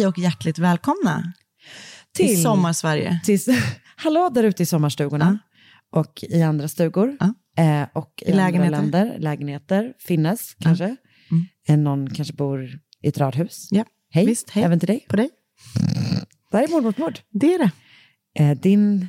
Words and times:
Hej 0.00 0.06
och 0.06 0.18
hjärtligt 0.18 0.58
välkomna 0.58 1.32
till, 2.14 2.26
Till- 2.26 2.42
Sommarsverige. 2.42 3.20
Till, 3.24 3.38
hallå 3.96 4.28
där 4.34 4.44
ute 4.44 4.62
i 4.62 4.66
sommarstugorna 4.66 5.38
och 5.92 6.24
i 6.28 6.42
andra 6.42 6.68
stugor. 6.68 7.16
Ja. 7.20 7.34
Eh, 7.64 7.88
och 7.94 8.22
i, 8.26 8.30
I 8.30 8.32
lägenheter. 8.34 8.70
länder, 8.70 9.16
lägenheter, 9.18 9.92
finnes 9.98 10.54
kanske. 10.60 10.96
Eh, 11.68 11.76
någon 11.76 12.10
kanske 12.10 12.34
bor 12.34 12.64
i 13.02 13.08
ett 13.08 13.18
radhus. 13.18 13.68
Ja, 13.70 13.84
Hej, 14.10 14.26
visst, 14.26 14.50
hej. 14.50 14.64
även 14.64 14.80
till 14.80 14.86
dig. 14.86 15.06
På 15.08 15.16
dig. 15.16 15.30
Det 16.50 16.56
här 16.56 16.64
är 16.64 16.68
Mord 16.68 16.82
mot 16.84 16.98
mord. 16.98 17.18
Det 17.30 17.54
är 17.54 17.58
det. 17.58 17.70
Eh, 18.44 18.58
din, 18.58 19.08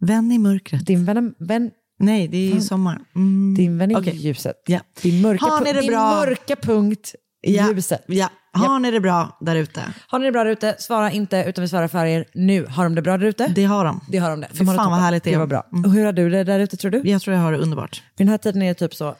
Vän 0.00 0.32
i 0.32 0.38
mörkret. 0.38 0.86
din 0.86 1.04
vän, 1.04 1.34
vän, 1.38 1.70
Nej, 2.00 2.28
det 2.28 2.36
är 2.36 2.54
ju 2.54 2.60
sommar. 2.60 3.00
Mm. 3.16 3.54
din 3.54 3.78
vän 3.78 3.90
i 3.90 3.94
Okej. 3.94 4.16
ljuset. 4.16 4.56
Ja. 4.66 4.80
Din, 5.02 5.22
mörka, 5.22 5.44
Har 5.44 5.60
ni 5.64 5.70
pu- 5.70 5.74
det 5.74 5.80
din 5.80 5.92
mörka 5.92 6.56
punkt 6.56 7.14
Ja. 7.40 7.68
ljuset. 7.72 8.04
Ja. 8.06 8.28
Har 8.52 8.78
ni 8.78 8.90
det 8.90 9.00
bra 9.00 9.38
där 9.40 9.56
ute? 9.56 9.82
Har 10.08 10.18
ni 10.18 10.24
det 10.24 10.32
bra 10.32 10.44
där 10.44 10.50
ute? 10.50 10.76
Svara 10.78 11.10
inte, 11.12 11.44
utan 11.48 11.62
vi 11.62 11.68
svarar 11.68 11.88
för 11.88 12.06
er 12.06 12.24
nu. 12.34 12.66
Har 12.66 12.84
de 12.84 12.94
det 12.94 13.02
bra 13.02 13.18
där 13.18 13.26
ute? 13.26 13.48
Det 13.48 13.64
har 13.64 13.84
de. 13.84 14.00
Det 14.08 14.18
har 14.18 14.30
de 14.30 14.40
det. 14.40 14.48
Fy 14.52 14.58
De 14.58 14.66
fan 14.66 14.76
vad 14.76 14.84
toppen. 14.86 15.00
härligt 15.00 15.24
det 15.24 15.30
är. 15.30 15.32
Det 15.32 15.38
var 15.38 15.46
bra. 15.46 15.66
Mm. 15.72 15.84
Och 15.84 15.92
hur 15.92 16.04
har 16.04 16.12
du 16.12 16.30
det 16.30 16.44
där 16.44 16.60
ute 16.60 16.76
tror 16.76 16.90
du? 16.90 17.00
Jag 17.04 17.22
tror 17.22 17.36
jag 17.36 17.42
har 17.42 17.52
det 17.52 17.58
underbart. 17.58 18.02
Vid 18.16 18.26
den 18.26 18.30
här 18.30 18.38
tiden 18.38 18.62
är 18.62 18.68
det 18.68 18.74
typ 18.74 18.94
så, 18.94 19.14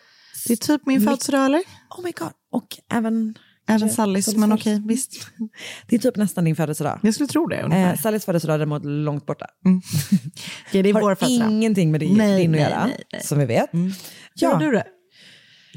Det 0.47 0.53
är 0.53 0.57
typ 0.57 0.87
min 0.87 1.01
födelsedag 1.01 1.45
eller? 1.47 1.59
oh 1.99 2.05
my 2.05 2.13
god, 2.19 2.31
och 2.53 2.67
även... 2.93 3.35
Även 3.71 3.91
Sallys 3.91 4.35
men 4.37 4.53
okej, 4.53 4.83
visst. 4.87 5.13
Det 5.87 5.97
är 5.97 6.01
typ 6.01 6.17
nästan 6.17 6.45
din 6.45 6.57
födelsedag. 6.57 6.99
Jag 7.03 7.15
skulle 7.15 7.29
tro 7.29 7.47
det 7.47 7.63
ungefär. 7.63 7.93
Eh, 7.93 7.99
Sallys 7.99 8.25
födelsedag 8.25 8.55
är 8.55 8.59
däremot 8.59 8.85
långt 8.85 9.27
borta. 9.27 9.47
Okej, 10.69 10.83
det 10.83 10.89
är 10.89 10.93
vår 10.93 11.01
Har 11.01 11.15
födelsedag. 11.15 11.51
ingenting 11.51 11.91
med 11.91 12.01
det, 12.01 12.13
Nej, 12.13 12.37
din 12.43 12.51
att 12.51 12.61
nej, 12.61 12.71
göra, 12.71 12.87
nej, 12.87 13.03
nej. 13.13 13.23
som 13.23 13.39
vi 13.39 13.45
vet. 13.45 13.69
Hur 13.73 13.93
Ja, 14.35 14.51
har 14.51 14.61
du 14.61 14.71
det? 14.71 14.85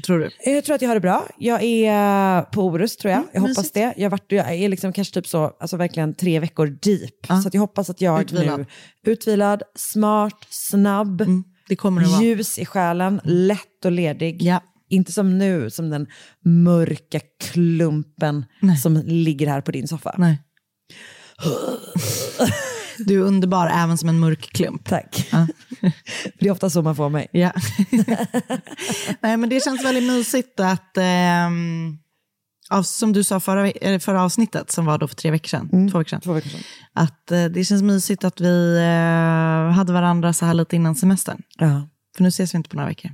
Tror 0.06 0.18
du? 0.18 0.30
jag 0.44 0.64
tror 0.64 0.74
att 0.76 0.82
jag 0.82 0.88
har 0.88 0.94
det 0.94 1.00
bra. 1.00 1.26
Jag 1.38 1.62
är 1.62 2.42
på 2.42 2.62
Orust 2.66 3.00
tror 3.00 3.12
jag. 3.12 3.22
Jag 3.32 3.40
hoppas 3.40 3.56
mysigt. 3.56 3.74
det. 3.74 3.94
Jag, 3.96 4.10
varit, 4.10 4.32
jag 4.32 4.54
är 4.54 4.68
liksom 4.68 4.92
kanske 4.92 5.14
typ 5.14 5.26
så, 5.26 5.44
alltså 5.60 5.76
verkligen 5.76 6.14
tre 6.14 6.40
veckor 6.40 6.66
deep. 6.82 7.14
Ja. 7.28 7.40
Så 7.42 7.48
jag 7.52 7.60
hoppas 7.60 7.90
att 7.90 8.00
jag 8.00 8.22
Utvilad. 8.22 8.58
nu, 8.60 8.66
utvilad, 9.12 9.62
smart, 9.74 10.46
snabb, 10.50 11.20
Mm, 11.20 11.44
det 11.68 11.76
kommer 11.76 12.02
det 12.02 12.08
vara. 12.08 12.22
ljus 12.22 12.58
i 12.58 12.64
själen, 12.66 13.20
lätt 13.24 13.84
och 13.84 13.92
ledig. 13.92 14.42
Ja. 14.42 14.60
Inte 14.88 15.12
som 15.12 15.38
nu, 15.38 15.70
som 15.70 15.90
den 15.90 16.06
mörka 16.44 17.20
klumpen 17.40 18.44
Nej. 18.60 18.76
som 18.76 19.02
ligger 19.06 19.46
här 19.46 19.60
på 19.60 19.70
din 19.70 19.88
soffa. 19.88 20.14
Nej. 20.18 20.38
Du 22.98 23.14
är 23.20 23.24
underbar 23.24 23.66
även 23.66 23.98
som 23.98 24.08
en 24.08 24.18
mörk 24.18 24.52
klump. 24.52 24.88
Tack. 24.88 25.28
Ja. 25.32 25.46
det 26.38 26.46
är 26.46 26.50
ofta 26.50 26.70
så 26.70 26.82
man 26.82 26.96
får 26.96 27.08
mig. 27.08 27.28
Ja. 27.32 27.52
Nej, 29.20 29.36
men 29.36 29.48
det 29.48 29.64
känns 29.64 29.84
väldigt 29.84 30.04
mysigt 30.04 30.60
att, 30.60 30.98
av, 32.70 32.82
som 32.82 33.12
du 33.12 33.24
sa 33.24 33.40
förra, 33.40 34.00
förra 34.00 34.22
avsnittet, 34.22 34.70
som 34.70 34.84
var 34.84 34.98
då 34.98 35.08
för 35.08 35.14
tre 35.14 35.30
veckor 35.30 35.48
sedan, 35.48 35.90
två 35.90 35.98
veckor 35.98 36.08
sedan, 36.10 36.20
Två 36.20 36.32
veckor 36.32 36.48
sedan. 36.50 36.60
att 36.92 37.30
eh, 37.30 37.44
det 37.44 37.64
känns 37.64 37.82
mysigt 37.82 38.24
att 38.24 38.40
vi 38.40 38.76
eh, 38.78 39.72
hade 39.74 39.92
varandra 39.92 40.32
så 40.32 40.46
här 40.46 40.54
lite 40.54 40.76
innan 40.76 40.94
semestern. 40.94 41.42
Ja. 41.58 41.88
För 42.16 42.22
nu 42.22 42.28
ses 42.28 42.54
vi 42.54 42.56
inte 42.56 42.70
på 42.70 42.76
några 42.76 42.88
veckor. 42.88 43.10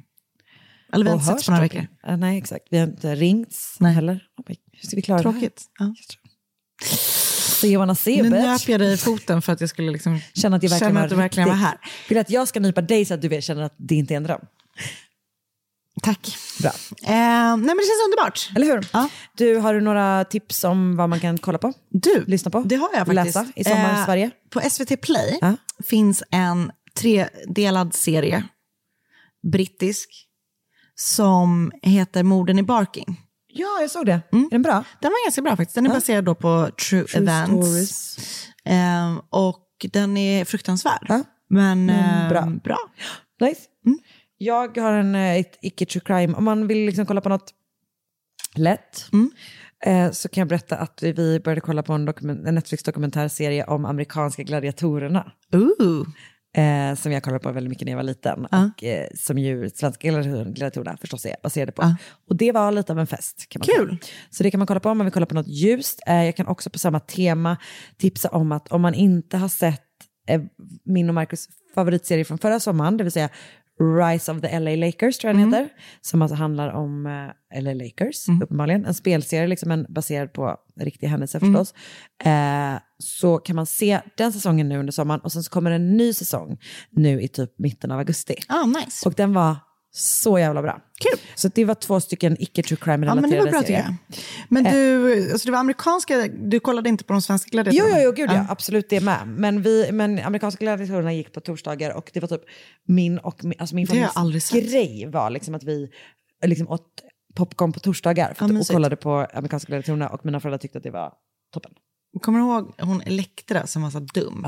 Eller 0.93 1.05
vi 1.05 1.11
har 1.11 1.17
inte 1.17 1.27
setts 1.27 1.47
på 1.47 1.51
några 1.51 1.63
veckor. 1.63 1.87
Ja, 2.03 2.17
nej, 2.17 2.39
exakt. 2.39 2.65
Vi 2.71 2.79
har 2.79 2.87
inte 2.87 3.15
ringts 3.15 3.77
Nej. 3.81 3.95
heller. 3.95 4.23
Hur 4.73 4.87
ska 4.87 4.97
vi 4.97 5.03
klara 5.03 5.23
Tråkigt. 5.23 5.63
Ja. 5.79 5.85
det 5.85 5.91
här? 6.85 6.97
See 6.97 7.18
wanna 7.77 7.95
see 7.95 8.13
you, 8.19 8.23
Nu 8.23 8.31
nöp 8.31 8.69
jag 8.69 8.81
dig 8.81 8.93
i 8.93 8.97
foten 8.97 9.43
för 9.43 9.53
att 9.53 9.61
jag 9.61 9.71
skulle 9.71 9.93
liksom 9.93 10.21
Känna 10.35 10.57
att 10.57 10.63
jag 10.63 10.71
verkligen, 10.71 10.91
känna 10.95 11.05
att 11.05 11.11
du 11.11 11.17
verkligen 11.17 11.49
var 11.49 11.57
här. 11.57 11.79
Vill 12.09 12.19
att 12.19 12.31
jag 12.31 12.49
ska 12.49 12.61
nypa 12.61 12.81
dig 12.81 13.05
så 13.05 13.15
att 13.15 13.23
du 13.23 13.29
vet, 13.29 13.45
känner 13.45 13.63
att 13.63 13.75
det 13.77 13.95
inte 13.95 14.15
är 14.15 14.17
en 14.17 14.23
dröm? 14.23 14.41
Tack. 16.03 16.37
Bra. 16.63 16.71
Eh, 17.03 17.11
nej, 17.13 17.57
men 17.57 17.67
det 17.67 17.83
känns 17.83 18.05
underbart. 18.07 18.51
Eller 18.57 18.67
hur? 18.67 18.87
Ja. 18.93 19.09
Du, 19.37 19.57
har 19.57 19.75
du 19.75 19.81
några 19.81 20.25
tips 20.25 20.65
om 20.65 20.97
vad 20.97 21.09
man 21.09 21.21
kan 21.21 21.39
kolla 21.39 21.59
på? 21.59 21.73
Du, 21.91 22.25
Lyssna 22.27 22.51
på? 22.51 22.61
det 22.67 22.77
har 22.77 22.89
jag 22.95 23.07
faktiskt. 23.07 23.37
Läsa 23.37 23.47
i 23.57 23.65
sommar 23.65 23.99
Eh, 23.99 24.05
Sverige? 24.05 24.31
På 24.51 24.61
SVT 24.71 25.01
Play 25.03 25.39
Ja. 25.41 25.57
finns 25.85 26.23
en 26.31 26.73
tredelad 26.95 27.95
serie, 27.95 28.45
brittisk, 29.53 30.09
som 30.95 31.73
heter 31.83 32.23
Morden 32.23 32.59
i 32.59 32.63
Barking. 32.63 33.21
Ja, 33.49 33.79
jag 33.81 33.91
såg 33.91 34.07
det. 34.07 34.13
Är 34.33 34.51
den 34.51 34.63
bra? 34.63 34.85
Den 35.01 35.11
var 35.11 35.27
ganska 35.27 35.43
bra 35.43 35.57
faktiskt. 35.57 35.75
Den 35.75 35.87
är 35.87 35.91
baserad 35.91 36.25
då 36.25 36.35
på 36.35 36.71
true, 36.89 37.05
events. 37.15 37.67
stories. 37.67 38.19
Ehm, 38.65 39.21
och 39.31 39.87
den 39.93 40.17
är 40.17 40.45
fruktansvärd. 40.45 41.07
Ja. 41.09 41.25
Men 41.51 41.91
ehm, 41.91 42.29
bra. 42.29 42.53
bra. 42.65 42.79
Nice. 43.41 43.61
Jag 44.39 44.79
har 44.79 44.93
en 44.93 45.15
eh, 45.15 45.37
ett 45.37 45.59
icke 45.63 45.87
true 45.87 46.03
crime. 46.05 46.35
Om 46.35 46.45
man 46.45 46.67
vill 46.67 46.79
liksom 46.79 47.07
kolla 47.07 47.21
på 47.21 47.29
något 47.29 47.55
lätt 48.55 49.11
eh, 49.85 50.11
så 50.11 50.29
kan 50.29 50.41
jag 50.41 50.49
berätta 50.49 50.77
att 50.77 51.03
vi 51.03 51.41
började 51.41 51.61
kolla 51.61 51.83
på 51.83 51.93
en, 51.93 52.09
en 52.47 52.55
Netflix-dokumentärserie 52.55 53.65
om 53.65 53.85
amerikanska 53.85 54.43
gladiatorerna. 54.43 55.33
Ooh. 55.53 56.07
Eh, 56.57 56.95
som 56.95 57.13
jag 57.13 57.23
kollade 57.23 57.43
på 57.43 57.53
väldigt 57.53 57.69
mycket 57.71 57.85
när 57.87 57.93
jag 57.93 57.97
var 57.97 58.03
liten. 58.03 58.47
Ja. 58.51 58.71
Och 58.77 58.85
eh, 58.85 59.07
som 59.15 59.39
ju 59.39 59.71
svenska 59.71 60.09
gladiator- 60.09 60.53
gladiatorerna 60.53 60.97
förstås 60.97 61.27
är 61.27 61.37
baserade 61.43 61.73
på. 61.73 61.83
Ja. 61.83 61.97
Och 62.29 62.37
det 62.37 62.53
var 62.53 62.73
lite 62.73 62.93
av 62.93 62.99
en 62.99 63.07
fest. 63.07 63.47
Kan 63.49 63.61
man 63.61 63.67
Kul. 63.77 63.99
Säga. 63.99 64.13
Så 64.31 64.43
det 64.43 64.51
kan 64.51 64.59
man 64.59 64.67
kolla 64.67 64.81
på 64.81 64.89
om 64.91 64.99
man 64.99 65.05
vill 65.05 65.13
kolla 65.13 65.27
på 65.27 65.35
något 65.35 65.49
ljust. 65.49 66.03
Eh, 66.07 66.25
jag 66.25 66.37
kan 66.37 66.47
också 66.47 66.71
på 66.71 66.79
samma 66.79 67.01
tema 67.01 67.57
tipsa 67.97 68.29
om 68.29 68.53
att 68.53 68.69
om 68.69 68.83
man 68.83 68.95
inte 68.95 69.37
har 69.37 69.49
sett 69.49 69.83
eh, 70.29 70.43
min 70.85 71.09
och 71.09 71.15
Marcus 71.15 71.49
favoritserie 71.75 72.25
från 72.25 72.39
förra 72.39 72.61
sommaren, 72.61 72.97
det 72.97 73.05
vill 73.05 73.13
säga 73.13 73.29
Rise 73.81 74.33
of 74.33 74.41
the 74.41 74.59
LA 74.61 74.71
Lakers 74.87 75.19
tror 75.19 75.29
jag 75.33 75.41
den 75.41 75.53
heter. 75.53 75.69
Som 76.01 76.23
alltså 76.23 76.37
handlar 76.37 76.73
om 76.73 77.07
eh, 77.07 77.63
LA 77.63 77.75
Lakers, 77.75 78.29
uppenbarligen. 78.43 78.85
En 78.85 78.95
spelserie 78.95 79.47
liksom, 79.47 79.71
en 79.71 79.87
baserad 79.89 80.33
på 80.33 80.57
riktiga 80.81 81.11
händelser 81.11 81.41
förstås. 81.41 81.75
Eh, 82.25 82.81
så 82.99 83.39
kan 83.39 83.57
man 83.57 83.67
se 83.67 84.01
den 84.17 84.33
säsongen 84.33 84.69
nu 84.69 84.79
under 84.79 84.93
sommaren 84.93 85.21
och 85.21 85.33
sen 85.33 85.43
så 85.43 85.51
kommer 85.51 85.71
en 85.71 85.97
ny 85.97 86.13
säsong 86.13 86.59
nu 86.91 87.23
i 87.23 87.29
typ 87.29 87.59
mitten 87.59 87.91
av 87.91 87.99
augusti. 87.99 88.35
Ah, 88.49 88.67
nice. 88.67 89.09
Och 89.09 89.15
den 89.15 89.33
var 89.33 89.57
så 90.01 90.39
jävla 90.39 90.63
bra. 90.63 90.81
Kul. 91.01 91.21
Så 91.35 91.49
det 91.49 91.65
var 91.65 91.75
två 91.75 92.01
stycken 92.01 92.37
icke 92.43 92.63
true 92.63 92.79
Ja, 92.87 92.97
men 92.97 93.01
det 93.01 93.07
crime-relaterade 93.07 93.45
var 93.45 93.51
bra 93.51 93.63
serier. 93.63 93.95
Men 94.49 94.65
du, 94.65 95.33
alltså 95.33 95.47
det 95.47 95.53
var 95.53 95.59
amerikanska, 95.59 96.29
du 96.29 96.61
kollade 96.61 96.89
inte 96.89 97.05
på 97.05 97.13
de 97.13 97.23
svenska 97.23 97.49
Jo, 97.53 97.63
gladiatorerna? 97.63 97.99
jo, 98.01 98.05
jo, 98.05 98.13
gud 98.13 98.31
ja. 98.31 98.47
Absolut 98.49 98.91
det 98.91 99.01
med. 99.01 99.29
Men, 99.29 99.63
vi, 99.63 99.93
men 99.93 100.19
amerikanska 100.19 100.65
gladiatorerna 100.65 101.13
gick 101.13 101.33
på 101.33 101.41
torsdagar 101.41 101.95
och 101.97 102.11
det 102.15 102.21
var 102.21 102.29
typ 102.29 102.43
min 102.87 103.19
och 103.19 103.41
alltså 103.59 103.75
min 103.75 103.87
familjs 103.87 104.51
grej 104.51 105.07
var 105.13 105.31
liksom 105.31 105.55
att 105.55 105.65
vi 105.65 105.91
liksom 106.47 106.69
åt 106.69 106.87
popcorn 107.35 107.73
på 107.73 107.81
torsdagar 107.81 108.35
för 108.35 108.43
Ja, 108.43 108.45
att, 108.45 108.51
och 108.51 108.55
mysigt. 108.55 108.73
kollade 108.73 108.97
på 108.97 109.27
amerikanska 109.35 109.67
gladiatorerna 109.67 110.09
och 110.09 110.25
mina 110.25 110.41
föräldrar 110.41 110.59
tyckte 110.59 110.79
att 110.79 110.85
det 110.85 110.91
var 110.91 111.13
toppen. 111.55 111.73
Kommer 112.23 112.39
du 112.39 112.45
ihåg 112.45 112.75
hon 112.81 113.03
Elektra 113.03 113.67
som 113.67 113.83
var 113.83 113.91
så 113.91 113.99
dum? 114.01 114.47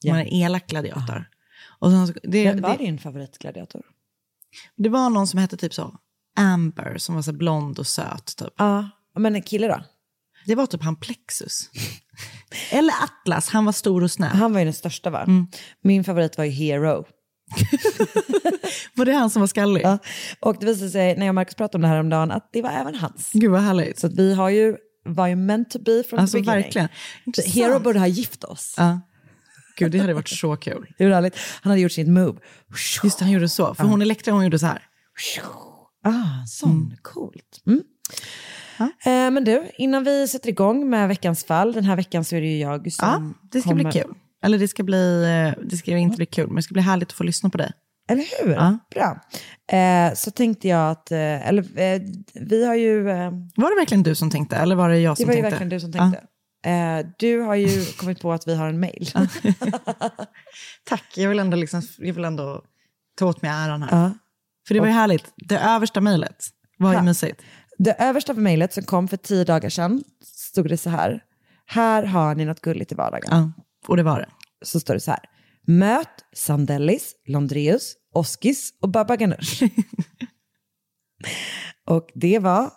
ja. 0.00 0.12
Hon 0.12 0.12
var 0.20 0.20
en 0.26 0.32
elak 0.32 0.66
gladiator. 0.66 1.28
Och 1.78 1.90
sen, 1.90 2.14
det, 2.22 2.44
Vem 2.44 2.60
var 2.60 2.70
det, 2.78 2.84
din 2.84 2.98
favoritgladiator? 2.98 3.82
Det 4.76 4.88
var 4.88 5.10
någon 5.10 5.26
som 5.26 5.38
hette 5.40 5.56
typ 5.56 5.74
så 5.74 5.94
Amber, 6.38 6.98
som 6.98 7.14
var 7.14 7.22
så 7.22 7.32
blond 7.32 7.78
och 7.78 7.86
söt. 7.86 8.36
Typ. 8.36 8.52
Ja, 8.56 8.88
men 9.18 9.34
en 9.34 9.42
kille 9.42 9.68
då? 9.68 9.82
Det 10.46 10.54
var 10.54 10.66
typ 10.66 10.82
han 10.82 10.96
Plexus. 10.96 11.70
Eller 12.70 12.94
Atlas, 13.04 13.48
han 13.48 13.64
var 13.64 13.72
stor 13.72 14.02
och 14.02 14.10
snäll. 14.10 14.36
Han 14.36 14.52
var 14.52 14.58
ju 14.60 14.64
den 14.64 14.74
största 14.74 15.10
va? 15.10 15.26
Min 15.82 16.04
favorit 16.04 16.38
var 16.38 16.44
ju 16.44 16.50
Hero. 16.50 17.04
Var 18.94 19.04
det 19.04 19.12
han 19.12 19.30
som 19.30 19.40
var 19.40 19.46
skallig? 19.46 19.82
Ja. 19.84 19.98
Och 20.40 20.56
det 20.60 20.66
visade 20.66 20.90
sig 20.90 21.16
när 21.16 21.26
jag 21.26 21.30
och 21.30 21.34
Marcus 21.34 21.54
pratade 21.54 21.76
om 21.78 21.82
det 21.82 21.88
här 21.88 22.00
om 22.00 22.08
dagen 22.08 22.30
att 22.30 22.48
det 22.52 22.62
var 22.62 22.70
även 22.70 22.94
hans. 22.94 23.30
Gud 23.32 23.50
vad 23.50 23.60
härligt. 23.60 23.98
Så 23.98 24.06
att 24.06 24.12
vi 24.12 24.34
har 24.34 24.48
ju, 24.48 24.76
var 25.04 25.26
ju 25.26 25.36
meant 25.36 25.70
to 25.70 25.78
be 25.78 26.02
from 26.10 26.18
Alltså 26.18 26.36
the 26.36 26.40
beginning. 26.40 26.62
verkligen. 26.62 26.88
Intressant. 27.26 27.54
Hero 27.54 27.78
borde 27.80 27.98
ha 27.98 28.06
gift 28.06 28.44
oss. 28.44 28.74
Ja. 28.78 29.00
Gud, 29.76 29.92
det 29.92 29.98
hade 29.98 30.14
varit 30.14 30.28
så 30.28 30.56
kul. 30.56 30.86
Det 30.98 31.04
var 31.06 31.12
härligt. 31.14 31.36
Han 31.62 31.70
hade 31.70 31.80
gjort 31.80 31.92
sitt 31.92 32.08
move. 32.08 32.38
Just 33.04 33.18
det, 33.18 33.24
han 33.24 33.32
gjorde 33.32 33.48
så. 33.48 33.74
För 33.74 33.84
hon 33.84 34.02
Elektra, 34.02 34.32
hon 34.34 34.44
gjorde 34.44 34.58
så 34.58 34.66
här. 34.66 34.82
Ah, 36.04 36.46
sån. 36.46 36.96
Coolt. 37.02 37.62
Mm. 37.66 37.82
Eh, 38.78 39.30
men 39.30 39.44
du, 39.44 39.70
innan 39.78 40.04
vi 40.04 40.28
sätter 40.28 40.48
igång 40.48 40.90
med 40.90 41.08
veckans 41.08 41.44
fall, 41.44 41.72
den 41.72 41.84
här 41.84 41.96
veckan 41.96 42.24
så 42.24 42.36
är 42.36 42.40
det 42.40 42.46
ju 42.46 42.58
jag 42.58 42.92
som 42.92 43.08
Ja, 43.08 43.48
det 43.50 43.60
ska 43.60 43.70
kommer. 43.70 43.84
bli 43.84 43.92
kul. 43.92 44.14
Eller 44.44 44.58
det 44.58 44.68
ska 44.68 44.82
bli, 44.82 45.24
eh, 45.58 45.64
det 45.64 45.76
ska 45.76 45.96
inte 45.96 46.16
bli 46.16 46.26
kul, 46.26 46.46
men 46.46 46.56
det 46.56 46.62
ska 46.62 46.72
bli 46.72 46.82
härligt 46.82 47.08
att 47.08 47.12
få 47.12 47.24
lyssna 47.24 47.50
på 47.50 47.58
dig. 47.58 47.72
Eller 48.08 48.24
hur? 48.44 48.52
Ja. 48.52 48.78
Bra. 48.94 49.20
Eh, 49.78 50.14
så 50.14 50.30
tänkte 50.30 50.68
jag 50.68 50.90
att, 50.90 51.10
eh, 51.12 51.48
eller 51.48 51.80
eh, 51.80 52.02
vi 52.34 52.66
har 52.66 52.74
ju, 52.74 53.10
eh, 53.10 53.30
Var 53.56 53.70
det 53.70 53.80
verkligen 53.80 54.02
du 54.02 54.14
som 54.14 54.30
tänkte, 54.30 54.56
eller 54.56 54.74
var 54.76 54.88
det 54.88 54.98
jag 55.00 55.12
det 55.12 55.16
som 55.16 55.26
var 55.26 55.34
ju 55.34 55.42
tänkte? 55.42 55.50
verkligen 55.50 55.68
du 55.68 55.80
som 55.80 55.92
tänkte. 55.92 56.20
Eh, 56.64 57.06
du 57.18 57.40
har 57.40 57.54
ju 57.54 57.84
kommit 57.84 58.20
på 58.20 58.32
att 58.32 58.48
vi 58.48 58.54
har 58.54 58.68
en 58.68 58.80
mail. 58.80 59.10
Tack, 60.84 61.04
jag 61.16 61.28
vill 61.28 61.38
ändå, 61.38 61.56
liksom, 61.56 61.82
jag 61.98 62.14
vill 62.14 62.24
ändå 62.24 62.64
ta 63.18 63.26
åt 63.26 63.42
mig 63.42 63.50
äran 63.50 63.82
här. 63.82 64.02
Ja. 64.02 64.12
För 64.68 64.74
det 64.74 64.80
var 64.80 64.86
ju 64.86 64.92
härligt. 64.92 65.32
Det 65.36 65.58
översta 65.58 66.00
mejlet 66.00 66.44
var 66.78 66.90
ju 66.90 66.96
Ja. 66.96 67.02
mysigt. 67.02 67.42
Det 67.78 67.92
översta 67.98 68.34
mejlet 68.34 68.72
som 68.72 68.82
kom 68.84 69.08
för 69.08 69.16
tio 69.16 69.44
dagar 69.44 69.68
sedan 69.70 70.04
stod 70.24 70.68
det 70.68 70.76
så 70.76 70.90
här. 70.90 71.22
Här 71.66 72.02
har 72.02 72.34
ni 72.34 72.44
något 72.44 72.60
gulligt 72.60 72.92
i 72.92 72.94
vardagen. 72.94 73.28
Ja, 73.30 73.52
och 73.88 73.96
det 73.96 74.02
var 74.02 74.18
det. 74.20 74.28
Så 74.64 74.80
står 74.80 74.94
det 74.94 75.00
så 75.00 75.10
här. 75.10 75.20
Möt 75.66 76.08
Sandellis, 76.34 77.14
Londreus, 77.26 77.94
Oskis 78.12 78.72
och 78.80 78.88
Baba 78.88 79.16
Ganoush. 79.16 79.62
och 81.86 82.08
det 82.14 82.38
var... 82.38 82.70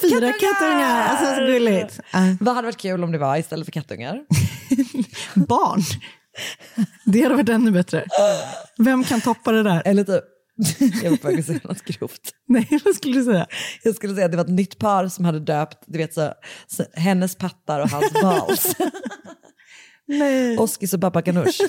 Fyra 0.00 0.32
kattungar! 0.32 1.02
Alltså 1.08 1.34
så 1.34 1.40
gulligt. 1.46 2.00
Ja. 2.12 2.18
Vad 2.40 2.54
hade 2.54 2.66
varit 2.66 2.76
kul 2.76 3.04
om 3.04 3.12
det 3.12 3.18
var 3.18 3.36
istället 3.36 3.66
för 3.66 3.72
kattungar? 3.72 4.20
barn. 5.34 5.82
Det 7.04 7.22
hade 7.22 7.34
varit 7.34 7.48
ännu 7.48 7.70
bättre. 7.70 8.04
Vem 8.78 9.04
kan 9.04 9.20
toppa 9.20 9.52
det 9.52 9.62
där? 9.62 9.82
Eller 9.84 10.04
typ... 10.04 10.24
Jag 11.02 11.10
var 11.10 11.16
på 11.16 11.28
väg 11.28 11.40
att 11.40 11.46
säga 11.46 11.60
något 11.64 11.84
grovt. 11.84 12.20
Nej, 12.48 12.80
vad 12.84 12.94
skulle 12.94 13.18
du 13.18 13.24
säga? 13.24 13.46
Jag 13.82 13.94
skulle 13.94 14.14
säga 14.14 14.24
att 14.24 14.30
det 14.30 14.36
var 14.36 14.44
ett 14.44 14.50
nytt 14.50 14.78
par 14.78 15.08
som 15.08 15.24
hade 15.24 15.40
döpt 15.40 15.78
du 15.86 15.98
vet, 15.98 16.14
så, 16.14 16.32
så, 16.66 16.84
hennes 16.94 17.34
pattar 17.34 17.80
och 17.80 17.90
hans 17.90 18.12
balls. 18.12 18.76
Nej. 20.06 20.58
Oskis 20.58 20.94
och 20.94 21.00
Baba 21.00 21.20
Ganoush. 21.20 21.60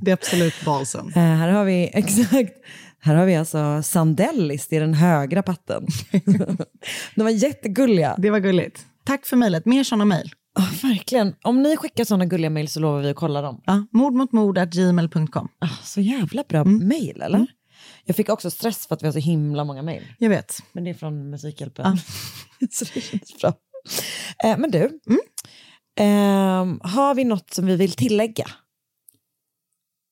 Det 0.00 0.10
är 0.10 0.12
absolut 0.12 0.64
balsen. 0.64 1.08
Eh, 1.08 1.22
här 1.22 1.48
har 1.48 1.64
vi, 1.64 1.90
exakt, 1.94 2.52
här 3.00 3.14
har 3.14 3.26
vi 3.26 3.36
alltså 3.36 3.82
Sandellis, 3.82 4.68
det 4.68 4.76
är 4.76 4.80
den 4.80 4.94
högra 4.94 5.42
patten. 5.42 5.86
De 7.14 7.22
var 7.22 7.30
jättegulliga. 7.30 8.14
Det 8.18 8.30
var 8.30 8.38
gulligt. 8.38 8.86
Tack 9.04 9.26
för 9.26 9.36
mejlet. 9.36 9.66
Mer 9.66 9.84
sådana 9.84 10.04
mejl. 10.04 10.32
Oh, 10.58 10.82
verkligen. 10.82 11.34
Om 11.42 11.62
ni 11.62 11.76
skickar 11.76 12.04
sådana 12.04 12.26
gulliga 12.26 12.50
mejl 12.50 12.68
så 12.68 12.80
lovar 12.80 13.00
vi 13.00 13.10
att 13.10 13.16
kolla 13.16 13.42
dem. 13.42 13.62
Ja, 13.66 13.86
mordmotmord.gmail.com. 13.92 15.48
Ah, 15.58 15.68
så 15.82 16.00
jävla 16.00 16.44
bra 16.48 16.64
mejl, 16.64 17.22
eller? 17.22 17.46
Jag 18.04 18.16
fick 18.16 18.28
också 18.28 18.50
stress 18.50 18.86
för 18.86 18.94
att 18.94 19.02
vi 19.02 19.06
har 19.06 19.12
så 19.12 19.18
himla 19.18 19.64
många 19.64 19.82
mejl. 19.82 20.02
Jag 20.18 20.30
vet. 20.30 20.58
Men 20.72 20.84
det 20.84 20.90
är 20.90 20.94
från 20.94 21.30
Musikhjälpen. 21.30 21.96
så 22.70 22.84
det 22.94 23.00
kändes 23.00 23.38
bra. 23.40 23.52
Eh, 24.44 24.58
men 24.58 24.70
du, 24.70 25.00
ehm, 26.00 26.80
har 26.82 27.14
vi 27.14 27.24
något 27.24 27.54
som 27.54 27.66
vi 27.66 27.76
vill 27.76 27.92
tillägga? 27.92 28.46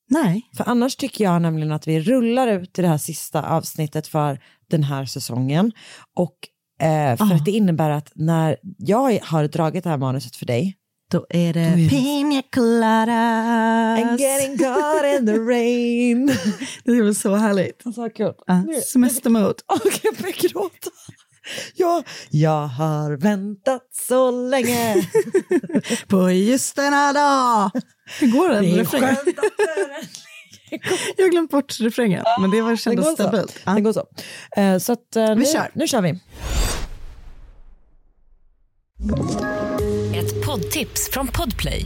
Nej. 0.09 0.49
För 0.57 0.63
annars 0.69 0.95
tycker 0.95 1.23
jag 1.23 1.41
nämligen 1.41 1.71
att 1.71 1.87
vi 1.87 1.99
rullar 1.99 2.47
ut 2.47 2.79
i 2.79 2.81
det 2.81 2.87
här 2.87 2.97
sista 2.97 3.43
avsnittet 3.49 4.07
för 4.07 4.39
den 4.69 4.83
här 4.83 5.05
säsongen. 5.05 5.71
Och 6.15 6.35
eh, 6.85 7.17
för 7.17 7.25
Ah. 7.25 7.35
att 7.35 7.45
det 7.45 7.51
innebär 7.51 7.89
att 7.89 8.11
när 8.15 8.57
jag 8.77 9.19
har 9.23 9.47
dragit 9.47 9.83
det 9.83 9.89
här 9.89 9.97
manuset 9.97 10.35
för 10.35 10.45
dig 10.45 10.75
Då 11.11 11.25
är 11.29 11.53
det 11.53 11.75
det- 11.75 11.89
Pina 11.89 12.41
coladas. 12.55 13.99
I'm 13.99 14.17
getting 14.19 14.57
caught 14.57 15.19
in 15.19 15.25
the 15.25 15.33
rain. 15.37 16.27
Det 16.83 16.91
är 16.91 17.03
väl 17.03 17.15
så 17.15 17.35
härligt. 17.35 17.83
Så 17.95 18.09
kul. 18.09 18.33
Nu- 18.65 18.81
Semestermode. 18.81 19.53
Åh, 19.67 19.79
jag 20.03 20.15
börjar 20.15 20.49
gråta. 20.49 20.89
Ja, 21.75 22.03
jag 22.29 22.67
har 22.67 23.11
väntat 23.17 23.81
så 24.07 24.31
länge. 24.31 25.07
På 26.07 26.31
just 26.31 26.75
denna 26.75 27.13
dag. 27.13 27.71
Hur 28.19 28.31
går 28.31 28.49
den? 28.49 28.63
Det 28.63 28.79
är 28.79 28.85
skönt 28.85 29.19
Jag 31.17 31.25
har 31.25 31.31
glömt 31.31 31.51
bort 31.51 31.79
refrängen, 31.79 32.23
men 32.41 32.51
det 32.51 32.61
var, 32.61 32.75
kändes 32.75 33.13
stabilt. 33.13 33.59
Den 33.65 33.83
går 33.83 33.93
så. 33.93 34.05
Eh, 34.57 34.77
så 34.77 34.93
att, 34.93 35.15
eh, 35.15 35.35
nu, 35.35 35.45
kör. 35.45 35.71
nu 35.73 35.87
kör 35.87 36.01
vi. 36.01 36.09
Ett 40.17 40.45
poddtips 40.45 41.09
från 41.11 41.27
Podplay. 41.27 41.85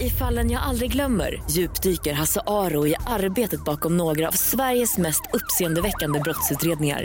I 0.00 0.10
fallen 0.10 0.50
jag 0.50 0.62
aldrig 0.62 0.92
glömmer 0.92 1.42
djupdyker 1.50 2.12
Hasse 2.12 2.40
Aro 2.46 2.86
i 2.86 2.94
arbetet 3.06 3.64
bakom 3.64 3.96
några 3.96 4.28
av 4.28 4.32
Sveriges 4.32 4.98
mest 4.98 5.22
uppseendeväckande 5.32 6.20
brottsutredningar. 6.20 7.04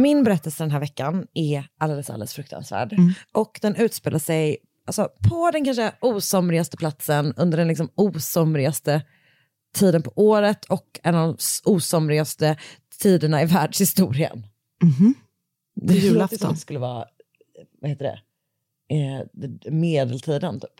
Min 0.00 0.24
berättelse 0.24 0.62
den 0.62 0.70
här 0.70 0.80
veckan 0.80 1.26
är 1.34 1.64
alldeles, 1.78 2.10
alldeles 2.10 2.34
fruktansvärd. 2.34 2.96
Och 3.32 3.58
den 3.62 3.76
utspelar 3.76 4.18
sig 4.18 4.56
alltså, 4.86 5.08
på 5.28 5.50
den 5.50 5.64
kanske 5.64 5.92
osomrigaste 6.00 6.76
platsen 6.76 7.34
under 7.36 7.58
den 7.58 7.68
liksom 7.68 7.88
osomrigaste 7.94 9.02
tiden 9.74 10.02
på 10.02 10.12
året 10.14 10.64
och 10.64 11.00
en 11.02 11.14
av 11.14 11.28
de 11.28 11.36
osomrigaste 11.70 12.56
tiderna 13.02 13.42
i 13.42 13.44
världshistorien. 13.46 14.46
Mhm. 14.82 15.14
Det 15.74 15.94
låter 15.94 16.06
julafton. 16.06 16.52
det 16.52 16.58
skulle 16.60 16.78
vara, 16.78 17.04
vad 17.80 17.90
heter 17.90 18.04
det, 18.04 18.20
eh, 18.96 19.72
medeltiden 19.72 20.60
typ. 20.60 20.70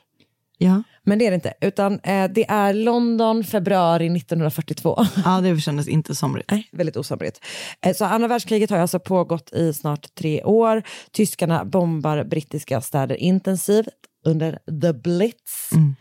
Ja. 0.62 0.82
Men 1.02 1.18
det 1.18 1.26
är 1.26 1.30
det 1.30 1.34
inte, 1.34 1.54
utan 1.60 1.92
eh, 2.00 2.30
det 2.30 2.44
är 2.50 2.74
London, 2.74 3.44
februari 3.44 4.06
1942. 4.16 5.04
ja, 5.24 5.40
det 5.40 5.60
kändes 5.60 5.88
inte 5.88 6.14
somrigt. 6.14 6.50
Nej, 6.50 6.68
väldigt 6.72 6.96
osomrigt. 6.96 7.40
Eh, 7.86 7.94
Så 7.94 8.04
andra 8.04 8.28
världskriget 8.28 8.70
har 8.70 8.78
alltså 8.78 8.98
pågått 8.98 9.52
i 9.52 9.72
snart 9.72 10.14
tre 10.14 10.42
år. 10.44 10.82
Tyskarna 11.12 11.64
bombar 11.64 12.24
brittiska 12.24 12.80
städer 12.80 13.16
intensivt 13.16 13.88
under 14.26 14.58
the 14.82 14.92
Blitz, 14.92 15.70
Mm. 15.72 15.94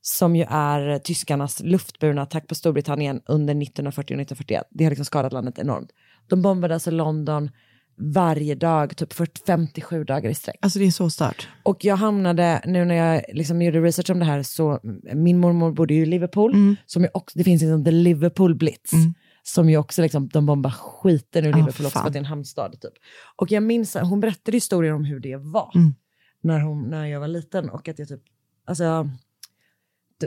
som 0.00 0.36
ju 0.36 0.44
är 0.48 0.98
tyskarnas 0.98 1.60
luftburna 1.60 2.22
attack 2.22 2.48
på 2.48 2.54
Storbritannien 2.54 3.20
under 3.26 3.54
1940 3.54 4.14
och 4.14 4.20
1941. 4.20 4.66
Det 4.70 4.84
har 4.84 4.90
liksom 4.90 5.04
skadat 5.04 5.32
landet 5.32 5.58
enormt. 5.58 5.90
De 6.28 6.42
bombade 6.42 6.74
alltså 6.74 6.90
London 6.90 7.50
varje 7.96 8.54
dag, 8.54 8.96
typ 8.96 9.12
för 9.12 9.28
57 9.46 10.04
dagar 10.04 10.30
i 10.30 10.34
sträck. 10.34 10.56
Alltså 10.60 10.78
det 10.78 10.84
är 10.84 10.90
så 10.90 11.10
stört. 11.10 11.48
Och 11.62 11.84
jag 11.84 11.96
hamnade, 11.96 12.62
nu 12.66 12.84
när 12.84 12.94
jag 12.94 13.22
liksom 13.32 13.62
gjorde 13.62 13.80
research 13.80 14.10
om 14.10 14.18
det 14.18 14.24
här, 14.24 14.42
så 14.42 14.80
min 15.14 15.38
mormor 15.38 15.72
bodde 15.72 15.94
ju 15.94 16.02
i 16.02 16.06
Liverpool, 16.06 16.76
som 16.86 17.02
ju 17.02 17.08
också, 17.14 17.38
det 17.38 17.44
finns 17.44 17.62
liksom 17.62 17.84
the 17.84 17.90
Liverpool 17.90 18.54
Blitz, 18.54 18.90
som 19.42 19.70
ju 19.70 19.76
också 19.76 20.02
liksom, 20.02 20.28
de 20.28 20.46
bombar 20.46 20.70
skiten 20.70 21.44
ur 21.46 21.52
Ah, 21.52 21.56
Liverpool 21.56 21.86
också 21.86 21.98
för 21.98 22.06
att 22.06 22.12
det 22.12 22.16
är 22.16 22.20
en 22.20 22.24
hamnstad 22.26 22.72
typ. 22.80 22.92
Och 23.36 23.50
jag 23.52 23.62
minns, 23.62 23.96
hon 23.96 24.20
berättade 24.20 24.56
historien 24.56 24.94
om 24.94 25.04
hur 25.04 25.20
det 25.20 25.36
var 25.36 25.72
Mm. 25.74 25.94
när, 26.40 26.60
hon, 26.60 26.90
när 26.90 27.06
jag 27.06 27.20
var 27.20 27.28
liten 27.28 27.70
och 27.70 27.88
att 27.88 27.98
jag 27.98 28.08
typ, 28.08 28.20
alltså, 28.66 29.10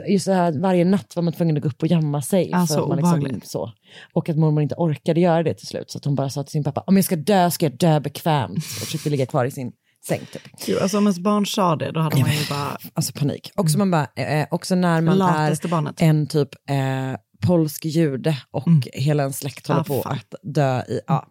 just 0.08 0.26
det 0.26 0.34
här, 0.34 0.52
varje 0.60 0.84
natt 0.84 1.16
var 1.16 1.22
man 1.22 1.32
tvungen 1.32 1.56
att 1.56 1.62
gå 1.62 1.68
upp 1.68 1.82
och 1.82 1.88
jamma 1.88 2.22
sig. 2.22 2.50
Ah, 2.54 2.66
så 2.66 2.82
att 2.82 2.88
man 3.02 3.20
liksom, 3.20 3.40
så. 3.44 3.72
Och 4.12 4.28
att 4.28 4.36
mormor 4.36 4.62
inte 4.62 4.74
orkade 4.74 5.20
göra 5.20 5.42
det 5.42 5.54
till 5.54 5.66
slut, 5.66 5.90
så 5.90 5.98
att 5.98 6.04
hon 6.04 6.14
bara 6.14 6.30
sa 6.30 6.42
till 6.42 6.50
sin 6.52 6.64
pappa, 6.64 6.80
om 6.86 6.96
jag 6.96 7.04
ska 7.04 7.16
dö 7.16 7.50
ska 7.50 7.66
jag 7.66 7.76
dö 7.78 8.00
bekvämt. 8.00 8.56
Och 8.56 8.62
försökte 8.62 9.10
ligga 9.10 9.26
kvar 9.26 9.44
i 9.44 9.50
sin 9.50 9.72
säng 10.08 10.20
typ. 10.32 10.42
Gud, 10.66 10.78
alltså 10.78 10.98
om 10.98 11.04
ens 11.04 11.18
barn 11.18 11.46
sa 11.46 11.76
det, 11.76 11.92
då 11.92 12.00
hade 12.00 12.20
man 12.20 12.30
ju 12.32 12.46
bara... 12.50 12.76
Alltså 12.94 13.12
panik. 13.12 13.50
Också, 13.56 13.78
man 13.78 13.90
bara, 13.90 14.06
eh, 14.16 14.46
också 14.50 14.74
när 14.74 15.00
man 15.00 15.18
Lataste 15.18 15.66
är 15.66 15.70
barnet. 15.70 16.02
en 16.02 16.26
typ 16.26 16.48
eh, 16.70 17.20
polsk 17.46 17.84
jude 17.84 18.36
och 18.50 18.68
hela 18.92 19.22
en 19.22 19.32
släkt 19.32 19.66
håller 19.68 19.80
Ah, 19.80 19.84
på 19.84 20.02
fan. 20.02 20.12
att 20.12 20.34
dö 20.54 20.80
i... 20.82 21.00
Ja. 21.06 21.26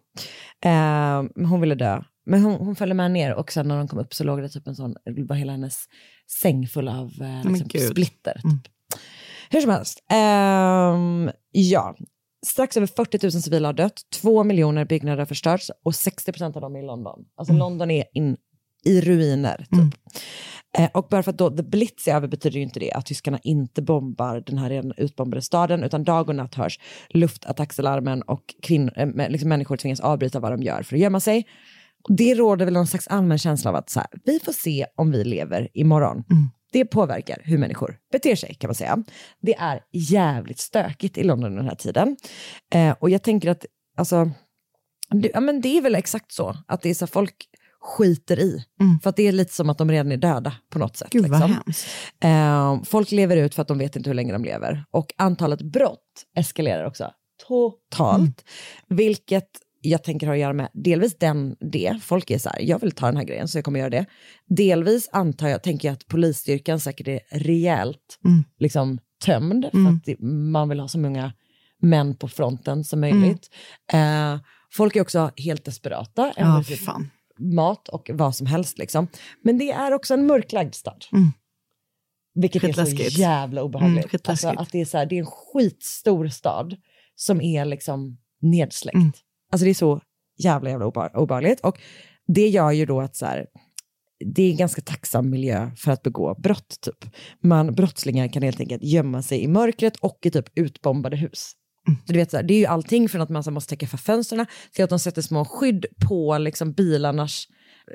Eh, 0.64 1.46
hon 1.48 1.60
ville 1.60 1.74
dö. 1.74 2.02
Men 2.28 2.42
hon, 2.42 2.54
hon 2.54 2.76
följde 2.76 2.94
med 2.94 3.10
ner 3.10 3.34
och 3.34 3.52
sen 3.52 3.68
när 3.68 3.76
de 3.78 3.88
kom 3.88 3.98
upp 3.98 4.14
så 4.14 4.24
låg 4.24 4.42
det 4.42 4.48
typ 4.48 4.66
en 4.66 4.76
sån, 4.76 4.94
var 5.04 5.36
hela 5.36 5.52
hennes 5.52 5.84
säng 6.42 6.66
full 6.66 6.88
av 6.88 7.12
eh, 7.20 7.50
liksom, 7.50 7.80
splitter. 7.90 8.34
Typ. 8.34 8.72
Hur 9.50 9.60
som 9.60 9.70
helst, 9.70 10.04
ehm, 10.10 11.30
ja. 11.50 11.96
Strax 12.46 12.76
över 12.76 12.86
40 12.86 13.18
000 13.22 13.32
civila 13.32 13.68
har 13.68 13.72
dött, 13.72 14.00
2 14.14 14.44
miljoner 14.44 14.84
byggnader 14.84 15.18
har 15.18 15.26
förstörts 15.26 15.70
och 15.84 15.94
60 15.94 16.32
procent 16.32 16.56
av 16.56 16.62
dem 16.62 16.76
är 16.76 16.80
i 16.80 16.86
London. 16.86 17.24
Alltså 17.36 17.54
London 17.54 17.90
är 17.90 18.04
in, 18.12 18.36
i 18.84 19.00
ruiner. 19.00 19.56
Typ. 19.58 20.00
Eh, 20.78 20.90
och 20.94 21.06
bara 21.10 21.22
för 21.22 21.30
att 21.30 21.38
då 21.38 21.50
the 21.50 21.62
blitz 21.62 22.08
är 22.08 22.14
över 22.14 22.28
betyder 22.28 22.56
ju 22.56 22.62
inte 22.62 22.80
det 22.80 22.92
att 22.92 23.06
tyskarna 23.06 23.38
inte 23.42 23.82
bombar 23.82 24.42
den 24.46 24.58
här 24.58 24.70
redan 24.70 24.92
utbombade 24.96 25.42
staden, 25.42 25.84
utan 25.84 26.04
dag 26.04 26.28
och 26.28 26.34
natt 26.34 26.54
hörs 26.54 26.78
luftattacksalarmen 27.08 28.22
och 28.22 28.42
kvinn, 28.62 28.90
eh, 28.96 29.30
liksom 29.30 29.48
människor 29.48 29.76
tvingas 29.76 30.00
avbryta 30.00 30.40
vad 30.40 30.52
de 30.52 30.62
gör 30.62 30.82
för 30.82 30.96
att 30.96 31.02
gömma 31.02 31.20
sig. 31.20 31.46
Det 32.08 32.34
råder 32.34 32.64
väl 32.64 32.74
någon 32.74 32.86
slags 32.86 33.08
allmän 33.08 33.38
känsla 33.38 33.70
av 33.70 33.76
att 33.76 33.90
så 33.90 34.00
här, 34.00 34.08
vi 34.24 34.40
får 34.40 34.52
se 34.52 34.86
om 34.96 35.10
vi 35.10 35.24
lever 35.24 35.68
imorgon. 35.74 36.24
Det 36.72 36.84
påverkar 36.84 37.40
hur 37.44 37.58
människor 37.58 37.96
beter 38.12 38.36
sig 38.36 38.54
kan 38.54 38.68
man 38.68 38.74
säga. 38.74 39.04
Det 39.40 39.54
är 39.54 39.80
jävligt 39.92 40.58
stökigt 40.58 41.18
i 41.18 41.24
London 41.24 41.56
den 41.56 41.64
här 41.64 41.74
tiden. 41.74 42.16
Eh, 42.74 42.96
och 43.00 43.10
jag 43.10 43.22
tänker 43.22 43.50
att, 43.50 43.66
alltså, 43.96 44.30
det, 45.10 45.30
ja, 45.34 45.40
men 45.40 45.60
det 45.60 45.78
är 45.78 45.82
väl 45.82 45.94
exakt 45.94 46.32
så, 46.32 46.56
att 46.66 46.82
det 46.82 46.90
är 46.90 46.94
så 46.94 47.06
folk 47.06 47.34
skiter 47.80 48.38
i. 48.40 48.64
För 49.02 49.10
att 49.10 49.16
det 49.16 49.28
är 49.28 49.32
lite 49.32 49.54
som 49.54 49.70
att 49.70 49.78
de 49.78 49.90
redan 49.90 50.12
är 50.12 50.16
döda 50.16 50.54
på 50.70 50.78
något 50.78 50.96
sätt. 50.96 51.10
Gud 51.10 51.22
liksom. 51.22 51.50
Eh, 52.20 52.82
folk 52.82 53.10
lever 53.10 53.36
ut 53.36 53.54
för 53.54 53.62
att 53.62 53.68
de 53.68 53.78
vet 53.78 53.96
inte 53.96 54.10
hur 54.10 54.14
länge 54.14 54.32
de 54.32 54.44
lever. 54.44 54.84
Och 54.90 55.12
antalet 55.16 55.62
brott 55.62 56.24
eskalerar 56.36 56.84
också 56.84 57.10
totalt. 57.48 58.44
Vilket 58.88 59.48
jag 59.88 60.04
tänker 60.04 60.26
har 60.26 60.34
att 60.34 60.40
göra 60.40 60.52
med 60.52 60.68
delvis 60.72 61.18
den, 61.18 61.56
det. 61.60 61.98
Folk 62.02 62.30
är 62.30 62.38
så 62.38 62.48
här, 62.48 62.60
jag 62.60 62.80
vill 62.80 62.92
ta 62.92 63.06
den 63.06 63.16
här 63.16 63.24
grejen 63.24 63.48
så 63.48 63.58
jag 63.58 63.64
kommer 63.64 63.80
göra 63.80 63.90
det. 63.90 64.06
Delvis 64.48 65.08
antar 65.12 65.48
jag, 65.48 65.62
tänker 65.62 65.88
jag 65.88 65.92
att 65.92 66.06
polisstyrkan 66.06 66.80
säkert 66.80 67.08
är 67.08 67.20
rejält 67.30 68.18
liksom, 68.58 68.98
tömd. 69.24 69.68
För 69.72 69.78
att 69.78 70.04
det, 70.04 70.20
man 70.26 70.68
vill 70.68 70.80
ha 70.80 70.88
så 70.88 70.98
många 70.98 71.32
män 71.82 72.16
på 72.16 72.28
fronten 72.28 72.84
som 72.84 73.00
möjligt. 73.00 73.50
Eh, 73.92 74.38
folk 74.72 74.96
är 74.96 75.00
också 75.00 75.30
helt 75.36 75.64
desperata. 75.64 76.32
Ja, 76.36 76.64
fy 76.68 76.74
typ 76.74 76.84
fan. 76.84 77.10
mat 77.38 77.88
och 77.88 78.10
vad 78.14 78.36
som 78.36 78.46
helst. 78.46 78.78
Liksom. 78.78 79.08
Men 79.42 79.58
det 79.58 79.70
är 79.70 79.92
också 79.92 80.14
en 80.14 80.26
mörklagd 80.26 80.74
stad. 80.74 81.04
Mm. 81.12 81.32
Vilket 82.34 82.64
är 82.64 82.72
så 82.72 83.20
jävla 83.20 83.62
obehagligt. 83.62 83.98
Mm, 83.98 84.08
skitläskigt. 84.08 84.28
alltså, 84.28 84.62
att 84.62 84.72
det, 84.72 84.80
är 84.80 84.84
så 84.84 84.98
här, 84.98 85.06
det 85.06 85.14
är 85.14 85.20
en 85.20 85.26
skitstor 85.26 86.28
stad 86.28 86.76
som 87.14 87.40
är 87.40 87.64
liksom 87.64 88.18
nedsläckt. 88.40 89.24
Alltså 89.52 89.64
det 89.64 89.70
är 89.70 89.74
så 89.74 90.00
jävla 90.42 90.70
jävla 90.70 90.86
obe- 90.86 91.14
obehagligt. 91.16 91.60
Och 91.60 91.78
det 92.34 92.48
gör 92.48 92.70
ju 92.70 92.86
då 92.86 93.00
att 93.00 93.16
så 93.16 93.26
här, 93.26 93.46
det 94.34 94.42
är 94.42 94.50
en 94.50 94.56
ganska 94.56 94.82
tacksam 94.82 95.30
miljö 95.30 95.70
för 95.76 95.92
att 95.92 96.02
begå 96.02 96.34
brott. 96.34 96.78
Typ. 96.82 97.14
Man, 97.42 97.74
brottslingar 97.74 98.28
kan 98.28 98.42
helt 98.42 98.60
enkelt 98.60 98.82
gömma 98.82 99.22
sig 99.22 99.42
i 99.42 99.48
mörkret 99.48 99.96
och 99.96 100.18
i 100.22 100.30
typ 100.30 100.58
utbombade 100.58 101.16
hus. 101.16 101.52
Mm. 101.88 102.00
Du 102.06 102.14
vet, 102.18 102.30
så 102.30 102.36
här, 102.36 102.44
det 102.44 102.54
är 102.54 102.58
ju 102.58 102.66
allting 102.66 103.08
från 103.08 103.20
att 103.22 103.28
man 103.28 103.44
så 103.44 103.50
måste 103.50 103.70
täcka 103.70 103.86
för 103.86 103.96
fönstren 103.96 104.46
till 104.72 104.84
att 104.84 104.90
de 104.90 104.98
sätter 104.98 105.22
små 105.22 105.44
skydd 105.44 105.86
på 106.08 106.38
liksom, 106.38 106.72
bilarnas 106.72 107.44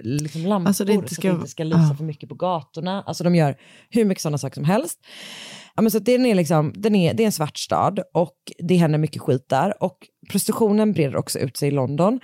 liksom, 0.03 0.41
lampor 0.41 0.67
Alltså, 0.67 0.85
det 0.85 0.93
inte 0.93 1.09
så 1.09 1.15
ska- 1.15 1.29
att 1.29 1.35
det 1.35 1.39
inte 1.39 1.51
ska 1.51 1.63
lysa 1.63 1.87
ja. 1.89 1.95
för 1.97 2.03
mycket 2.03 2.29
på 2.29 2.35
gatorna. 2.35 3.01
Alltså 3.01 3.23
de 3.23 3.35
gör 3.35 3.55
hur 3.89 4.05
mycket 4.05 4.21
sådana 4.21 4.37
saker 4.37 4.55
som 4.55 4.63
helst. 4.65 4.99
Ja, 5.75 5.81
men 5.81 5.91
så 5.91 5.99
den 5.99 6.25
är 6.25 6.35
liksom, 6.35 6.73
den 6.75 6.95
är, 6.95 7.13
det 7.13 7.23
är 7.23 7.25
en 7.25 7.31
svart 7.31 7.57
stad 7.57 7.99
och 8.13 8.37
det 8.59 8.75
händer 8.75 8.99
mycket 8.99 9.21
skit 9.21 9.45
där. 9.49 9.83
Och 9.83 9.97
prostitutionen 10.29 10.93
breder 10.93 11.15
också 11.15 11.39
ut 11.39 11.57
sig 11.57 11.67
i 11.67 11.71
London. 11.71 12.19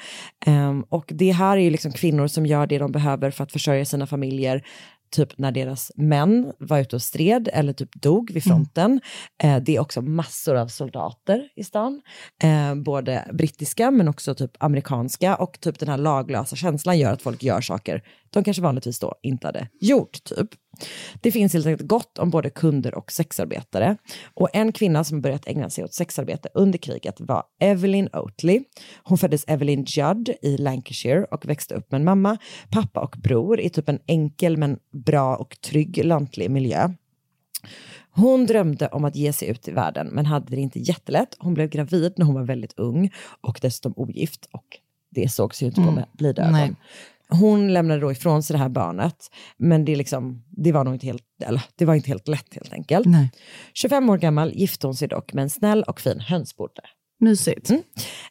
Ehm, 0.45 0.83
och 0.89 1.05
det 1.07 1.31
här 1.31 1.57
är 1.57 1.61
ju 1.61 1.69
liksom 1.69 1.91
kvinnor 1.91 2.27
som 2.27 2.45
gör 2.45 2.67
det 2.67 2.77
de 2.77 2.91
behöver 2.91 3.31
för 3.31 3.43
att 3.43 3.51
försörja 3.51 3.85
sina 3.85 4.07
familjer 4.07 4.63
typ 5.11 5.37
när 5.37 5.51
deras 5.51 5.91
män 5.95 6.53
var 6.59 6.79
ute 6.79 6.95
och 6.95 7.01
stred 7.01 7.49
eller 7.53 7.73
typ 7.73 8.01
dog 8.01 8.31
vid 8.31 8.43
fronten. 8.43 9.01
Eh, 9.43 9.57
det 9.57 9.75
är 9.75 9.79
också 9.79 10.01
massor 10.01 10.55
av 10.55 10.67
soldater 10.67 11.49
i 11.55 11.63
stan, 11.63 12.01
eh, 12.43 12.75
både 12.75 13.29
brittiska 13.33 13.91
men 13.91 14.07
också 14.07 14.35
typ 14.35 14.51
amerikanska 14.59 15.35
och 15.35 15.59
typ 15.59 15.79
den 15.79 15.89
här 15.89 15.97
laglösa 15.97 16.55
känslan 16.55 16.99
gör 16.99 17.13
att 17.13 17.21
folk 17.21 17.43
gör 17.43 17.61
saker 17.61 18.03
de 18.29 18.43
kanske 18.43 18.61
vanligtvis 18.61 18.99
då 18.99 19.15
inte 19.21 19.47
hade 19.47 19.67
gjort 19.81 20.23
typ. 20.23 20.49
Det 21.21 21.31
finns 21.31 21.53
helt 21.53 21.65
enkelt 21.65 21.89
gott 21.89 22.17
om 22.17 22.29
både 22.29 22.49
kunder 22.49 22.95
och 22.95 23.11
sexarbetare. 23.11 23.97
Och 24.33 24.49
en 24.53 24.71
kvinna 24.71 25.03
som 25.03 25.21
börjat 25.21 25.47
ägna 25.47 25.69
sig 25.69 25.83
åt 25.83 25.93
sexarbete 25.93 26.49
under 26.53 26.79
kriget 26.79 27.15
var 27.19 27.43
Evelyn 27.59 28.09
Oatley. 28.13 28.63
Hon 29.03 29.17
föddes 29.17 29.43
Evelyn 29.47 29.85
Judd 29.87 30.29
i 30.41 30.57
Lancashire 30.57 31.23
och 31.31 31.49
växte 31.49 31.75
upp 31.75 31.91
med 31.91 31.99
en 31.99 32.05
mamma, 32.05 32.37
pappa 32.69 32.99
och 32.99 33.15
bror 33.23 33.59
i 33.59 33.69
typ 33.69 33.89
en 33.89 33.99
enkel 34.07 34.57
men 34.57 34.79
bra 34.91 35.35
och 35.35 35.61
trygg 35.61 36.05
lantlig 36.05 36.51
miljö. 36.51 36.89
Hon 38.11 38.45
drömde 38.45 38.87
om 38.87 39.05
att 39.05 39.15
ge 39.15 39.33
sig 39.33 39.47
ut 39.47 39.67
i 39.67 39.71
världen 39.71 40.07
men 40.07 40.25
hade 40.25 40.55
det 40.55 40.61
inte 40.61 40.79
jättelätt. 40.79 41.35
Hon 41.39 41.53
blev 41.53 41.69
gravid 41.69 42.13
när 42.17 42.25
hon 42.25 42.35
var 42.35 42.43
väldigt 42.43 42.73
ung 42.79 43.11
och 43.41 43.59
dessutom 43.61 43.93
ogift 43.95 44.45
och 44.51 44.65
det 45.09 45.29
sågs 45.29 45.61
ju 45.61 45.65
inte 45.65 45.81
på 45.81 45.91
med 45.91 46.05
blida 46.13 46.43
ögon. 46.43 46.75
Hon 47.29 47.73
lämnade 47.73 48.01
då 48.01 48.11
ifrån 48.11 48.43
sig 48.43 48.53
det 48.53 48.59
här 48.59 48.69
barnet 48.69 49.15
men 49.57 49.85
det, 49.85 49.95
liksom, 49.95 50.43
det, 50.49 50.71
var 50.71 50.83
nog 50.83 50.93
inte 50.93 51.05
helt, 51.05 51.23
eller, 51.45 51.61
det 51.75 51.85
var 51.85 51.95
inte 51.95 52.09
helt 52.09 52.27
lätt 52.27 52.53
helt 52.53 52.73
enkelt. 52.73 53.05
Nej. 53.05 53.31
25 53.73 54.09
år 54.09 54.17
gammal 54.17 54.51
gifte 54.53 54.87
hon 54.87 54.95
sig 54.95 55.07
dock 55.07 55.33
med 55.33 55.41
en 55.41 55.49
snäll 55.49 55.83
och 55.83 56.01
fin 56.01 56.19
hönsbonde. 56.19 56.81
Mysigt. 57.21 57.71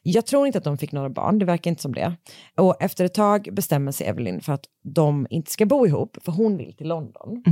Jag 0.03 0.27
tror 0.27 0.47
inte 0.47 0.59
att 0.59 0.65
de 0.65 0.79
fick 0.79 0.93
några 0.93 1.11
barn, 1.11 1.39
det 1.39 1.45
verkar 1.45 1.71
inte 1.71 1.83
som 1.83 1.95
det. 1.95 2.17
Och 2.57 2.83
efter 2.83 3.05
ett 3.05 3.15
tag 3.15 3.49
bestämmer 3.53 3.93
sig 3.93 4.07
Evelyn 4.07 4.41
för 4.41 4.53
att 4.53 4.65
de 4.85 5.27
inte 5.31 5.51
ska 5.51 5.67
bo 5.67 5.87
ihop, 5.87 6.17
för 6.25 6.33
hon 6.33 6.57
vill 6.57 6.77
till 6.77 6.89
London. 6.89 7.43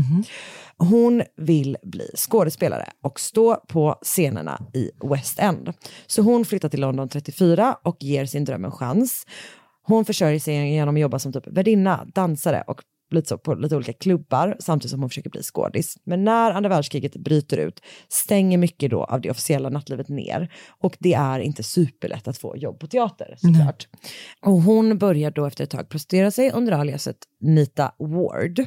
Hon 0.76 1.22
vill 1.36 1.76
bli 1.82 2.10
skådespelare 2.16 2.88
och 3.02 3.20
stå 3.20 3.56
på 3.68 3.98
scenerna 4.02 4.62
i 4.74 4.90
West 5.10 5.38
End. 5.38 5.72
Så 6.06 6.22
hon 6.22 6.44
flyttar 6.44 6.68
till 6.68 6.80
London 6.80 7.08
34 7.08 7.76
och 7.82 7.96
ger 8.00 8.26
sin 8.26 8.44
dröm 8.44 8.64
en 8.64 8.72
chans. 8.72 9.26
Hon 9.86 10.04
försörjer 10.04 10.38
sig 10.38 10.72
genom 10.72 10.94
att 10.94 11.00
jobba 11.00 11.18
som 11.18 11.32
typ 11.32 11.46
värdinna, 11.46 12.06
dansare 12.14 12.64
och 12.66 12.82
lite 13.10 13.28
så 13.28 13.38
på 13.38 13.54
lite 13.54 13.76
olika 13.76 13.92
klubbar 13.92 14.56
samtidigt 14.60 14.90
som 14.90 15.00
hon 15.00 15.10
försöker 15.10 15.30
bli 15.30 15.42
skådis. 15.42 15.96
Men 16.04 16.24
när 16.24 16.50
andra 16.50 16.68
världskriget 16.68 17.16
bryter 17.16 17.56
ut 17.56 17.82
stänger 18.08 18.58
mycket 18.58 18.90
då 18.90 19.04
av 19.04 19.20
det 19.20 19.30
officiella 19.30 19.68
nattlivet 19.68 20.08
ner 20.08 20.52
och 20.80 20.96
det 21.00 21.14
är 21.14 21.40
inte 21.40 21.62
superlätt 21.62 22.28
att 22.28 22.38
få 22.38 22.56
jobb 22.56 22.80
på 22.80 22.86
teater 22.86 23.34
såklart. 23.38 23.88
Och 24.40 24.52
hon 24.52 24.98
börjar 24.98 25.30
då 25.30 25.46
efter 25.46 25.64
ett 25.64 25.70
tag 25.70 25.88
prostituera 25.88 26.30
sig 26.30 26.50
under 26.50 26.72
aliaset 26.72 27.16
Nita 27.40 27.92
Ward. 27.98 28.66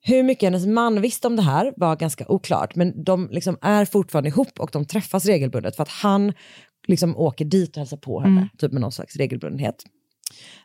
Hur 0.00 0.22
mycket 0.22 0.46
hennes 0.46 0.66
man 0.66 1.00
visste 1.00 1.26
om 1.26 1.36
det 1.36 1.42
här 1.42 1.72
var 1.76 1.96
ganska 1.96 2.24
oklart, 2.28 2.74
men 2.74 3.04
de 3.04 3.28
liksom 3.32 3.58
är 3.62 3.84
fortfarande 3.84 4.28
ihop 4.28 4.60
och 4.60 4.70
de 4.72 4.84
träffas 4.84 5.26
regelbundet 5.26 5.76
för 5.76 5.82
att 5.82 5.88
han 5.88 6.32
liksom 6.86 7.16
åker 7.16 7.44
dit 7.44 7.70
och 7.70 7.76
hälsar 7.76 7.96
på 7.96 8.20
henne, 8.20 8.48
typ 8.58 8.72
med 8.72 8.80
någon 8.80 8.92
slags 8.92 9.16
regelbundenhet. 9.16 9.84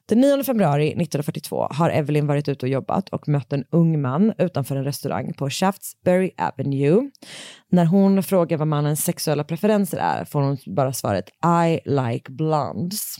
Den 0.06 0.22
9 0.22 0.44
februari 0.44 0.88
1942 0.88 1.68
har 1.72 1.90
Evelyn 1.90 2.28
varit 2.28 2.50
ute 2.50 2.66
och 2.66 2.70
jobbat 2.70 3.10
och 3.10 3.28
mött 3.28 3.54
en 3.54 3.64
ung 3.72 4.02
man 4.02 4.34
utanför 4.38 4.76
en 4.76 4.84
restaurang 4.84 5.34
på 5.34 5.50
Shaftesbury 5.50 6.32
Avenue. 6.38 7.10
När 7.72 7.86
hon 7.86 8.24
frågar 8.24 8.58
vad 8.58 8.68
mannens 8.68 9.04
sexuella 9.04 9.44
preferenser 9.44 9.98
är 9.98 10.26
får 10.26 10.42
hon 10.42 10.58
bara 10.66 10.94
svaret 10.94 11.30
I 11.68 11.90
like 11.90 12.32
blondes. 12.32 13.16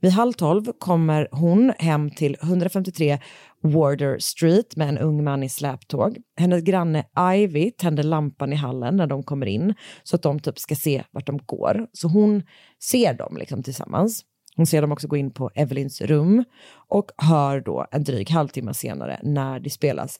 Vid 0.00 0.12
halv 0.12 0.32
tolv 0.32 0.72
kommer 0.78 1.28
hon 1.32 1.72
hem 1.78 2.10
till 2.10 2.36
153 2.42 3.18
Warder 3.62 4.18
Street 4.18 4.76
med 4.76 4.88
en 4.88 4.98
ung 4.98 5.24
man 5.24 5.42
i 5.42 5.48
släptåg. 5.48 6.16
Hennes 6.36 6.62
granne 6.62 7.04
Ivy 7.36 7.70
tänder 7.70 8.02
lampan 8.02 8.52
i 8.52 8.56
hallen 8.56 8.96
när 8.96 9.06
de 9.06 9.22
kommer 9.22 9.46
in 9.46 9.74
så 10.02 10.16
att 10.16 10.22
de 10.22 10.40
typ 10.40 10.58
ska 10.58 10.74
se 10.74 11.04
vart 11.10 11.26
de 11.26 11.38
går. 11.46 11.86
Så 11.92 12.08
hon 12.08 12.42
ser 12.90 13.14
dem 13.14 13.36
liksom 13.36 13.62
tillsammans. 13.62 14.24
Hon 14.60 14.66
ser 14.66 14.80
dem 14.80 14.92
också 14.92 15.08
gå 15.08 15.16
in 15.16 15.30
på 15.30 15.50
Evelyns 15.54 16.00
rum 16.00 16.44
och 16.88 17.10
hör 17.16 17.60
då 17.60 17.86
en 17.90 18.04
dryg 18.04 18.30
halvtimme 18.30 18.74
senare 18.74 19.20
när 19.22 19.60
det 19.60 19.70
spelas 19.70 20.16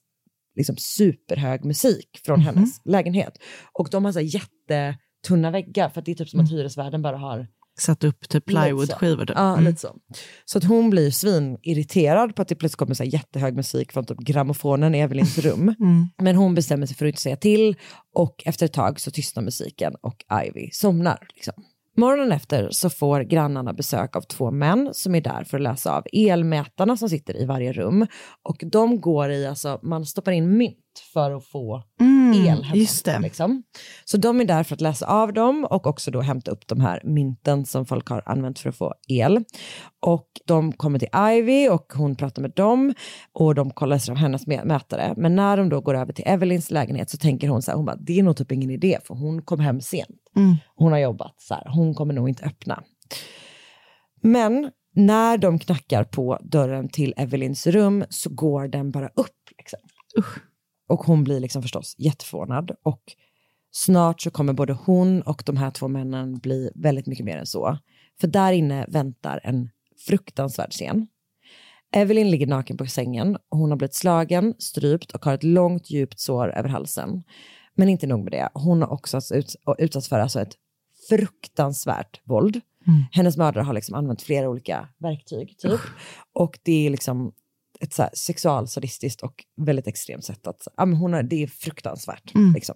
liksom 0.57 0.77
superhög 0.79 1.65
musik 1.65 2.21
från 2.25 2.41
hennes 2.41 2.81
lägenhet. 2.85 3.33
Och 3.73 3.89
de 3.91 4.05
har 4.05 4.13
så 4.13 4.21
jättetunna 4.21 5.51
väggar 5.51 5.89
för 5.89 6.01
att 6.01 6.05
det 6.07 6.11
är 6.13 6.15
typ 6.15 6.29
som 6.29 6.41
att 6.41 6.51
hyresvärden 6.53 7.03
bara 7.03 7.17
har 7.17 7.47
Satt 7.79 8.05
upp 8.05 8.29
typ 8.29 8.45
plywoodskivor. 8.47 9.27
Typ. 9.27 9.37
Ja, 9.37 9.53
Mm. 9.53 9.65
lite 9.65 9.81
så. 9.81 9.97
Så 10.45 10.59
att 10.59 10.65
hon 10.65 10.91
blir 10.91 11.11
svinirriterad 11.11 12.37
på 12.37 12.43
att 12.43 12.49
det 12.49 12.55
plötsligt 12.55 12.79
kommer 12.79 12.95
så 12.95 13.05
jättehög 13.05 13.57
musik 13.57 13.93
från 13.93 14.05
typ 14.07 14.19
grammofonen 14.19 14.95
i 14.95 14.99
Evelyns 14.99 15.39
rum. 15.47 15.75
Mm. 15.81 16.09
Men 16.23 16.37
hon 16.37 16.55
bestämmer 16.55 16.87
sig 16.87 16.97
för 16.97 17.07
att 17.07 17.09
inte 17.11 17.23
säga 17.23 17.37
till 17.37 17.77
och 18.15 18.43
efter 18.47 18.67
ett 18.67 18.73
tag 18.73 19.01
så 19.01 19.11
tystnar 19.11 19.43
musiken 19.43 19.95
och 20.03 20.25
Ivy 20.47 20.71
somnar. 20.73 21.27
Liksom. 21.35 21.55
Morgonen 21.97 22.33
efter 22.33 22.71
så 22.71 22.91
får 22.91 23.21
grannarna 23.21 23.73
besök 23.73 24.17
av 24.17 24.21
två 24.21 24.51
män 24.51 24.91
som 24.93 25.15
är 25.15 25.21
där 25.21 25.45
för 25.45 25.59
att 25.59 25.63
läsa 25.63 25.97
av 25.97 26.05
elmätarna 26.13 26.97
som 26.97 27.09
sitter 27.09 27.43
i 27.43 27.45
varje 27.45 27.73
rum. 27.73 28.07
Och 28.49 28.57
de 28.73 29.01
går 29.01 29.31
i, 29.31 29.47
alltså 29.47 29.81
man 29.83 30.07
stoppar 30.07 30.33
in 30.33 30.57
mynt 30.57 30.77
för 31.13 31.31
att 31.31 31.47
få 31.47 31.83
Mm, 32.01 32.10
el 32.35 32.63
hemma. 32.63 32.77
just 32.77 33.05
det. 33.05 33.19
Liksom. 33.19 33.63
Så 34.05 34.17
de 34.17 34.41
är 34.41 34.45
där 34.45 34.63
för 34.63 34.75
att 34.75 34.81
läsa 34.81 35.07
av 35.07 35.33
dem 35.33 35.67
och 35.71 35.87
också 35.87 36.11
då 36.11 36.21
hämta 36.21 36.51
upp 36.51 36.67
de 36.67 36.81
här 36.81 37.01
mynten 37.05 37.67
som 37.67 37.87
folk 37.87 38.09
har 38.09 38.23
använt 38.27 38.59
för 38.59 38.69
att 38.69 38.77
få 38.77 38.95
el. 39.09 39.45
Och 40.07 40.29
de 40.47 40.73
kommer 40.73 40.99
till 40.99 41.09
Ivy 41.39 41.69
och 41.69 41.93
hon 41.95 42.17
pratar 42.17 42.43
med 42.43 42.53
dem 42.57 42.95
och 43.33 43.55
de 43.55 43.71
kollar 43.71 43.99
sig 43.99 44.13
av 44.13 44.19
hennes 44.19 44.47
mä- 44.47 44.65
mätare. 44.65 45.15
Men 45.17 45.37
när 45.37 45.57
de 45.57 45.69
då 45.69 45.81
går 45.81 45.95
över 45.95 46.13
till 46.13 46.25
Evelyns 46.27 46.71
lägenhet 46.71 47.11
så 47.11 47.17
tänker 47.17 47.49
hon 47.49 47.63
så 47.63 47.71
här, 47.71 47.77
hon 47.77 47.87
bara, 47.87 47.97
det 47.97 48.19
är 48.19 48.23
nog 48.23 48.37
typ 48.37 48.53
ingen 48.53 48.71
idé 48.71 48.99
för 49.05 49.15
hon 49.15 49.43
kom 49.43 49.61
hem 49.61 49.81
sent. 49.81 50.09
Mm. 50.37 50.57
Hon 50.77 50.93
har 50.93 50.99
jobbat 50.99 51.35
så 51.39 51.55
här, 51.55 51.65
hon 51.69 51.95
kommer 51.95 52.15
nog 52.15 52.29
inte 52.29 52.45
öppna. 52.45 52.83
Men 54.23 54.71
när 54.95 55.39
de 55.39 55.59
knackar 55.59 56.05
på 56.05 56.39
dörren 56.43 56.89
till 56.89 57.15
Evelyns 57.17 57.67
rum 57.67 58.05
så 58.11 58.31
går 58.31 58.69
den 58.69 58.91
bara 58.91 59.09
upp. 59.09 59.37
Liksom. 59.59 59.79
Och 60.91 61.01
hon 61.01 61.25
blir 61.25 61.41
liksom 61.41 61.63
förstås 61.63 61.95
jätteförvånad. 61.99 62.71
Och 62.83 63.03
snart 63.71 64.21
så 64.21 64.31
kommer 64.31 64.53
både 64.53 64.73
hon 64.73 65.23
och 65.23 65.43
de 65.47 65.57
här 65.57 65.71
två 65.71 65.89
männen 65.89 66.39
bli 66.39 66.71
väldigt 66.75 67.07
mycket 67.07 67.25
mer 67.25 67.37
än 67.37 67.47
så. 67.47 67.79
För 68.21 68.29
där 68.29 68.53
inne 68.53 68.87
väntar 68.89 69.41
en 69.45 69.71
fruktansvärd 70.07 70.71
scen. 70.71 71.07
Evelyn 71.93 72.31
ligger 72.31 72.47
naken 72.47 72.77
på 72.77 72.87
sängen. 72.87 73.39
Hon 73.51 73.71
har 73.71 73.77
blivit 73.77 73.95
slagen, 73.95 74.55
strypt 74.59 75.13
och 75.13 75.25
har 75.25 75.35
ett 75.35 75.43
långt 75.43 75.91
djupt 75.91 76.21
sår 76.21 76.59
över 76.59 76.69
halsen. 76.69 77.23
Men 77.75 77.89
inte 77.89 78.07
nog 78.07 78.25
med 78.25 78.33
det, 78.33 78.49
hon 78.55 78.83
har 78.83 78.93
också 78.93 79.21
ut, 79.35 79.57
utsatts 79.79 80.09
för 80.09 80.19
alltså 80.19 80.41
ett 80.41 80.55
fruktansvärt 81.09 82.21
våld. 82.25 82.61
Hennes 83.13 83.37
mördare 83.37 83.65
har 83.65 83.73
liksom 83.73 83.95
använt 83.95 84.23
flera 84.23 84.49
olika 84.49 84.89
verktyg. 84.99 85.59
Typ. 85.59 85.81
Och 86.33 86.59
det 86.63 86.87
är 86.87 86.91
liksom 86.91 87.33
ett 87.81 87.93
så 87.93 88.03
här 88.03 88.11
sexualsadistiskt 88.15 89.23
och 89.23 89.45
väldigt 89.57 89.87
extremt 89.87 90.25
sätt 90.25 90.47
att... 90.47 90.69
Ja, 90.77 90.87
men 90.87 90.97
hon 90.97 91.13
har, 91.13 91.23
det 91.23 91.43
är 91.43 91.47
fruktansvärt. 91.47 92.33
Liksom. 92.55 92.75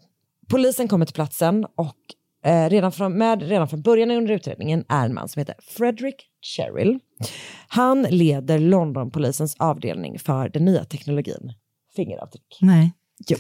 Polisen 0.49 0.89
kommer 0.89 1.07
till 1.07 1.15
platsen 1.15 1.67
och 1.77 1.97
eh, 2.45 2.71
redan, 2.71 2.93
från, 2.93 3.19
med, 3.19 3.43
redan 3.43 3.69
från 3.69 3.83
början 3.83 4.11
under 4.11 4.35
utredningen 4.35 4.85
är 4.89 5.07
en 5.07 5.15
man 5.15 5.29
som 5.29 5.41
heter 5.41 5.57
Frederick 5.63 6.27
Cheryl. 6.41 6.99
Han 7.69 8.03
leder 8.03 8.59
Londonpolisens 8.59 9.57
avdelning 9.59 10.19
för 10.19 10.49
den 10.49 10.65
nya 10.65 10.85
teknologin 10.85 11.53
fingeravtryck. 11.97 12.59
Nej. 12.61 12.93
Jo. 13.29 13.37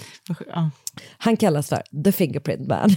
Han 1.18 1.36
kallas 1.36 1.68
för 1.68 2.02
The 2.04 2.12
Fingerprint 2.12 2.68
Man. 2.68 2.90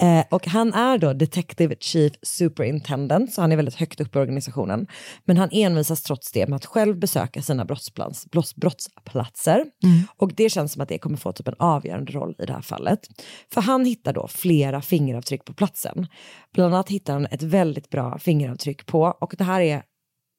eh, 0.00 0.24
och 0.30 0.46
han 0.46 0.74
är 0.74 0.98
då 0.98 1.12
Detective 1.12 1.76
Chief 1.80 2.12
Superintendent, 2.22 3.32
så 3.32 3.40
han 3.40 3.52
är 3.52 3.56
väldigt 3.56 3.74
högt 3.74 4.00
upp 4.00 4.16
i 4.16 4.18
organisationen. 4.18 4.86
Men 5.24 5.36
han 5.36 5.48
envisas 5.52 6.02
trots 6.02 6.32
det 6.32 6.46
med 6.46 6.56
att 6.56 6.66
själv 6.66 6.98
besöka 6.98 7.42
sina 7.42 7.64
brottsplats, 7.64 8.30
brotts, 8.30 8.54
brottsplatser. 8.54 9.64
Och 10.16 10.34
det 10.34 10.50
känns 10.50 10.72
som 10.72 10.82
att 10.82 10.88
det 10.88 10.98
kommer 10.98 11.16
få 11.16 11.32
typ 11.32 11.48
en 11.48 11.54
avgörande 11.58 12.12
roll 12.12 12.36
i 12.38 12.46
det 12.46 12.52
här 12.52 12.62
fallet. 12.62 13.00
För 13.54 13.60
han 13.60 13.84
hittar 13.84 14.12
då 14.12 14.28
flera 14.28 14.82
fingeravtryck 14.82 15.44
på 15.44 15.52
platsen. 15.52 16.06
Bland 16.54 16.74
annat 16.74 16.88
hittar 16.88 17.12
han 17.12 17.26
ett 17.26 17.42
väldigt 17.42 17.90
bra 17.90 18.18
fingeravtryck 18.18 18.86
på, 18.86 19.02
och 19.20 19.34
det 19.38 19.44
här 19.44 19.60
är 19.60 19.82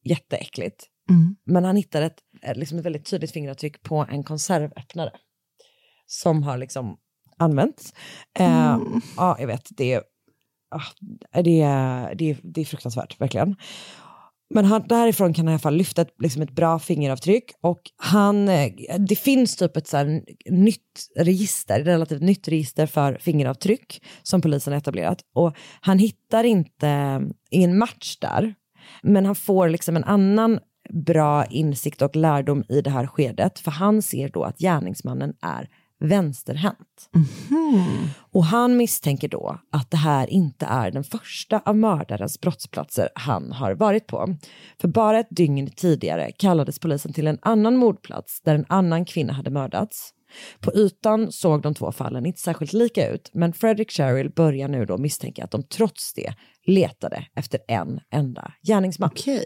jätteäckligt. 0.03 0.89
Men 1.45 1.63
han 1.63 1.75
hittar 1.75 2.01
ett, 2.01 2.19
eh, 2.41 2.55
liksom 2.55 2.77
ett 2.77 2.85
väldigt 2.85 3.09
tydligt 3.09 3.31
fingeravtryck 3.31 3.83
på 3.83 4.05
en 4.09 4.23
konservöppnare 4.23 5.11
som 6.05 6.43
har 6.43 6.57
liksom 6.57 6.97
använts. 7.37 7.93
Eh, 8.39 8.77
ja, 9.17 9.35
jag 9.39 9.47
vet, 9.47 9.67
det 9.69 9.93
är, 9.93 10.03
ah, 10.69 11.41
det, 11.41 11.65
det, 12.15 12.37
det 12.43 12.61
är 12.61 12.65
fruktansvärt, 12.65 13.21
verkligen. 13.21 13.55
Men 14.53 14.65
han, 14.65 14.87
därifrån 14.87 15.33
kan 15.33 15.45
han 15.45 15.51
i 15.51 15.53
alla 15.53 15.59
fall 15.59 15.75
lyfta 15.75 16.01
ett, 16.01 16.13
liksom 16.19 16.41
ett 16.41 16.55
bra 16.55 16.79
fingeravtryck 16.79 17.51
och 17.61 17.81
han, 17.97 18.49
eh, 18.49 18.71
det 18.99 19.15
finns 19.15 19.55
typ 19.55 19.77
ett 19.77 19.87
så 19.87 19.97
här 19.97 20.23
nytt 20.49 20.81
register, 21.15 21.83
relativt 21.83 22.21
nytt 22.21 22.47
register 22.47 22.85
för 22.85 23.17
fingeravtryck 23.17 24.03
som 24.23 24.41
polisen 24.41 24.73
har 24.73 24.77
etablerat 24.77 25.21
och 25.35 25.55
han 25.81 25.99
hittar 25.99 26.43
inte, 26.43 27.21
ingen 27.49 27.77
match 27.77 28.17
där, 28.21 28.55
men 29.03 29.25
han 29.25 29.35
får 29.35 29.69
liksom 29.69 29.95
en 29.95 30.03
annan 30.03 30.59
bra 30.95 31.45
insikt 31.45 32.01
och 32.01 32.15
lärdom 32.15 32.63
i 32.69 32.81
det 32.81 32.89
här 32.89 33.07
skedet 33.07 33.59
för 33.59 33.71
han 33.71 34.01
ser 34.01 34.29
då 34.29 34.43
att 34.43 34.57
gärningsmannen 34.57 35.33
är 35.41 35.69
vänsterhänt. 35.99 37.09
Och 38.31 38.45
han 38.45 38.77
misstänker 38.77 39.27
då 39.27 39.59
att 39.71 39.91
det 39.91 39.97
här 39.97 40.29
inte 40.29 40.65
är 40.65 40.91
den 40.91 41.03
första 41.03 41.61
av 41.65 41.77
mördarens 41.77 42.41
brottsplatser 42.41 43.09
han 43.15 43.51
har 43.51 43.75
varit 43.75 44.07
på. 44.07 44.35
För 44.81 44.87
bara 44.87 45.19
ett 45.19 45.27
dygn 45.29 45.69
tidigare 45.75 46.31
kallades 46.31 46.79
polisen 46.79 47.13
till 47.13 47.27
en 47.27 47.39
annan 47.41 47.77
mordplats 47.77 48.41
där 48.41 48.55
en 48.55 48.65
annan 48.69 49.05
kvinna 49.05 49.33
hade 49.33 49.49
mördats. 49.49 50.11
På 50.59 50.73
ytan 50.73 51.31
såg 51.31 51.61
de 51.61 51.73
två 51.73 51.91
fallen 51.91 52.25
inte 52.25 52.41
särskilt 52.41 52.73
lika 52.73 53.09
ut, 53.09 53.29
men 53.33 53.53
Frederick 53.53 53.91
Cheryl 53.91 54.29
börjar 54.29 54.67
nu 54.67 54.85
då 54.85 54.97
misstänka 54.97 55.43
att 55.43 55.51
de 55.51 55.63
trots 55.63 56.13
det 56.13 56.33
letade 56.65 57.25
efter 57.35 57.59
en 57.67 57.99
enda 58.11 58.51
gärningsman. 58.63 59.09
Okej. 59.13 59.45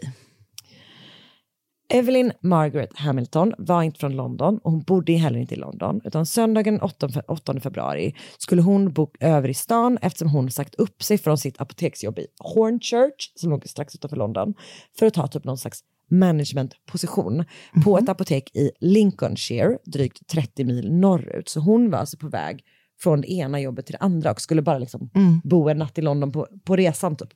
Evelyn 1.90 2.32
Margaret 2.42 2.98
Hamilton 2.98 3.54
var 3.58 3.82
inte 3.82 3.98
från 3.98 4.16
London 4.16 4.58
och 4.58 4.70
hon 4.70 4.82
bodde 4.82 5.12
heller 5.12 5.38
inte 5.38 5.54
i 5.54 5.58
London 5.58 6.00
utan 6.04 6.26
söndagen 6.26 6.80
8, 6.80 7.06
fe- 7.08 7.22
8 7.28 7.60
februari 7.60 8.14
skulle 8.38 8.62
hon 8.62 8.92
bo 8.92 9.10
över 9.20 9.48
i 9.48 9.54
stan 9.54 9.98
eftersom 10.02 10.28
hon 10.28 10.50
sagt 10.50 10.74
upp 10.74 11.02
sig 11.02 11.18
från 11.18 11.38
sitt 11.38 11.60
apoteksjobb 11.60 12.18
i 12.18 12.26
Hornchurch 12.38 13.32
som 13.34 13.50
låg 13.50 13.68
strax 13.68 13.94
utanför 13.94 14.16
London 14.16 14.54
för 14.98 15.06
att 15.06 15.14
ta 15.14 15.26
typ 15.26 15.44
någon 15.44 15.58
slags 15.58 15.80
managementposition 16.10 17.44
på 17.84 17.98
ett 17.98 18.08
apotek 18.08 18.56
i 18.56 18.70
Lincolnshire 18.80 19.78
drygt 19.84 20.26
30 20.28 20.64
mil 20.64 20.92
norrut. 20.92 21.48
Så 21.48 21.60
hon 21.60 21.90
var 21.90 21.98
alltså 21.98 22.16
på 22.16 22.28
väg 22.28 22.64
från 23.02 23.20
det 23.20 23.32
ena 23.32 23.60
jobbet 23.60 23.86
till 23.86 23.92
det 23.92 24.04
andra 24.04 24.30
och 24.30 24.40
skulle 24.40 24.62
bara 24.62 24.78
liksom 24.78 25.10
bo 25.44 25.68
en 25.68 25.78
natt 25.78 25.98
i 25.98 26.02
London 26.02 26.32
på, 26.32 26.46
på 26.64 26.76
resan. 26.76 27.16
Typ. 27.16 27.28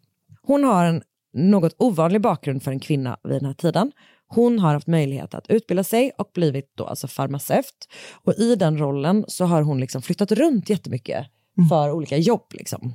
Hon 0.43 0.65
har 0.65 0.85
en 0.87 1.03
något 1.33 1.75
ovanlig 1.79 2.21
bakgrund 2.21 2.63
för 2.63 2.71
en 2.71 2.81
kvinna 2.81 3.17
vid 3.25 3.33
den 3.33 3.45
här 3.45 3.55
tiden. 3.55 3.93
Hon 4.29 4.59
har 4.59 4.75
haft 4.75 4.87
möjlighet 4.87 5.35
att 5.35 5.51
utbilda 5.51 5.85
sig 5.85 6.13
och 6.19 6.31
blivit 6.35 6.73
då 6.77 6.87
alltså 6.87 7.09
farmaceut. 7.09 7.89
Och 8.25 8.35
i 8.35 8.57
den 8.57 8.79
rollen 8.79 9.25
så 9.29 9.45
har 9.45 9.63
hon 9.63 9.81
liksom 9.81 10.03
flyttat 10.03 10.33
runt 10.33 10.71
jättemycket 10.71 11.27
för 11.69 11.91
olika 11.91 12.17
jobb. 12.17 12.47
Liksom. 12.51 12.95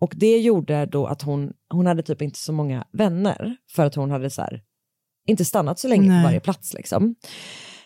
Och 0.00 0.12
det 0.16 0.38
gjorde 0.38 0.86
då 0.86 1.06
att 1.06 1.22
hon, 1.22 1.52
hon 1.70 1.86
hade 1.86 2.02
typ 2.02 2.22
inte 2.22 2.38
så 2.38 2.52
många 2.52 2.84
vänner 2.92 3.56
för 3.70 3.84
att 3.84 3.94
hon 3.94 4.10
hade 4.10 4.30
så 4.30 4.42
här, 4.42 4.62
inte 5.26 5.44
stannat 5.44 5.78
så 5.78 5.88
länge 5.88 6.08
Nej. 6.08 6.22
på 6.22 6.28
varje 6.28 6.40
plats. 6.40 6.74
Liksom. 6.74 7.14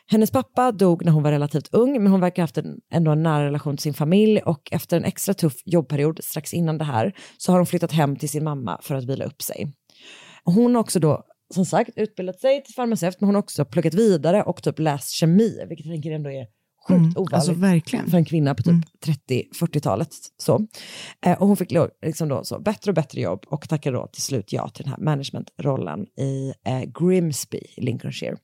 Hennes 0.06 0.30
pappa 0.30 0.72
dog 0.72 1.04
när 1.04 1.12
hon 1.12 1.22
var 1.22 1.30
relativt 1.30 1.68
ung, 1.74 1.92
men 1.92 2.06
hon 2.06 2.20
verkar 2.20 2.42
ha 2.42 2.44
haft 2.44 2.58
en, 2.58 2.80
ändå 2.92 3.10
en 3.10 3.22
nära 3.22 3.44
relation 3.44 3.76
till 3.76 3.82
sin 3.82 3.94
familj 3.94 4.40
och 4.40 4.68
efter 4.72 4.96
en 4.96 5.04
extra 5.04 5.34
tuff 5.34 5.54
jobbperiod 5.64 6.20
strax 6.24 6.54
innan 6.54 6.78
det 6.78 6.84
här 6.84 7.14
så 7.38 7.52
har 7.52 7.58
hon 7.58 7.66
flyttat 7.66 7.92
hem 7.92 8.16
till 8.16 8.28
sin 8.28 8.44
mamma 8.44 8.78
för 8.82 8.94
att 8.94 9.04
vila 9.04 9.24
upp 9.24 9.42
sig. 9.42 9.72
Hon 10.44 10.74
har 10.74 10.80
också 10.80 11.00
då, 11.00 11.24
som 11.54 11.64
sagt, 11.64 11.90
utbildat 11.96 12.40
sig 12.40 12.64
till 12.64 12.74
farmaceut, 12.74 13.20
men 13.20 13.28
hon 13.28 13.34
har 13.34 13.42
också 13.42 13.64
pluggat 13.64 13.94
vidare 13.94 14.42
och 14.42 14.62
typ 14.62 14.78
läst 14.78 15.10
kemi, 15.10 15.64
vilket 15.68 15.86
jag 15.86 15.94
tänker 15.94 16.12
ändå 16.12 16.30
är 16.30 16.46
sjukt 16.88 16.98
Mm, 16.98 17.10
ovanligt 17.10 17.32
alltså 17.34 17.52
verkligen. 17.52 18.10
för 18.10 18.18
en 18.18 18.24
kvinna 18.24 18.54
på 18.54 18.62
typ 18.62 18.74
30-40-talet. 19.30 20.08
Så. 20.38 20.66
Eh, 21.26 21.42
och 21.42 21.48
hon 21.48 21.56
fick 21.56 21.72
liksom 22.02 22.28
då 22.28 22.44
så 22.44 22.60
bättre 22.60 22.90
och 22.90 22.94
bättre 22.94 23.20
jobb 23.20 23.44
och 23.46 23.68
tackade 23.68 23.96
då 23.96 24.06
till 24.06 24.22
slut 24.22 24.52
ja 24.52 24.68
till 24.68 24.84
den 24.84 24.92
här 24.92 25.00
managementrollen 25.04 26.06
i 26.18 26.52
eh, 26.66 26.82
Grimsby 27.00 27.58
i 27.76 27.80
Lincolnshire. 27.80 28.36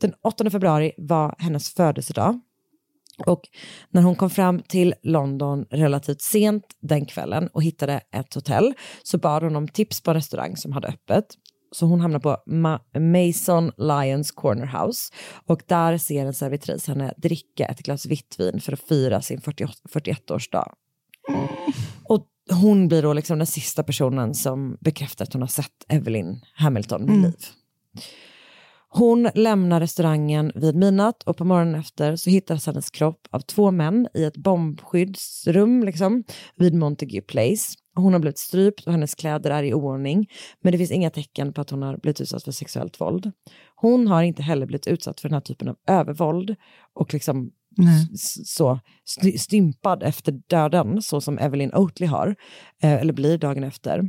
Den 0.00 0.12
8 0.22 0.50
februari 0.50 0.92
var 0.96 1.34
hennes 1.38 1.74
födelsedag 1.74 2.40
och 3.26 3.40
när 3.90 4.02
hon 4.02 4.14
kom 4.14 4.30
fram 4.30 4.62
till 4.62 4.94
London 5.02 5.64
relativt 5.70 6.22
sent 6.22 6.64
den 6.80 7.06
kvällen 7.06 7.48
och 7.52 7.62
hittade 7.62 8.00
ett 8.12 8.34
hotell 8.34 8.74
så 9.02 9.18
bad 9.18 9.42
hon 9.42 9.56
om 9.56 9.68
tips 9.68 10.00
på 10.00 10.10
en 10.10 10.14
restaurang 10.14 10.56
som 10.56 10.72
hade 10.72 10.88
öppet. 10.88 11.26
Så 11.70 11.86
hon 11.86 12.00
hamnar 12.00 12.18
på 12.18 12.36
Ma- 12.46 12.98
Mason 13.00 13.72
Lions 13.76 14.30
Corner 14.30 14.66
House 14.66 15.12
och 15.46 15.62
där 15.66 15.98
ser 15.98 16.26
en 16.26 16.34
servitris 16.34 16.86
henne 16.88 17.14
dricka 17.16 17.66
ett 17.66 17.82
glas 17.82 18.06
vitt 18.06 18.34
vin 18.38 18.60
för 18.60 18.72
att 18.72 18.80
fira 18.80 19.22
sin 19.22 19.40
48 19.40 19.72
41-årsdag. 19.92 20.72
Och 22.04 22.26
hon 22.50 22.88
blir 22.88 23.02
då 23.02 23.12
liksom 23.12 23.38
den 23.38 23.46
sista 23.46 23.82
personen 23.82 24.34
som 24.34 24.76
bekräftar 24.80 25.24
att 25.24 25.32
hon 25.32 25.42
har 25.42 25.48
sett 25.48 25.84
Evelyn 25.88 26.40
Hamilton 26.54 27.06
vid 27.06 27.22
liv. 27.22 27.34
Hon 28.98 29.28
lämnar 29.34 29.80
restaurangen 29.80 30.52
vid 30.54 30.76
midnatt 30.76 31.22
och 31.22 31.36
på 31.36 31.44
morgonen 31.44 31.74
efter 31.74 32.16
så 32.16 32.30
hittas 32.30 32.66
hennes 32.66 32.90
kropp 32.90 33.28
av 33.30 33.40
två 33.40 33.70
män 33.70 34.08
i 34.14 34.24
ett 34.24 34.36
bombskyddsrum 34.36 35.84
liksom, 35.84 36.24
vid 36.54 36.74
Montague 36.74 37.20
Place. 37.20 37.74
Hon 37.94 38.12
har 38.12 38.20
blivit 38.20 38.38
strypt 38.38 38.86
och 38.86 38.92
hennes 38.92 39.14
kläder 39.14 39.50
är 39.50 39.62
i 39.62 39.74
oordning 39.74 40.30
men 40.60 40.72
det 40.72 40.78
finns 40.78 40.90
inga 40.90 41.10
tecken 41.10 41.52
på 41.52 41.60
att 41.60 41.70
hon 41.70 41.82
har 41.82 41.96
blivit 41.96 42.20
utsatt 42.20 42.42
för 42.42 42.52
sexuellt 42.52 43.00
våld. 43.00 43.32
Hon 43.74 44.08
har 44.08 44.22
inte 44.22 44.42
heller 44.42 44.66
blivit 44.66 44.86
utsatt 44.86 45.20
för 45.20 45.28
den 45.28 45.34
här 45.34 45.40
typen 45.40 45.68
av 45.68 45.76
övervåld 45.86 46.56
och 46.94 47.14
liksom 47.14 47.50
så 48.44 48.80
st- 49.08 49.38
stympad 49.38 50.02
efter 50.02 50.32
döden, 50.50 51.02
så 51.02 51.20
som 51.20 51.38
Evelyn 51.38 51.74
Oatley 51.74 52.08
har, 52.08 52.36
eh, 52.82 52.92
eller 52.92 53.12
blir 53.12 53.38
dagen 53.38 53.64
efter. 53.64 54.02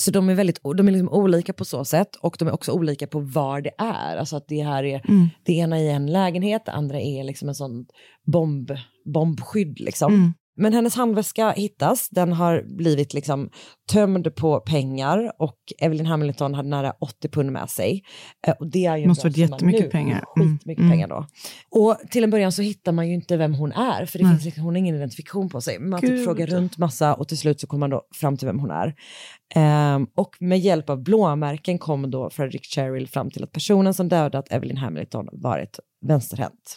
Så 0.00 0.10
de 0.10 0.28
är 0.28 0.34
väldigt 0.34 0.60
de 0.76 0.88
är 0.88 0.92
liksom 0.92 1.08
olika 1.08 1.52
på 1.52 1.64
så 1.64 1.84
sätt 1.84 2.16
och 2.16 2.36
de 2.38 2.48
är 2.48 2.52
också 2.52 2.72
olika 2.72 3.06
på 3.06 3.20
var 3.20 3.60
det 3.60 3.70
är. 3.78 4.16
Alltså 4.16 4.36
att 4.36 4.48
det 4.48 4.62
här 4.62 4.84
är, 4.84 5.02
Mm. 5.08 5.28
det 5.44 5.52
ena 5.52 5.78
är 5.80 5.90
en 5.90 6.06
lägenhet, 6.12 6.62
det 6.66 6.72
andra 6.72 7.00
är 7.00 7.24
liksom 7.24 7.48
en 7.48 7.54
sån 7.54 7.86
bomb, 8.32 8.70
bombskydd 9.14 9.80
liksom. 9.80 10.14
Mm. 10.14 10.32
Men 10.56 10.72
hennes 10.72 10.94
handväska 10.94 11.50
hittas, 11.50 12.08
den 12.08 12.32
har 12.32 12.62
blivit 12.76 13.14
liksom 13.14 13.50
tömd 13.92 14.34
på 14.34 14.60
pengar 14.60 15.32
och 15.38 15.56
Evelyn 15.78 16.06
Hamilton 16.06 16.54
hade 16.54 16.68
nära 16.68 16.92
80 17.00 17.28
pund 17.28 17.52
med 17.52 17.70
sig. 17.70 18.02
Eh, 18.46 18.54
Och 18.60 18.70
det 18.70 18.86
är 18.86 18.96
ju 18.96 19.06
Måste 19.06 19.26
varit 19.26 19.36
jättemycket 19.36 19.82
nu. 19.84 19.90
pengar. 19.90 20.24
Mm. 20.36 20.58
Skitmycket 20.58 20.80
Mm. 20.82 20.90
pengar 20.90 21.08
då. 21.08 21.26
Och 21.70 21.96
till 22.10 22.24
en 22.24 22.30
början 22.30 22.52
så 22.52 22.62
hittar 22.62 22.92
man 22.92 23.08
ju 23.08 23.14
inte 23.14 23.36
vem 23.36 23.54
hon 23.54 23.72
är, 23.72 24.06
för 24.06 24.18
det 24.18 24.24
Nej. 24.24 24.32
finns 24.32 24.44
liksom, 24.44 24.64
hon 24.64 24.74
har 24.74 24.78
ingen 24.78 24.96
identifikation 24.96 25.48
på 25.48 25.60
sig. 25.60 25.78
Man 25.78 26.00
typ 26.00 26.24
frågar 26.24 26.46
runt 26.46 26.78
massa 26.78 27.14
och 27.14 27.28
till 27.28 27.38
slut 27.38 27.60
så 27.60 27.66
kommer 27.66 27.80
man 27.80 27.90
då 27.90 28.02
fram 28.14 28.36
till 28.36 28.46
vem 28.46 28.58
hon 28.58 28.70
är. 28.70 28.94
Ehm, 29.54 30.06
och 30.16 30.36
med 30.40 30.58
hjälp 30.58 30.90
av 30.90 31.02
blåmärken 31.02 31.78
kom 31.78 32.10
då 32.10 32.30
Frederick 32.30 32.64
Cheryl 32.64 33.08
fram 33.08 33.30
till 33.30 33.44
att 33.44 33.52
personen 33.52 33.94
som 33.94 34.08
dödat 34.08 34.52
Evelyn 34.52 34.76
Hamilton 34.76 35.28
varit 35.32 35.78
vänsterhänt. 36.06 36.76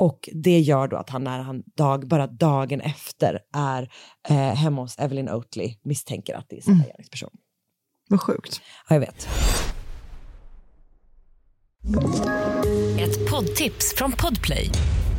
Och 0.00 0.28
det 0.32 0.60
gör 0.60 0.88
då 0.88 0.96
att 0.96 1.10
han 1.10 1.24
när 1.24 1.38
han 1.38 1.62
dag, 1.76 2.08
bara 2.08 2.26
dagen 2.26 2.80
efter 2.80 3.38
är 3.56 3.88
eh, 4.28 4.36
hemma 4.36 4.80
hos 4.82 4.98
Evelyn 4.98 5.28
Oatley 5.30 5.76
misstänker 5.84 6.34
att 6.34 6.46
det 6.48 6.56
är 6.56 6.62
samma 6.62 6.74
Mm. 6.74 6.86
gärningsperson. 6.88 7.30
Vad 8.08 8.20
sjukt. 8.20 8.60
Ja, 8.88 8.94
jag 8.94 9.00
vet. 9.00 9.28
Ett 12.98 13.30
poddtips 13.30 13.94
från 13.96 14.12
Podplay. 14.12 14.70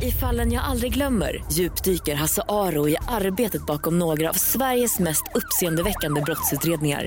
I 0.02 0.10
fallen 0.10 0.52
jag 0.52 0.64
aldrig 0.64 0.94
glömmer 0.94 1.44
djupdyker 1.52 2.14
Hasse 2.14 2.42
Aro 2.48 2.88
i 2.88 2.96
arbetet 3.08 3.66
bakom 3.66 3.98
några 3.98 4.28
av 4.30 4.34
Sveriges 4.34 4.98
mest 4.98 5.22
uppseendeväckande 5.34 6.20
brottsutredningar. 6.20 7.06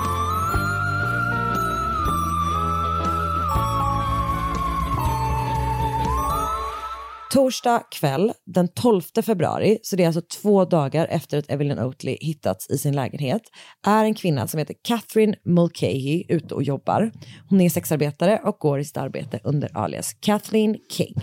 Torsdag 7.33 7.83
kväll 7.91 8.33
den 8.45 8.67
12 8.67 9.01
februari, 9.25 9.77
så 9.81 9.95
det 9.95 10.03
är 10.03 10.07
alltså 10.07 10.21
två 10.21 10.65
dagar 10.65 11.07
efter 11.07 11.37
att 11.37 11.51
Evelyn 11.51 11.79
Oatley 11.79 12.17
hittats 12.21 12.69
i 12.69 12.77
sin 12.77 12.95
lägenhet, 12.95 13.41
är 13.87 14.05
en 14.05 14.13
kvinna 14.13 14.47
som 14.47 14.57
heter 14.57 14.75
Catherine 14.83 15.35
Mulcahy 15.45 16.23
ute 16.29 16.55
och 16.55 16.63
jobbar. 16.63 17.11
Hon 17.49 17.61
är 17.61 17.69
sexarbetare 17.69 18.41
och 18.43 18.57
går 18.59 18.79
i 18.79 18.85
sitt 18.85 18.97
arbete 18.97 19.39
under 19.43 19.77
alias 19.77 20.13
Kathleen 20.13 20.77
King. 20.89 21.15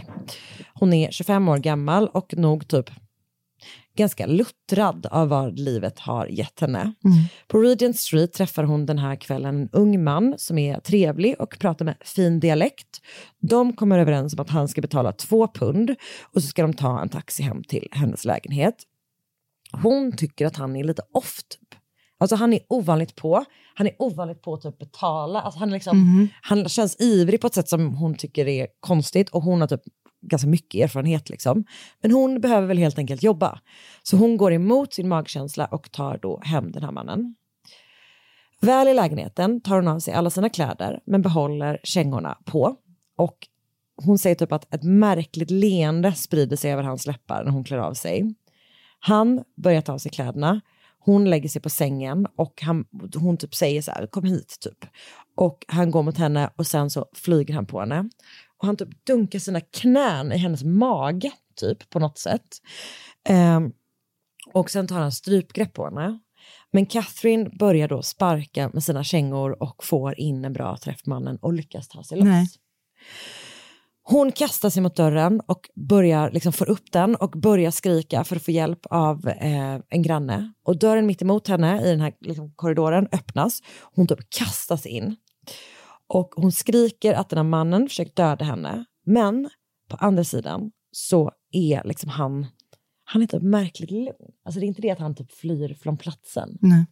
Hon 0.74 0.92
är 0.92 1.10
25 1.10 1.48
år 1.48 1.58
gammal 1.58 2.08
och 2.08 2.34
nog 2.36 2.68
typ 2.68 2.90
ganska 3.98 4.26
luttrad 4.26 5.06
av 5.06 5.28
vad 5.28 5.58
livet 5.58 5.98
har 5.98 6.26
gett 6.26 6.60
henne. 6.60 6.94
På 7.48 7.58
Regent 7.58 7.96
Street 7.96 8.32
träffar 8.32 8.64
hon 8.64 8.86
den 8.86 8.98
här 8.98 9.16
kvällen 9.16 9.56
en 9.56 9.68
ung 9.72 10.04
man 10.04 10.34
som 10.36 10.58
är 10.58 10.80
trevlig 10.80 11.40
och 11.40 11.58
pratar 11.58 11.84
med 11.84 11.96
fin 12.00 12.40
dialekt. 12.40 13.00
De 13.40 13.72
kommer 13.72 13.98
överens 13.98 14.34
om 14.34 14.40
att 14.40 14.50
han 14.50 14.68
ska 14.68 14.80
betala 14.80 15.12
två 15.12 15.48
pund 15.48 15.94
och 16.22 16.42
så 16.42 16.48
ska 16.48 16.62
de 16.62 16.74
ta 16.74 17.00
en 17.00 17.08
taxi 17.08 17.42
hem 17.42 17.64
till 17.64 17.88
hennes 17.90 18.24
lägenhet. 18.24 18.74
Hon 19.72 20.16
tycker 20.16 20.46
att 20.46 20.56
han 20.56 20.76
är 20.76 20.84
lite 20.84 21.02
off 21.12 21.40
typ. 21.48 21.80
Alltså 22.20 22.36
han 22.36 22.52
är 22.52 22.60
ovanligt 22.68 23.14
på. 23.16 23.44
Han 23.74 23.86
är 23.86 23.94
ovanligt 23.98 24.42
på 24.42 24.54
att 24.54 24.62
typ 24.62 24.78
betala. 24.78 25.40
Alltså 25.40 25.58
han, 25.58 25.70
liksom, 25.70 26.28
han 26.42 26.68
känns 26.68 27.00
ivrig 27.00 27.40
på 27.40 27.46
ett 27.46 27.54
sätt 27.54 27.68
som 27.68 27.94
hon 27.94 28.14
tycker 28.14 28.48
är 28.48 28.66
konstigt 28.80 29.28
och 29.30 29.42
hon 29.42 29.60
har 29.60 29.68
typ 29.68 29.82
ganska 30.20 30.48
mycket 30.48 30.84
erfarenhet 30.84 31.28
liksom. 31.28 31.64
Men 32.02 32.10
hon 32.10 32.40
behöver 32.40 32.66
väl 32.66 32.78
helt 32.78 32.98
enkelt 32.98 33.22
jobba. 33.22 33.60
Så 34.02 34.16
hon 34.16 34.36
går 34.36 34.52
emot 34.52 34.94
sin 34.94 35.08
magkänsla 35.08 35.66
och 35.66 35.92
tar 35.92 36.18
då 36.22 36.40
hem 36.44 36.72
den 36.72 36.82
här 36.82 36.92
mannen. 36.92 37.34
Väl 38.60 38.88
i 38.88 38.94
lägenheten 38.94 39.60
tar 39.60 39.76
hon 39.76 39.88
av 39.88 39.98
sig 39.98 40.14
alla 40.14 40.30
sina 40.30 40.48
kläder 40.48 41.00
men 41.06 41.22
behåller 41.22 41.80
kängorna 41.82 42.38
på. 42.44 42.76
Och 43.16 43.36
hon 44.04 44.18
säger 44.18 44.36
typ 44.36 44.52
att 44.52 44.74
ett 44.74 44.82
märkligt 44.82 45.50
leende 45.50 46.12
sprider 46.12 46.56
sig 46.56 46.72
över 46.72 46.82
hans 46.82 47.06
läppar 47.06 47.44
när 47.44 47.50
hon 47.50 47.64
klär 47.64 47.78
av 47.78 47.94
sig. 47.94 48.34
Han 49.00 49.44
börjar 49.56 49.80
ta 49.80 49.92
av 49.92 49.98
sig 49.98 50.10
kläderna. 50.12 50.60
Hon 50.98 51.30
lägger 51.30 51.48
sig 51.48 51.62
på 51.62 51.70
sängen 51.70 52.26
och 52.36 52.62
han, 52.62 52.84
hon 53.14 53.36
typ 53.36 53.54
säger 53.54 53.82
så 53.82 53.90
här, 53.90 54.06
kom 54.06 54.24
hit 54.24 54.56
typ. 54.60 54.90
Och 55.36 55.64
han 55.68 55.90
går 55.90 56.02
mot 56.02 56.18
henne 56.18 56.50
och 56.56 56.66
sen 56.66 56.90
så 56.90 57.06
flyger 57.14 57.54
han 57.54 57.66
på 57.66 57.80
henne. 57.80 58.08
Och 58.58 58.66
han 58.66 58.76
typ 58.76 59.06
dunkar 59.06 59.38
sina 59.38 59.60
knän 59.60 60.32
i 60.32 60.36
hennes 60.36 60.64
mage 60.64 61.32
typ 61.54 61.90
på 61.90 61.98
något 61.98 62.18
sätt. 62.18 62.48
Ehm, 63.28 63.72
och 64.52 64.70
sen 64.70 64.86
tar 64.86 65.00
han 65.00 65.12
strypgrepp 65.12 65.72
på 65.72 65.84
henne. 65.84 66.18
Men 66.72 66.86
Catherine 66.86 67.50
börjar 67.58 67.88
då 67.88 68.02
sparka 68.02 68.70
med 68.72 68.84
sina 68.84 69.04
kängor 69.04 69.62
och 69.62 69.84
får 69.84 70.20
in 70.20 70.44
en 70.44 70.52
bra 70.52 70.76
träff 70.76 71.02
på 71.02 71.10
mannen 71.10 71.36
och 71.36 71.52
lyckas 71.52 71.88
ta 71.88 72.04
sig 72.04 72.18
loss. 72.18 72.26
Nej. 72.26 72.46
Hon 74.02 74.32
kastar 74.32 74.70
sig 74.70 74.82
mot 74.82 74.96
dörren 74.96 75.40
och 75.46 75.68
börjar 75.74 76.30
liksom 76.30 76.52
få 76.52 76.64
upp 76.64 76.92
den 76.92 77.16
och 77.16 77.30
börjar 77.30 77.70
skrika 77.70 78.24
för 78.24 78.36
att 78.36 78.44
få 78.44 78.50
hjälp 78.50 78.86
av 78.90 79.28
eh, 79.28 79.78
en 79.88 80.02
granne. 80.02 80.52
Och 80.62 80.78
dörren 80.78 81.06
mitt 81.06 81.22
emot 81.22 81.48
henne 81.48 81.82
i 81.86 81.90
den 81.90 82.00
här 82.00 82.12
liksom, 82.20 82.52
korridoren 82.56 83.08
öppnas. 83.12 83.62
Hon 83.94 84.06
typ 84.06 84.30
kastas 84.30 84.86
in. 84.86 85.16
Och 86.08 86.28
hon 86.36 86.52
skriker 86.52 87.14
att 87.14 87.28
den 87.28 87.36
här 87.36 87.44
mannen 87.44 87.88
försökt 87.88 88.16
döda 88.16 88.44
henne. 88.44 88.84
Men 89.06 89.50
på 89.88 89.96
andra 89.96 90.24
sidan 90.24 90.70
så 90.92 91.32
är 91.52 91.82
liksom 91.84 92.10
han, 92.10 92.46
han 93.04 93.22
är 93.22 93.26
typ 93.26 93.42
märkligt 93.42 93.90
lugn. 93.90 94.32
Alltså 94.44 94.60
det 94.60 94.66
är 94.66 94.68
inte 94.68 94.82
det 94.82 94.90
att 94.90 94.98
han 94.98 95.14
typ 95.14 95.32
flyr 95.32 95.74
från 95.74 95.96
platsen. 95.96 96.58
Nej. 96.60 96.86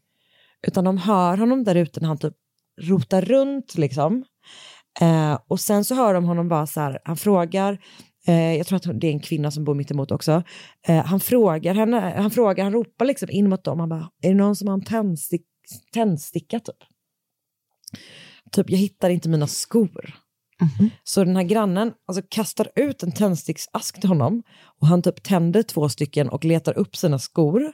Utan 0.67 0.85
de 0.85 0.99
hör 0.99 1.37
honom 1.37 1.65
där 1.65 1.75
ute 1.75 2.01
när 2.01 2.09
han 2.09 2.19
typ 2.19 2.35
rotar 2.81 3.23
runt 3.23 3.79
liksom. 3.79 4.25
Eh, 5.01 5.39
och 5.49 5.61
sen 5.61 5.85
så 5.85 5.95
hör 5.95 6.15
de 6.15 6.25
honom 6.25 6.49
bara 6.49 6.67
så 6.67 6.81
här, 6.81 6.99
han 7.05 7.17
frågar, 7.17 7.79
eh, 8.27 8.57
jag 8.57 8.67
tror 8.67 8.77
att 8.77 9.01
det 9.01 9.07
är 9.07 9.13
en 9.13 9.21
kvinna 9.21 9.51
som 9.51 9.65
bor 9.65 9.75
mitt 9.75 9.91
emot 9.91 10.11
också. 10.11 10.43
Eh, 10.89 11.05
han 11.05 11.21
frågar 11.21 11.75
henne, 11.75 12.15
han 12.17 12.31
frågar, 12.31 12.65
han 12.65 12.73
ropar 12.73 13.05
liksom 13.05 13.31
in 13.31 13.49
mot 13.49 13.65
dem, 13.65 13.81
han 13.81 13.89
bara, 13.89 14.11
är 14.23 14.29
det 14.29 14.35
någon 14.35 14.57
som 14.57 14.69
har 14.69 14.75
en 14.75 14.85
tändstick, 14.85 15.47
tändsticka 15.93 16.61
typ? 16.61 16.77
Typ, 18.53 18.71
jag 18.71 18.79
hittar 18.79 19.11
inte 19.11 19.29
mina 19.29 19.47
skor. 19.47 20.15
Så 21.05 21.25
den 21.25 21.37
här 21.37 21.43
grannen 21.43 21.93
alltså, 22.07 22.23
kastar 22.29 22.69
ut 22.75 23.03
en 23.03 23.13
tändsticksask 23.13 24.01
till 24.01 24.09
honom 24.09 24.43
och 24.81 24.87
han 24.87 25.03
typ 25.03 25.23
tänder 25.23 25.63
två 25.63 25.89
stycken 25.89 26.29
och 26.29 26.45
letar 26.45 26.79
upp 26.79 26.97
sina 26.97 27.19
skor. 27.19 27.73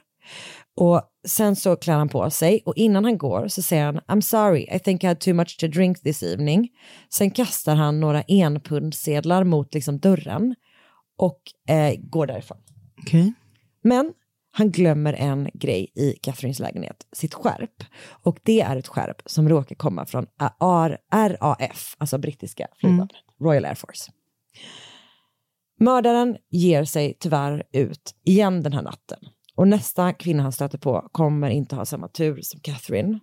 Och 0.75 1.01
sen 1.27 1.55
så 1.55 1.75
klär 1.75 1.97
han 1.97 2.09
på 2.09 2.29
sig 2.29 2.61
och 2.65 2.73
innan 2.75 3.03
han 3.03 3.17
går 3.17 3.47
så 3.47 3.61
säger 3.61 3.85
han 3.85 3.99
I'm 3.99 4.21
sorry, 4.21 4.67
I 4.71 4.79
think 4.79 5.03
I 5.03 5.07
had 5.07 5.19
too 5.19 5.33
much 5.33 5.57
to 5.59 5.67
drink 5.67 6.01
this 6.01 6.23
evening. 6.23 6.69
Sen 7.09 7.31
kastar 7.31 7.75
han 7.75 7.99
några 7.99 8.21
enpundsedlar 8.21 9.43
mot 9.43 9.73
liksom 9.73 9.99
dörren 9.99 10.55
och 11.17 11.41
eh, 11.69 11.95
går 11.99 12.27
därifrån. 12.27 12.57
Okej. 13.01 13.33
Men 13.83 14.13
han 14.55 14.71
glömmer 14.71 15.13
en 15.13 15.49
grej 15.53 15.91
i 15.95 16.11
Catherines 16.11 16.59
lägenhet, 16.59 17.07
sitt 17.11 17.33
skärp. 17.33 17.83
Och 18.23 18.39
det 18.43 18.61
är 18.61 18.77
ett 18.77 18.87
skärp 18.87 19.21
som 19.25 19.49
råkar 19.49 19.75
komma 19.75 20.05
från 20.05 20.25
RAF, 21.11 21.95
alltså 21.97 22.17
brittiska 22.17 22.67
flygvapnet, 22.79 23.21
Royal 23.41 23.65
Air 23.65 23.75
Force. 23.75 24.11
Mördaren 25.79 26.37
ger 26.49 26.85
sig 26.85 27.17
tyvärr 27.19 27.63
ut 27.71 28.15
igen 28.25 28.63
den 28.63 28.73
här 28.73 28.81
natten. 28.81 29.19
Och 29.55 29.67
nästa 29.67 30.13
kvinna 30.13 30.43
han 30.43 30.51
stöter 30.51 30.77
på 30.77 31.09
kommer 31.11 31.49
inte 31.49 31.75
ha 31.75 31.85
samma 31.85 32.07
tur 32.07 32.39
som 32.41 32.59
Catherine. 32.59 33.19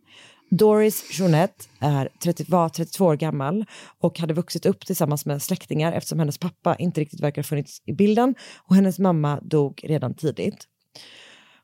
Doris 0.50 1.18
Jeanette 1.18 1.64
är 1.80 2.08
30, 2.22 2.44
var 2.48 2.68
32 2.68 3.04
år 3.04 3.16
gammal 3.16 3.64
och 3.98 4.18
hade 4.18 4.34
vuxit 4.34 4.66
upp 4.66 4.86
tillsammans 4.86 5.26
med 5.26 5.42
släktingar 5.42 5.92
eftersom 5.92 6.18
hennes 6.18 6.38
pappa 6.38 6.76
inte 6.76 7.00
riktigt 7.00 7.20
verkar 7.20 7.42
ha 7.42 7.46
funnits 7.46 7.82
i 7.86 7.92
bilden 7.92 8.34
och 8.68 8.74
hennes 8.74 8.98
mamma 8.98 9.40
dog 9.40 9.80
redan 9.84 10.14
tidigt. 10.14 10.66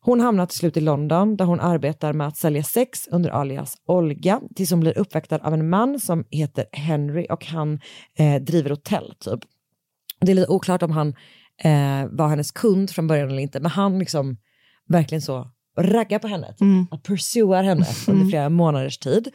Hon 0.01 0.21
hamnar 0.21 0.47
till 0.47 0.59
slut 0.59 0.77
i 0.77 0.81
London 0.81 1.37
där 1.37 1.45
hon 1.45 1.61
arbetar 1.61 2.13
med 2.13 2.27
att 2.27 2.37
sälja 2.37 2.63
sex 2.63 3.09
under 3.11 3.31
alias 3.31 3.77
Olga 3.87 4.41
tills 4.57 4.71
hon 4.71 4.81
blir 4.81 4.99
uppvaktad 4.99 5.39
av 5.39 5.55
en 5.55 5.69
man 5.69 6.01
som 6.01 6.25
heter 6.31 6.67
Henry 6.73 7.27
och 7.31 7.47
han 7.47 7.81
eh, 8.19 8.43
driver 8.43 8.71
hotell 8.71 9.15
typ. 9.21 9.41
Det 10.21 10.31
är 10.31 10.35
lite 10.35 10.49
oklart 10.49 10.83
om 10.83 10.91
han 10.91 11.09
eh, 11.63 12.07
var 12.11 12.29
hennes 12.29 12.51
kund 12.51 12.91
från 12.91 13.07
början 13.07 13.31
eller 13.31 13.43
inte 13.43 13.61
men 13.61 13.71
han 13.71 13.99
liksom 13.99 14.37
verkligen 14.89 15.23
så 15.23 15.51
raggar 15.79 16.19
på 16.19 16.29
henne, 16.29 16.47
typ. 16.53 16.61
Mm. 16.61 16.87
att 16.91 17.03
pursuar 17.03 17.63
henne 17.63 17.87
under 18.09 18.29
flera 18.29 18.49
månaders 18.49 18.99
tid. 18.99 19.29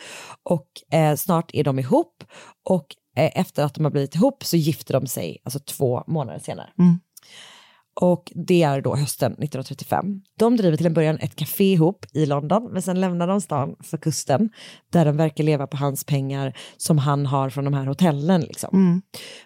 Och 0.43 0.97
eh, 0.97 1.15
snart 1.15 1.51
är 1.53 1.63
de 1.63 1.79
ihop 1.79 2.23
och 2.69 2.95
eh, 3.15 3.39
efter 3.39 3.63
att 3.63 3.73
de 3.73 3.83
har 3.83 3.91
blivit 3.91 4.15
ihop 4.15 4.43
så 4.43 4.57
gifter 4.57 4.93
de 4.93 5.07
sig 5.07 5.37
alltså 5.43 5.59
två 5.59 6.03
månader 6.07 6.39
senare. 6.39 6.69
Mm. 6.79 6.99
Och 8.01 8.31
det 8.35 8.63
är 8.63 8.81
då 8.81 8.95
hösten 8.95 9.31
1935. 9.31 10.21
De 10.37 10.57
driver 10.57 10.77
till 10.77 10.85
en 10.85 10.93
början 10.93 11.17
ett 11.17 11.35
café 11.35 11.73
ihop 11.73 12.05
i 12.13 12.25
London, 12.25 12.69
men 12.71 12.81
sen 12.81 13.01
lämnar 13.01 13.27
de 13.27 13.41
stan 13.41 13.75
för 13.79 13.97
kusten, 13.97 14.49
där 14.89 15.05
de 15.05 15.17
verkar 15.17 15.43
leva 15.43 15.67
på 15.67 15.77
hans 15.77 16.03
pengar 16.03 16.57
som 16.77 16.97
han 16.97 17.25
har 17.25 17.49
från 17.49 17.65
de 17.65 17.73
här 17.73 17.85
hotellen. 17.85 18.41
Liksom. 18.41 18.69
Mm. 18.73 19.01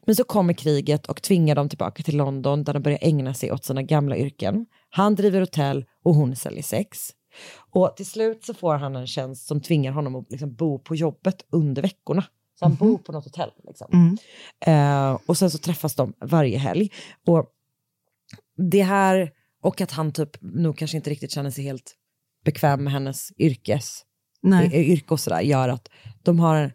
Men 0.05 0.15
så 0.15 0.23
kommer 0.23 0.53
kriget 0.53 1.05
och 1.05 1.21
tvingar 1.21 1.55
dem 1.55 1.69
tillbaka 1.69 2.03
till 2.03 2.17
London, 2.17 2.63
där 2.63 2.73
de 2.73 2.83
börjar 2.83 2.99
ägna 3.01 3.33
sig 3.33 3.51
åt 3.51 3.65
sina 3.65 3.81
gamla 3.81 4.17
yrken. 4.17 4.65
Han 4.89 5.15
driver 5.15 5.39
hotell 5.39 5.85
och 6.03 6.15
hon 6.15 6.35
säljer 6.35 6.63
sex. 6.63 7.09
Och 7.71 7.93
till 7.97 8.05
slut 8.05 8.45
så 8.45 8.53
får 8.53 8.75
han 8.75 8.95
en 8.95 9.07
tjänst 9.07 9.47
som 9.47 9.61
tvingar 9.61 9.91
honom 9.91 10.15
att 10.15 10.31
liksom 10.31 10.53
bo 10.53 10.79
på 10.79 10.95
jobbet 10.95 11.45
under 11.51 11.81
veckorna. 11.81 12.23
Så 12.59 12.65
han 12.65 12.75
bor 12.75 12.97
på 12.97 13.11
något 13.11 13.23
hotell. 13.23 13.49
Liksom. 13.67 13.87
Mm. 13.93 14.17
Eh, 14.65 15.19
och 15.25 15.37
sen 15.37 15.51
så 15.51 15.57
träffas 15.57 15.95
de 15.95 16.13
varje 16.19 16.57
helg. 16.57 16.89
Och 17.27 17.51
det 18.57 18.83
här, 18.83 19.31
och 19.61 19.81
att 19.81 19.91
han 19.91 20.11
typ 20.11 20.37
nog 20.41 20.77
kanske 20.77 20.97
inte 20.97 21.09
riktigt 21.09 21.31
känner 21.31 21.49
sig 21.51 21.63
helt 21.63 21.95
bekväm 22.45 22.83
med 22.83 22.93
hennes 22.93 23.31
yrkes, 23.37 24.01
Nej. 24.41 24.67
y- 24.73 24.93
yrke 24.93 25.07
och 25.13 25.19
sådär, 25.19 25.41
gör 25.41 25.69
att 25.69 25.89
de 26.23 26.39
har, 26.39 26.71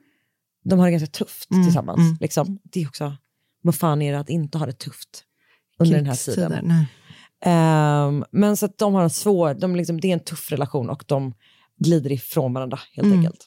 de 0.65 0.79
har 0.79 0.87
det 0.87 0.93
ganska 0.93 1.07
tufft 1.25 1.51
Mm, 1.51 1.65
tillsammans. 1.65 1.99
mm. 1.99 2.17
Liksom. 2.21 2.59
Det 2.63 2.83
är 2.83 2.89
också, 2.89 3.17
vad 3.63 3.75
fan 3.75 4.03
är 4.03 4.13
det 4.13 4.19
att 4.19 4.31
inte 4.31 4.59
ha 4.59 4.67
det 4.67 4.73
tufft 4.73 5.25
under 5.79 5.97
den 5.97 6.07
här 6.07 6.15
tiden? 6.35 6.71
Ehm, 7.45 8.25
men 8.31 8.57
så 8.57 8.67
att 8.67 8.79
de 8.79 8.95
har 8.95 9.03
en 9.03 9.11
svår, 9.11 9.55
de 9.55 9.77
liksom, 9.77 10.01
det 10.01 10.09
är 10.09 10.13
en 10.13 10.21
tuff 10.25 10.51
relation 10.53 10.91
och 10.91 11.05
de 11.07 11.35
glider 11.77 12.13
ifrån 12.13 12.53
varandra 12.55 12.79
helt 12.93 13.07
Mm. 13.07 13.19
enkelt. 13.19 13.47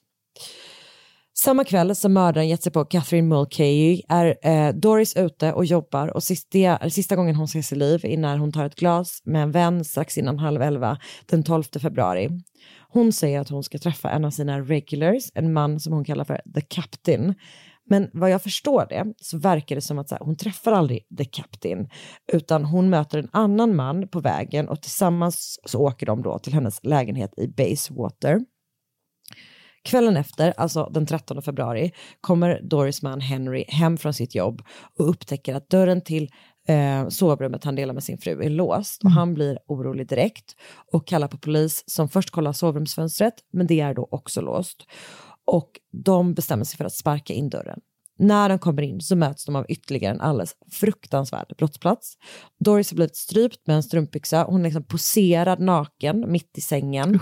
Samma 1.44 1.64
kväll 1.64 1.96
som 1.96 2.14
mördaren 2.14 2.48
gett 2.48 2.64
sig 2.64 2.72
på 2.72 2.86
Catherine 2.86 3.28
Mulcahy 3.28 4.02
är 4.10 4.38
eh, 4.42 4.74
Doris 4.74 5.16
ute 5.16 5.54
och 5.54 5.66
jobbar 5.66 6.08
och 6.08 6.24
sista, 6.24 6.58
är 6.58 6.90
sista 6.90 7.16
gången 7.16 7.36
hon 7.36 7.46
ses 7.46 7.72
i 7.72 7.76
liv 7.76 8.02
är 8.04 8.18
när 8.18 8.38
hon 8.38 8.52
tar 8.52 8.66
ett 8.66 8.76
glas 8.76 9.22
med 9.26 9.44
en 9.44 9.52
vän 9.52 9.86
strax 9.86 10.18
innan 10.18 10.40
halv 10.40 10.62
elva 10.62 10.98
den 11.26 11.44
12 11.44 11.64
februari. 11.64 12.30
Hon 12.90 13.14
säger 13.14 13.40
att 13.40 13.50
hon 13.50 13.64
ska 13.64 13.78
träffa 13.78 14.10
en 14.10 14.26
av 14.26 14.32
sina 14.32 14.60
regulars, 14.62 15.24
en 15.34 15.54
man 15.54 15.80
som 15.80 15.94
hon 15.94 16.06
kallar 16.06 16.26
för 16.26 16.42
the 16.56 16.62
captain. 16.62 17.36
Men 17.90 18.10
vad 18.14 18.30
jag 18.30 18.42
förstår 18.42 18.86
det 18.90 19.14
så 19.22 19.38
verkar 19.38 19.76
det 19.76 19.82
som 19.82 20.00
att 20.00 20.10
så 20.10 20.16
här, 20.16 20.26
hon 20.26 20.38
träffar 20.38 20.72
aldrig 20.72 21.08
the 21.18 21.26
captain 21.26 21.90
utan 22.32 22.66
hon 22.66 22.90
möter 22.90 23.20
en 23.20 23.30
annan 23.32 23.76
man 23.76 24.08
på 24.08 24.20
vägen 24.20 24.70
och 24.70 24.82
tillsammans 24.82 25.60
så 25.66 25.80
åker 25.80 26.06
de 26.06 26.22
då 26.22 26.40
till 26.40 26.54
hennes 26.54 26.84
lägenhet 26.84 27.34
i 27.38 27.48
Bayswater. 27.48 28.40
Kvällen 29.84 30.18
efter, 30.18 30.54
alltså 30.58 30.90
den 30.94 31.06
13 31.06 31.42
februari, 31.42 31.92
kommer 32.22 32.62
Doris 32.64 33.02
man 33.02 33.22
Henry 33.22 33.66
hem 33.68 33.98
från 33.98 34.14
sitt 34.14 34.36
jobb 34.36 34.62
och 35.00 35.10
upptäcker 35.10 35.56
att 35.56 35.70
dörren 35.70 36.02
till 36.02 36.30
eh, 36.68 37.08
sovrummet 37.08 37.64
han 37.64 37.76
delar 37.76 37.94
med 37.94 38.04
sin 38.04 38.18
fru 38.18 38.44
är 38.44 38.50
låst 38.50 39.04
och 39.04 39.12
han 39.12 39.34
blir 39.34 39.60
orolig 39.68 40.08
direkt 40.08 40.56
och 40.92 41.08
kallar 41.08 41.28
på 41.28 41.38
polis 41.38 41.84
som 41.88 42.10
först 42.10 42.32
kollar 42.32 42.54
sovrumsfönstret 42.54 43.34
men 43.54 43.68
det 43.68 43.80
är 43.80 43.94
då 43.94 44.08
också 44.12 44.42
låst. 44.42 44.86
Och 45.46 45.70
de 46.04 46.34
bestämmer 46.34 46.64
sig 46.64 46.78
för 46.78 46.86
att 46.86 46.96
sparka 46.96 47.34
in 47.34 47.50
dörren. 47.50 47.80
När 48.20 48.50
de 48.50 48.60
kommer 48.60 48.82
in 48.82 49.02
så 49.02 49.16
möts 49.16 49.46
de 49.46 49.56
av 49.56 49.66
ytterligare 49.70 50.14
en 50.14 50.22
alldeles 50.22 50.56
fruktansvärd 50.72 51.54
brottsplats. 51.58 52.14
Doris 52.60 52.92
har 52.92 52.96
blivit 52.96 53.16
strypt 53.16 53.68
med 53.68 53.76
en 53.76 53.84
strumpbyxa, 53.84 54.44
hon 54.44 54.60
är 54.60 54.64
liksom 54.64 54.84
poserad 54.84 55.60
naken 55.60 56.32
mitt 56.32 56.58
i 56.58 56.62
sängen 56.62 57.20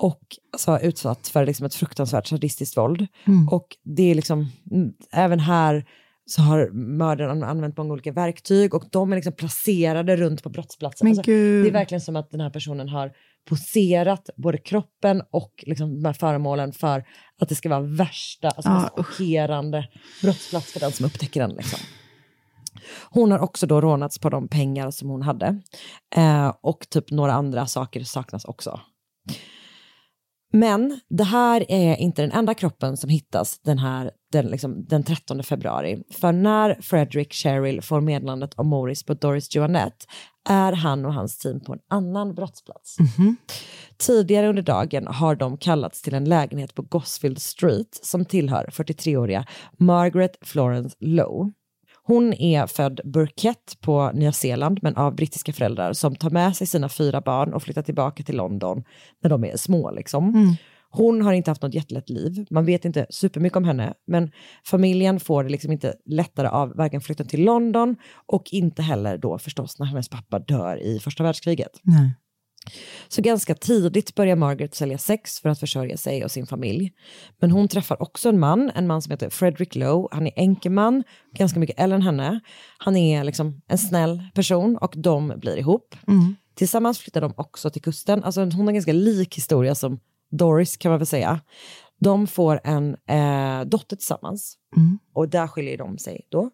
och 0.00 0.20
alltså, 0.52 0.78
utsatt 0.78 1.28
för 1.28 1.46
liksom 1.46 1.66
ett 1.66 1.74
fruktansvärt 1.74 2.26
sadistiskt 2.26 2.76
våld. 2.76 3.06
Mm. 3.24 3.48
Och 3.48 3.66
det 3.82 4.10
är 4.10 4.14
liksom, 4.14 4.48
mm, 4.70 4.92
även 5.12 5.40
här 5.40 5.84
så 6.26 6.42
har 6.42 6.70
mördaren 6.72 7.42
använt 7.42 7.76
många 7.76 7.92
olika 7.92 8.12
verktyg 8.12 8.74
och 8.74 8.84
de 8.90 9.12
är 9.12 9.16
liksom 9.16 9.32
placerade 9.32 10.16
runt 10.16 10.42
på 10.42 10.48
brottsplatsen. 10.48 11.08
Alltså, 11.08 11.22
det 11.22 11.68
är 11.68 11.72
verkligen 11.72 12.00
som 12.00 12.16
att 12.16 12.30
den 12.30 12.40
här 12.40 12.50
personen 12.50 12.88
har 12.88 13.12
poserat 13.48 14.30
både 14.36 14.58
kroppen 14.58 15.22
och 15.30 15.64
liksom 15.66 16.02
de 16.02 16.04
här 16.04 16.12
föremålen 16.12 16.72
för 16.72 17.04
att 17.40 17.48
det 17.48 17.54
ska 17.54 17.68
vara 17.68 17.80
värsta, 17.80 18.48
alltså 18.48 18.70
mest 18.70 18.88
chockerande 18.88 19.88
brottsplats 20.22 20.72
för 20.72 20.80
den 20.80 20.92
som 20.92 21.06
upptäcker 21.06 21.40
den. 21.40 21.50
Liksom. 21.50 21.78
Hon 23.10 23.30
har 23.30 23.38
också 23.38 23.66
då 23.66 23.80
rånats 23.80 24.18
på 24.18 24.30
de 24.30 24.48
pengar 24.48 24.90
som 24.90 25.08
hon 25.08 25.22
hade. 25.22 25.60
Eh, 26.16 26.54
och 26.60 26.86
typ 26.90 27.10
några 27.10 27.32
andra 27.32 27.66
saker 27.66 28.04
saknas 28.04 28.44
också. 28.44 28.80
Men 30.52 31.00
det 31.08 31.24
här 31.24 31.64
är 31.68 31.96
inte 31.96 32.22
den 32.22 32.32
enda 32.32 32.54
kroppen 32.54 32.96
som 32.96 33.10
hittas 33.10 33.58
den, 33.58 33.78
här, 33.78 34.10
den, 34.32 34.46
liksom, 34.46 34.84
den 34.84 35.02
13 35.02 35.42
februari. 35.42 36.02
För 36.10 36.32
när 36.32 36.78
Frederick 36.82 37.32
Cheryl 37.32 37.82
får 37.82 38.00
meddelandet 38.00 38.54
om 38.54 38.66
Morris 38.68 39.02
på 39.02 39.14
Doris 39.14 39.54
Joannette 39.54 40.06
är 40.48 40.72
han 40.72 41.04
och 41.04 41.14
hans 41.14 41.38
team 41.38 41.60
på 41.60 41.72
en 41.72 41.78
annan 41.90 42.34
brottsplats. 42.34 42.96
Tidigare 43.98 44.48
under 44.48 44.62
dagen 44.62 45.06
har 45.06 45.34
de 45.34 45.56
kallats 45.56 46.02
till 46.02 46.14
en 46.14 46.24
lägenhet 46.24 46.74
på 46.74 46.82
Gosfield 46.82 47.42
Street 47.42 48.00
som 48.02 48.24
tillhör 48.24 48.70
43-åriga 48.72 49.44
Margaret 49.78 50.36
Florence 50.42 50.96
Lowe. 51.00 51.52
Hon 52.10 52.32
är 52.32 52.66
född 52.66 53.00
Burkett 53.04 53.76
på 53.80 54.10
Nya 54.14 54.32
Zeeland 54.32 54.78
men 54.82 54.96
av 54.96 55.14
brittiska 55.14 55.52
föräldrar 55.52 55.92
som 55.92 56.16
tar 56.16 56.30
med 56.30 56.56
sig 56.56 56.66
sina 56.66 56.88
fyra 56.88 57.20
barn 57.20 57.54
och 57.54 57.62
flyttar 57.62 57.82
tillbaka 57.82 58.22
till 58.22 58.36
London 58.36 58.84
när 59.22 59.30
de 59.30 59.44
är 59.44 59.56
små. 59.56 59.90
Liksom. 59.90 60.56
Hon 60.90 61.22
har 61.22 61.32
inte 61.32 61.50
haft 61.50 61.62
något 61.62 61.74
jättelätt 61.74 62.08
liv. 62.08 62.46
Man 62.50 62.64
vet 62.64 62.84
inte 62.84 63.06
supermycket 63.10 63.56
om 63.56 63.64
henne, 63.64 63.94
men 64.06 64.30
familjen 64.64 65.20
får 65.20 65.44
det 65.44 65.50
liksom 65.50 65.72
inte 65.72 65.94
lättare 66.06 66.48
av 66.48 66.76
varken 66.76 67.00
flytten 67.00 67.26
till 67.26 67.44
London 67.44 67.96
och 68.26 68.42
inte 68.50 68.82
heller 68.82 69.18
då 69.18 69.38
förstås 69.38 69.78
när 69.78 69.86
hennes 69.86 70.08
pappa 70.08 70.38
dör 70.38 70.82
i 70.82 70.98
första 70.98 71.22
världskriget. 71.22 71.80
Nej. 71.82 72.14
Så 73.08 73.22
ganska 73.22 73.54
tidigt 73.54 74.14
börjar 74.14 74.36
Margaret 74.36 74.74
sälja 74.74 74.98
sex 74.98 75.40
för 75.40 75.48
att 75.48 75.60
försörja 75.60 75.96
sig 75.96 76.24
och 76.24 76.30
sin 76.30 76.46
familj. 76.46 76.92
Men 77.40 77.50
hon 77.50 77.68
träffar 77.68 78.02
också 78.02 78.28
en 78.28 78.38
man, 78.38 78.70
en 78.74 78.86
man 78.86 79.02
som 79.02 79.10
heter 79.10 79.30
Frederick 79.30 79.74
Lowe. 79.74 80.08
Han 80.10 80.26
är 80.26 80.32
enkeman, 80.36 81.04
ganska 81.34 81.60
mycket 81.60 81.80
äldre 81.80 81.96
än 81.96 82.02
henne. 82.02 82.40
Han 82.78 82.96
är 82.96 83.24
liksom 83.24 83.60
en 83.68 83.78
snäll 83.78 84.22
person 84.34 84.76
och 84.76 84.94
de 84.96 85.32
blir 85.36 85.56
ihop. 85.56 85.94
Tillsammans 86.54 86.98
flyttar 86.98 87.20
de 87.20 87.34
också 87.36 87.70
till 87.70 87.82
kusten. 87.82 88.24
Alltså 88.24 88.40
hon 88.40 88.52
har 88.52 88.68
en 88.68 88.74
ganska 88.74 88.92
lik 88.92 89.36
historia 89.36 89.74
som 89.74 90.00
Doris 90.30 90.76
kan 90.76 90.90
man 90.90 90.98
väl 90.98 91.06
säga. 91.06 91.40
De 92.00 92.26
får 92.26 92.60
en 92.64 92.96
eh, 93.08 93.64
dotter 93.66 93.96
tillsammans 93.96 94.56
och 95.14 95.28
där 95.28 95.46
skiljer 95.46 95.78
de 95.78 95.98
sig 95.98 96.20
då. 96.28 96.50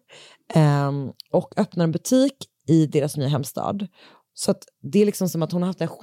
Ehm, 0.53 1.11
och 1.31 1.53
öppnar 1.57 1.83
en 1.83 1.91
butik 1.91 2.33
i 2.67 2.85
deras 2.85 3.17
nya 3.17 3.27
hemstad. 3.27 3.87
Så 4.39 4.51
att 4.51 4.63
det 4.81 5.01
är 5.01 5.05
liksom 5.05 5.29
som 5.29 5.43
att 5.43 5.51
hon 5.51 5.61
har 5.61 5.67
haft 5.67 5.79
det 5.79 5.85
här 5.85 5.93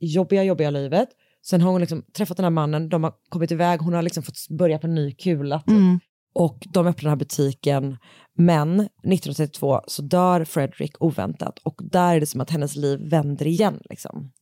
skitjobbiga, 0.00 0.44
jobbiga 0.44 0.70
livet. 0.70 1.08
Sen 1.46 1.60
har 1.60 1.70
hon 1.70 1.80
liksom 1.80 2.02
träffat 2.16 2.36
den 2.36 2.44
här 2.44 2.50
mannen, 2.50 2.88
de 2.88 3.04
har 3.04 3.12
kommit 3.28 3.52
iväg, 3.52 3.80
hon 3.80 3.94
har 3.94 4.02
liksom 4.02 4.22
fått 4.22 4.48
börja 4.58 4.78
på 4.78 4.86
en 4.86 4.94
ny 4.94 5.12
kula. 5.12 5.58
Typ. 5.58 6.02
Och 6.34 6.58
de 6.72 6.86
öppnar 6.86 7.02
den 7.02 7.10
här 7.10 7.16
butiken. 7.16 7.96
Men 8.38 8.80
1932 8.80 9.80
så 9.86 10.02
dör 10.02 10.44
Frederick 10.44 11.02
oväntat 11.02 11.58
och 11.58 11.80
där 11.92 12.16
är 12.16 12.20
det 12.20 12.26
som 12.26 12.40
att 12.40 12.50
hennes 12.50 12.76
liv 12.76 13.00
vänder 13.10 13.46
igen. 13.46 13.80
Liksom. 13.90 14.32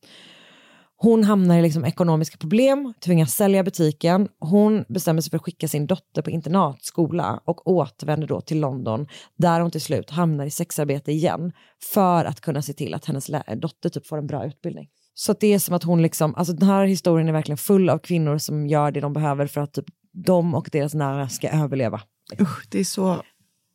Hon 1.03 1.25
hamnar 1.25 1.59
i 1.59 1.63
liksom 1.63 1.85
ekonomiska 1.85 2.37
problem, 2.37 2.95
tvingas 3.05 3.35
sälja 3.35 3.63
butiken. 3.63 4.29
Hon 4.39 4.85
bestämmer 4.89 5.21
sig 5.21 5.31
för 5.31 5.37
att 5.37 5.43
skicka 5.43 5.69
sin 5.69 5.87
dotter 5.87 6.23
på 6.23 6.31
internatskola 6.31 7.41
och 7.45 7.69
återvänder 7.71 8.27
då 8.27 8.41
till 8.41 8.61
London 8.61 9.07
där 9.37 9.61
hon 9.61 9.71
till 9.71 9.81
slut 9.81 10.11
hamnar 10.11 10.47
i 10.47 10.51
sexarbete 10.51 11.13
igen 11.13 11.53
för 11.93 12.25
att 12.25 12.41
kunna 12.41 12.63
se 12.63 12.73
till 12.73 12.95
att 12.95 13.05
hennes 13.05 13.31
dotter 13.57 13.89
typ 13.89 14.07
får 14.07 14.19
en 14.19 14.27
bra 14.27 14.47
utbildning. 14.47 14.89
Så 15.15 15.33
att 15.33 15.41
det 15.41 15.55
är 15.55 15.59
som 15.59 15.75
att 15.75 15.83
hon 15.83 16.03
liksom, 16.03 16.35
alltså 16.35 16.53
den 16.53 16.69
här 16.69 16.85
historien 16.85 17.29
är 17.29 17.33
verkligen 17.33 17.59
full 17.59 17.91
av 17.91 17.99
kvinnor 17.99 18.39
som 18.39 18.67
gör 18.67 18.91
det 18.91 19.01
de 19.01 19.13
behöver 19.13 19.47
för 19.47 19.61
att 19.61 19.73
typ 19.73 19.87
de 20.13 20.55
och 20.55 20.69
deras 20.73 20.95
nära 20.95 21.29
ska 21.29 21.49
överleva. 21.49 22.01
Usch, 22.41 22.67
det 22.71 22.81
är 22.81 22.85
så... 22.85 23.09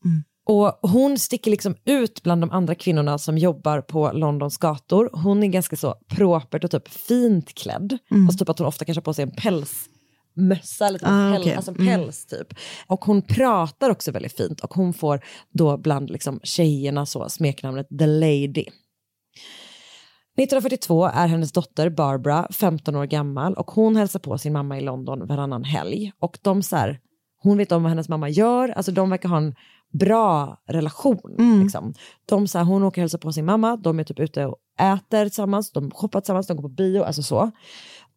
Mm. 0.06 0.24
Och 0.48 0.80
hon 0.90 1.18
sticker 1.20 1.52
liksom 1.52 1.76
ut 1.86 2.24
bland 2.24 2.42
de 2.42 2.52
andra 2.52 2.76
kvinnorna 2.76 3.18
som 3.18 3.38
jobbar 3.38 3.82
på 3.82 4.12
Londons 4.12 4.58
gator. 4.58 5.10
Hon 5.14 5.44
är 5.44 5.48
ganska 5.48 5.76
så 5.76 5.96
propert 6.08 6.64
och 6.64 6.72
typ 6.72 6.88
fint 6.88 7.54
klädd. 7.54 7.98
Alltså 8.12 8.38
typ 8.38 8.50
att 8.50 8.60
hon 8.60 8.68
ofta 8.68 8.86
kanske 8.86 9.00
har 9.00 9.04
på 9.04 9.14
sig 9.14 9.24
en 9.24 9.32
pälsmössa 9.32 10.88
eller 10.88 11.00
typ 11.00 11.08
en, 11.08 11.14
Ah, 11.14 11.32
päls, 11.34 11.42
okej. 11.46 11.56
alltså 11.56 11.72
en 11.72 11.78
Mm. 11.82 11.88
päls 12.02 12.26
typ. 12.26 12.48
Och 12.88 13.06
hon 13.06 13.22
pratar 13.22 13.90
också 13.90 14.12
väldigt 14.12 14.38
fint 14.38 14.60
och 14.60 14.74
hon 14.74 14.94
får 14.94 15.20
då 15.54 15.78
bland 15.78 16.10
liksom 16.10 16.40
tjejerna 16.44 17.06
så 17.06 17.30
smeknamnet 17.30 17.88
The 18.00 18.06
Lady. 18.06 18.66
1942 20.38 21.06
är 21.06 21.28
hennes 21.28 21.52
dotter 21.52 21.90
Barbara 21.90 22.48
15 22.52 22.96
år 22.96 23.06
gammal 23.06 23.54
och 23.54 23.72
hon 23.72 23.96
hälsar 23.96 24.20
på 24.20 24.38
sin 24.38 24.54
mamma 24.54 24.78
i 24.78 24.82
London 24.82 25.28
varannan 25.28 25.64
helg. 25.64 26.12
Och 26.20 26.38
de 26.42 26.64
så 26.64 26.76
här, 26.76 27.00
hon 27.42 27.58
vet 27.58 27.72
om 27.72 27.84
vad 27.84 27.90
hennes 27.90 28.10
mamma 28.10 28.30
gör, 28.30 28.70
alltså 28.70 28.92
de 28.92 29.10
verkar 29.10 29.30
ha 29.30 29.38
en 29.38 29.56
bra 29.94 30.58
relation. 30.68 31.62
Liksom. 31.62 31.94
De 32.26 32.48
så 32.48 32.58
här, 32.58 32.66
hon 32.66 32.84
åker 32.84 33.02
och 33.02 33.04
hälsar 33.04 33.18
på 33.18 33.32
sin 33.32 33.46
mamma, 33.46 33.76
de 33.76 34.00
är 34.00 34.04
typ 34.04 34.20
ute 34.20 34.46
och 34.46 34.58
äter 34.80 35.26
tillsammans, 35.26 35.72
de 35.72 35.92
shoppar 35.92 36.22
tillsammans, 36.22 36.48
de 36.48 36.58
går 36.58 36.64
på 36.64 36.70
bio, 36.70 37.04
alltså 37.04 37.24
så. 37.24 37.52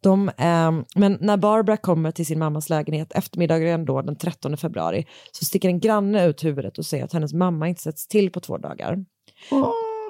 De, 0.02 0.28
eh, 0.28 0.72
men 0.94 1.18
när 1.20 1.36
Barbara 1.36 1.76
kommer 1.76 2.10
till 2.10 2.26
sin 2.26 2.38
mammas 2.38 2.68
lägenhet 2.68 3.12
eftermiddagen 3.12 3.84
då, 3.84 4.02
den 4.02 4.16
13 4.16 4.56
februari 4.56 5.06
så 5.32 5.44
sticker 5.44 5.68
en 5.68 5.80
granne 5.80 6.26
ut 6.26 6.44
huvudet 6.44 6.78
och 6.78 6.86
säger 6.86 7.04
att 7.04 7.12
hennes 7.12 7.32
mamma 7.32 7.68
inte 7.68 7.82
sätts 7.82 8.08
till 8.08 8.32
på 8.32 8.40
två 8.40 8.58
dagar. 8.58 9.04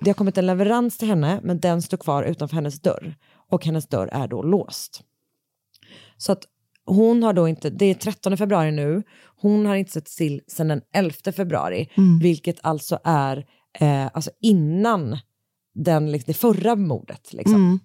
Det 0.03 0.11
har 0.11 0.15
kommit 0.15 0.39
en 0.39 0.47
leverans 0.47 0.99
till 0.99 1.09
henne 1.09 1.41
men 1.43 1.61
den 1.61 1.83
står 1.83 1.97
kvar 1.97 2.23
utanför 2.23 2.57
hennes 2.57 2.81
dörr 2.81 3.15
och 3.51 3.65
hennes 3.65 3.89
dörr 3.89 4.09
är 4.13 4.29
då 4.29 4.43
låst. 4.43 5.03
Så 6.17 6.33
att 6.33 6.45
hon 6.87 7.23
har 7.23 7.33
då 7.33 7.49
inte, 7.49 7.71
det 7.71 7.87
är 7.87 7.95
13 7.95 8.37
februari 8.37 8.73
nu, 8.73 9.03
hon 9.37 9.67
har 9.67 9.77
inte 9.77 9.93
sett 9.93 10.07
till 10.07 10.41
sedan 10.49 10.69
den 10.69 10.81
11 10.95 11.15
februari, 11.37 11.89
vilket 12.23 12.57
alltså 12.63 12.99
är 13.05 13.45
eh, 13.81 14.07
alltså 14.07 14.31
innan 14.41 15.19
den, 15.75 16.13
liksom, 16.13 16.33
det 16.33 16.39
förra 16.39 16.77
mordet. 16.77 17.33
Liksom. 17.33 17.81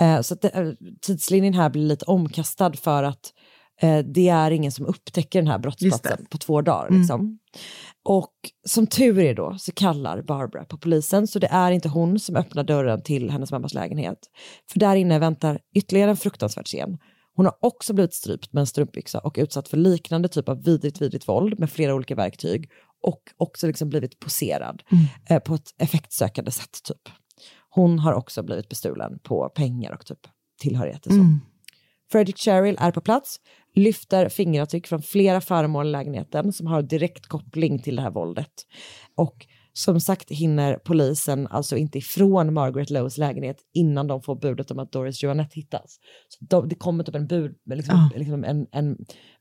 Eh, 0.00 0.20
så 0.20 0.34
det, 0.34 0.48
eh, 0.48 0.72
tidslinjen 1.00 1.54
här 1.54 1.70
blir 1.70 1.82
lite 1.82 2.04
omkastad 2.04 2.72
för 2.72 3.02
att 3.02 3.32
eh, 3.80 3.98
det 3.98 4.28
är 4.28 4.50
ingen 4.50 4.72
som 4.72 4.86
upptäcker 4.86 5.42
den 5.42 5.50
här 5.50 5.58
brottsplatsen 5.58 6.26
på 6.30 6.38
två 6.38 6.62
dagar. 6.62 6.90
Liksom. 6.98 7.38
Och 8.04 8.34
som 8.68 8.86
tur 8.86 9.18
är 9.18 9.34
då 9.34 9.56
så 9.58 9.72
kallar 9.72 10.22
Barbara 10.22 10.64
på 10.64 10.78
polisen 10.78 11.26
så 11.26 11.38
det 11.38 11.46
är 11.46 11.70
inte 11.70 11.88
hon 11.88 12.18
som 12.18 12.36
öppnar 12.36 12.64
dörren 12.64 13.02
till 13.02 13.30
hennes 13.30 13.52
mammas 13.52 13.74
lägenhet. 13.74 14.18
För 14.72 14.80
där 14.80 14.96
inne 14.96 15.18
väntar 15.18 15.58
ytterligare 15.74 16.10
en 16.10 16.16
fruktansvärd 16.16 16.66
scen. 16.66 16.98
Hon 17.34 17.46
har 17.46 17.56
också 17.60 17.92
blivit 17.94 18.14
strypt 18.14 18.52
med 18.52 18.60
en 18.60 18.66
strumpbyxa 18.66 19.18
och 19.18 19.36
utsatt 19.38 19.68
för 19.68 19.76
liknande 19.76 20.28
typ 20.28 20.48
av 20.48 20.64
vidrigt, 20.64 21.02
vidrigt 21.02 21.28
våld 21.28 21.58
med 21.58 21.70
flera 21.70 21.94
olika 21.94 22.14
verktyg 22.14 22.70
och 23.02 23.22
också 23.36 23.66
liksom 23.66 23.88
blivit 23.88 24.20
poserad 24.20 24.82
eh, 25.28 25.38
på 25.38 25.54
ett 25.54 25.74
effektsökande 25.78 26.50
sätt. 26.50 26.82
typ. 26.84 27.08
Hon 27.70 27.98
har 27.98 28.12
också 28.12 28.42
blivit 28.42 28.68
bestulen 28.68 29.18
på 29.18 29.48
pengar 29.48 29.92
och 29.92 30.06
typ 30.06 30.26
tillhörigheter. 30.60 31.10
Så. 31.10 31.16
Fredrik 32.12 32.38
Cheryl 32.38 32.76
är 32.78 32.90
på 32.90 33.00
plats, 33.00 33.40
lyfter 33.74 34.28
fingeravtryck 34.28 34.86
från 34.86 35.02
flera 35.02 35.40
föremål 35.40 35.86
i 35.86 35.90
lägenheten 35.90 36.52
som 36.52 36.66
har 36.66 36.82
direkt 36.82 37.26
koppling 37.26 37.78
till 37.82 37.96
det 37.96 38.02
här 38.02 38.10
våldet. 38.10 38.52
Och 39.16 39.46
som 39.72 40.00
sagt 40.00 40.30
hinner 40.30 40.76
polisen 40.76 41.46
alltså 41.46 41.76
inte 41.76 41.98
ifrån 41.98 42.54
Margaret 42.54 42.90
Lowes 42.90 43.18
lägenhet 43.18 43.56
innan 43.74 44.06
de 44.06 44.22
får 44.22 44.36
budet 44.36 44.70
om 44.70 44.78
att 44.78 44.92
Doris 44.92 45.22
Joannette 45.22 45.54
hittas. 45.54 45.98
Så 46.28 46.44
de, 46.44 46.68
det 46.68 46.74
kommer 46.74 47.04
typ 47.04 47.14
en 47.14 47.26
bud, 47.26 47.56
liksom, 47.74 48.10
liksom 48.16 48.44
en, 48.44 48.66
en 48.72 48.96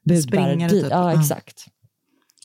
budbärare 0.06 0.70
typ. 0.70 0.88
Ja, 0.90 1.20
exakt. 1.20 1.66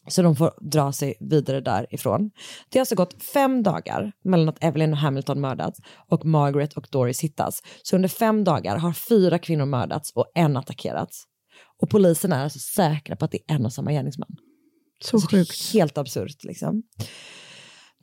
Så 0.08 0.22
de 0.22 0.36
får 0.36 0.54
dra 0.60 0.92
sig 0.92 1.14
vidare 1.20 1.60
därifrån. 1.60 2.30
Det 2.68 2.78
har 2.78 2.82
alltså 2.82 2.94
gått 2.94 3.22
fem 3.22 3.62
dagar 3.62 4.12
mellan 4.24 4.48
att 4.48 4.64
Evelyn 4.64 4.92
och 4.92 4.98
Hamilton 4.98 5.40
mördats 5.40 5.80
och 6.08 6.24
Margaret 6.24 6.72
och 6.72 6.86
Doris 6.90 7.20
hittas. 7.20 7.62
Så 7.82 7.96
under 7.96 8.08
fem 8.08 8.44
dagar 8.44 8.76
har 8.76 8.92
fyra 8.92 9.38
kvinnor 9.38 9.64
mördats 9.64 10.12
och 10.12 10.26
en 10.34 10.56
attackerats. 10.56 11.24
Och 11.82 11.90
polisen 11.90 12.32
är 12.32 12.44
alltså 12.44 12.58
säkra 12.58 13.16
på 13.16 13.24
att 13.24 13.30
det 13.30 13.38
är 13.46 13.54
en 13.54 13.66
och 13.66 13.72
samma 13.72 13.92
gärningsman. 13.92 14.36
Så 15.04 15.16
Alltså, 15.16 15.28
sjukt. 15.36 15.72
Helt 15.72 15.98
absurt 15.98 16.44
liksom. 16.44 16.82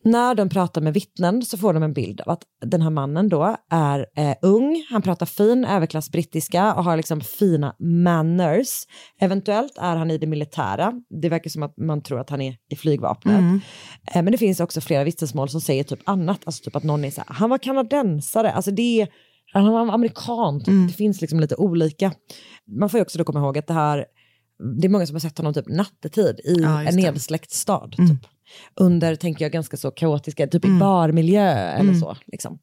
När 0.04 0.36
de 0.36 0.50
pratar 0.50 0.82
med 0.82 0.94
vittnen 0.94 1.42
så 1.46 1.58
får 1.58 1.74
de 1.74 1.84
en 1.84 1.94
bild 1.94 2.22
av 2.22 2.30
att 2.30 2.44
den 2.66 2.82
här 2.82 2.90
mannen 2.90 3.30
då 3.30 3.58
är 3.70 4.06
eh, 4.18 4.36
ung, 4.42 4.86
han 4.90 5.02
pratar 5.02 5.26
fin 5.26 5.66
överklassbrittiska 5.66 6.74
och 6.74 6.84
har 6.84 6.98
liksom 6.98 7.22
fina 7.22 7.76
manners. 7.80 8.68
Eventuellt 9.20 9.78
är 9.78 9.96
han 9.96 10.12
i 10.12 10.18
det 10.18 10.28
militära, 10.28 10.94
det 11.22 11.30
verkar 11.30 11.50
som 11.50 11.64
att 11.64 11.78
man 11.78 12.02
tror 12.02 12.20
att 12.20 12.30
han 12.30 12.42
är 12.42 12.56
i 12.70 12.76
flygvapnet. 12.76 13.40
Eh, 14.16 14.24
men 14.24 14.32
det 14.32 14.38
finns 14.38 14.60
också 14.60 14.82
flera 14.82 15.04
vittnesmål 15.04 15.50
som 15.50 15.62
säger 15.62 15.84
typ 15.84 16.10
annat, 16.10 16.40
alltså 16.46 16.64
typ 16.64 16.76
att 16.76 16.84
någon 16.84 17.06
är 17.06 17.12
så 17.12 17.22
här, 17.28 17.36
han 17.36 17.50
var 17.50 17.58
kanadensare, 17.58 18.52
alltså 18.52 18.72
det 18.72 19.02
är, 19.02 19.08
han 19.54 19.72
var 19.72 19.94
amerikan, 19.94 20.60
typ. 20.60 20.68
det 20.88 20.94
finns 20.94 21.22
liksom 21.22 21.40
lite 21.40 21.56
olika. 21.56 22.12
Man 22.80 22.90
får 22.90 22.98
ju 22.98 23.02
också 23.02 23.18
då 23.18 23.24
komma 23.24 23.40
ihåg 23.40 23.58
att 23.58 23.68
det 23.68 23.74
här, 23.74 24.06
det 24.82 24.88
är 24.88 24.90
många 24.90 25.06
som 25.06 25.16
har 25.16 25.20
sett 25.20 25.38
honom 25.38 25.54
typ 25.54 25.68
nattetid 25.68 26.40
i 26.44 26.62
Ja, 26.62 26.84
en 26.84 26.96
nedsläckt 26.96 27.52
stad. 27.52 27.96
Typ. 27.98 28.30
Under, 28.76 29.16
tänker 29.16 29.46
jag, 29.46 29.52
ganska 29.52 29.78
så 29.78 29.92
kaotiska, 29.92 30.48
typ 30.48 30.66
i 30.66 30.80
barmiljö 30.80 31.50
eller 31.52 31.94
så. 31.94 32.18
Liksom. 32.26 32.60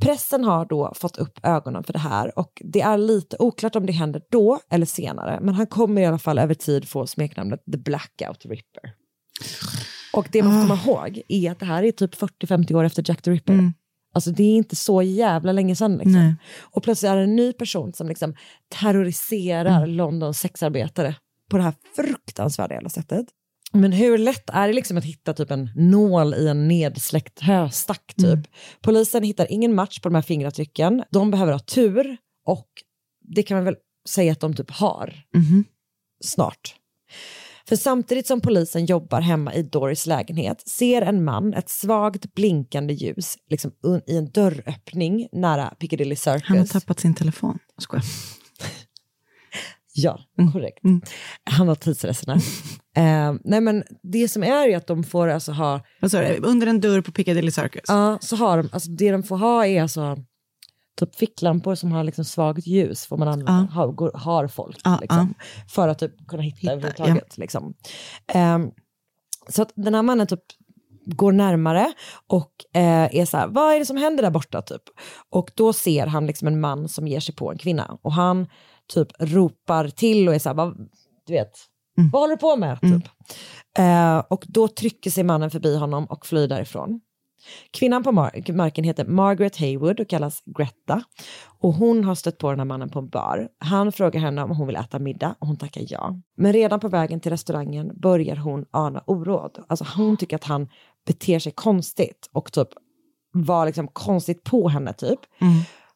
Pressen 0.00 0.44
har 0.44 0.64
då 0.64 0.92
fått 0.96 1.18
upp 1.18 1.38
ögonen 1.42 1.84
för 1.84 1.92
det 1.92 1.98
här 1.98 2.38
och 2.38 2.62
det 2.64 2.80
är 2.80 2.98
lite 2.98 3.36
oklart 3.38 3.76
om 3.76 3.86
det 3.86 3.92
händer 3.92 4.22
då 4.30 4.58
eller 4.70 4.86
senare, 4.86 5.38
men 5.42 5.54
han 5.54 5.66
kommer 5.66 6.02
i 6.02 6.06
alla 6.06 6.18
fall 6.18 6.38
över 6.38 6.54
tid 6.54 6.88
få 6.88 7.06
smeknamnet 7.06 7.64
The 7.72 7.78
Blackout 7.78 8.46
Ripper. 8.46 8.92
Och 10.12 10.28
det 10.32 10.42
man 10.42 10.52
får 10.52 10.68
komma 10.68 10.80
ihåg 10.84 11.22
är 11.28 11.50
att 11.50 11.58
det 11.58 11.66
här 11.66 11.82
är 11.82 11.92
typ 11.92 12.14
40-50 12.14 12.74
år 12.74 12.84
efter 12.84 13.04
Jack 13.06 13.22
the 13.22 13.30
Ripper. 13.30 13.72
Alltså 14.14 14.30
det 14.30 14.42
är 14.42 14.56
inte 14.56 14.76
så 14.76 15.02
jävla 15.02 15.52
länge 15.52 15.76
sedan. 15.76 15.96
Liksom. 15.96 16.36
Och 16.60 16.82
plötsligt 16.82 17.10
är 17.10 17.16
det 17.16 17.22
en 17.22 17.36
ny 17.36 17.52
person 17.52 17.92
som 17.92 18.08
liksom 18.08 18.34
terroriserar 18.80 19.86
Londons 19.86 20.40
sexarbetare 20.40 21.16
på 21.50 21.56
det 21.56 21.62
här 21.62 21.74
fruktansvärda 21.96 22.74
jävla 22.74 22.88
sättet. 22.88 23.26
Men 23.72 23.92
hur 23.92 24.18
lätt 24.18 24.50
är 24.50 24.68
det 24.68 24.74
liksom 24.74 24.96
att 24.96 25.04
hitta 25.04 25.34
typ 25.34 25.50
en 25.50 25.70
nål 25.76 26.34
i 26.34 26.48
en 26.48 26.68
nedsläckt 26.68 27.40
höstack? 27.40 28.14
Typ? 28.16 28.46
Polisen 28.80 29.22
hittar 29.22 29.52
ingen 29.52 29.74
match 29.74 30.00
på 30.00 30.08
de 30.08 30.14
här 30.14 30.22
fingeravtrycken. 30.22 31.04
De 31.10 31.30
behöver 31.30 31.52
ha 31.52 31.58
tur 31.58 32.16
och 32.46 32.68
det 33.34 33.42
kan 33.42 33.56
man 33.56 33.64
väl 33.64 33.76
säga 34.08 34.32
att 34.32 34.40
de 34.40 34.54
typ 34.54 34.70
har 34.70 35.14
snart. 36.24 36.74
För 37.68 37.76
samtidigt 37.76 38.26
som 38.26 38.40
polisen 38.40 38.86
jobbar 38.86 39.20
hemma 39.20 39.54
i 39.54 39.62
Doris 39.62 40.06
lägenhet 40.06 40.68
ser 40.68 41.02
en 41.02 41.24
man 41.24 41.54
ett 41.54 41.68
svagt 41.68 42.34
blinkande 42.34 42.94
ljus 42.94 43.36
liksom 43.50 43.72
i 44.06 44.16
en 44.16 44.30
dörröppning 44.30 45.28
nära 45.32 45.74
Piccadilly 45.78 46.16
Circus. 46.16 46.42
Han 46.44 46.58
har 46.58 46.64
tappat 46.64 47.00
sin 47.00 47.14
telefon. 47.14 47.58
Jag 47.74 47.82
skojar. 47.82 48.04
Ja, 49.94 50.18
korrekt. 50.52 50.78
Han 51.50 51.66
var 51.66 51.74
tidsresenär. 51.74 52.36
eh, 52.96 53.34
nej 53.44 53.60
men 53.60 53.84
det 54.02 54.28
som 54.28 54.42
är 54.42 54.66
ju 54.66 54.74
att 54.74 54.86
de 54.86 55.04
får 55.04 55.28
alltså 55.28 55.52
ha, 55.52 55.80
Vad 56.00 56.10
sa 56.10 56.20
du? 56.20 56.36
Under 56.42 56.66
en 56.66 56.80
dörr 56.80 57.00
på 57.00 57.12
Piccadilly 57.12 57.50
Circus? 57.50 57.82
ja 57.88 58.18
så 58.20 58.36
har 58.36 58.56
de, 58.56 58.68
alltså 58.72 58.90
det 58.90 59.10
de 59.10 59.22
får 59.22 59.36
ha 59.36 59.66
är 59.66 59.82
alltså 59.82 60.16
typ 61.00 61.14
ficklampor 61.14 61.74
som 61.74 61.92
har 61.92 62.04
liksom 62.04 62.24
svagt 62.24 62.66
ljus 62.66 63.06
får 63.06 63.16
man 63.16 63.28
använda, 63.28 63.68
Ja. 63.70 63.74
har, 63.74 63.92
går, 63.92 64.10
har 64.14 64.48
folk 64.48 64.80
Ja, 64.84 64.98
liksom, 65.00 65.34
för 65.68 65.88
att 65.88 65.98
typ 65.98 66.28
kunna 66.28 66.42
hitta, 66.42 66.56
Hitta, 66.56 66.72
överhuvudtaget. 66.72 67.38
Liksom. 67.38 67.74
Ehm, 68.32 68.70
så 69.48 69.62
att 69.62 69.72
den 69.74 69.94
här 69.94 70.02
mannen 70.02 70.26
typ 70.26 70.40
går 71.06 71.32
närmare 71.32 71.92
och 72.26 72.52
eh, 72.74 73.16
är 73.16 73.24
så 73.24 73.36
här, 73.36 73.46
vad 73.48 73.74
är 73.74 73.78
det 73.78 73.86
som 73.86 73.96
händer 73.96 74.22
där 74.22 74.30
borta 74.30 74.62
typ? 74.62 74.82
Och 75.30 75.50
då 75.54 75.72
ser 75.72 76.06
han 76.06 76.26
liksom 76.26 76.48
en 76.48 76.60
man 76.60 76.88
som 76.88 77.08
ger 77.08 77.20
sig 77.20 77.34
på 77.34 77.50
en 77.52 77.58
kvinna 77.58 77.98
och 78.02 78.12
han 78.12 78.46
typ 78.94 79.08
ropar 79.18 79.88
till 79.88 80.28
och 80.28 80.34
är 80.34 80.38
så 80.38 80.48
här, 80.54 80.74
du 81.26 81.32
vet, 81.32 81.52
vad 82.12 82.22
håller 82.22 82.34
du 82.36 82.40
på 82.40 82.56
med? 82.56 82.80
Typ. 82.80 83.08
Eh, 83.78 84.18
och 84.18 84.44
då 84.48 84.68
trycker 84.68 85.10
sig 85.10 85.24
mannen 85.24 85.50
förbi 85.50 85.76
honom 85.76 86.04
och 86.04 86.26
flyr 86.26 86.48
därifrån. 86.48 87.00
Kvinnan 87.70 88.02
på 88.02 88.10
mar- 88.10 88.52
marken 88.52 88.84
heter 88.84 89.04
Margaret 89.04 89.56
Haywood 89.56 90.00
och 90.00 90.08
kallas 90.08 90.42
Greta. 90.58 91.02
Och 91.60 91.72
hon 91.74 92.04
har 92.04 92.14
stött 92.14 92.38
på 92.38 92.50
den 92.50 92.58
här 92.60 92.64
mannen 92.66 92.90
på 92.90 92.98
en 92.98 93.08
bar. 93.08 93.48
Han 93.58 93.92
frågar 93.92 94.20
henne 94.20 94.42
om 94.42 94.50
hon 94.50 94.66
vill 94.66 94.76
äta 94.76 94.98
middag 94.98 95.34
och 95.38 95.46
hon 95.46 95.56
tackar 95.56 95.82
ja. 95.88 96.20
Men 96.36 96.52
redan 96.52 96.80
på 96.80 96.88
vägen 96.88 97.20
till 97.20 97.32
restaurangen 97.32 98.00
börjar 98.00 98.36
hon 98.36 98.64
ana 98.70 99.02
oråd. 99.06 99.64
Alltså 99.68 99.86
hon 99.96 100.16
tycker 100.16 100.36
att 100.36 100.44
han 100.44 100.68
beter 101.06 101.38
sig 101.38 101.52
konstigt 101.52 102.30
och 102.32 102.52
typ 102.52 102.68
var 103.32 103.66
liksom 103.66 103.88
konstigt 103.88 104.44
på 104.44 104.68
henne 104.68 104.92
typ. 104.92 105.20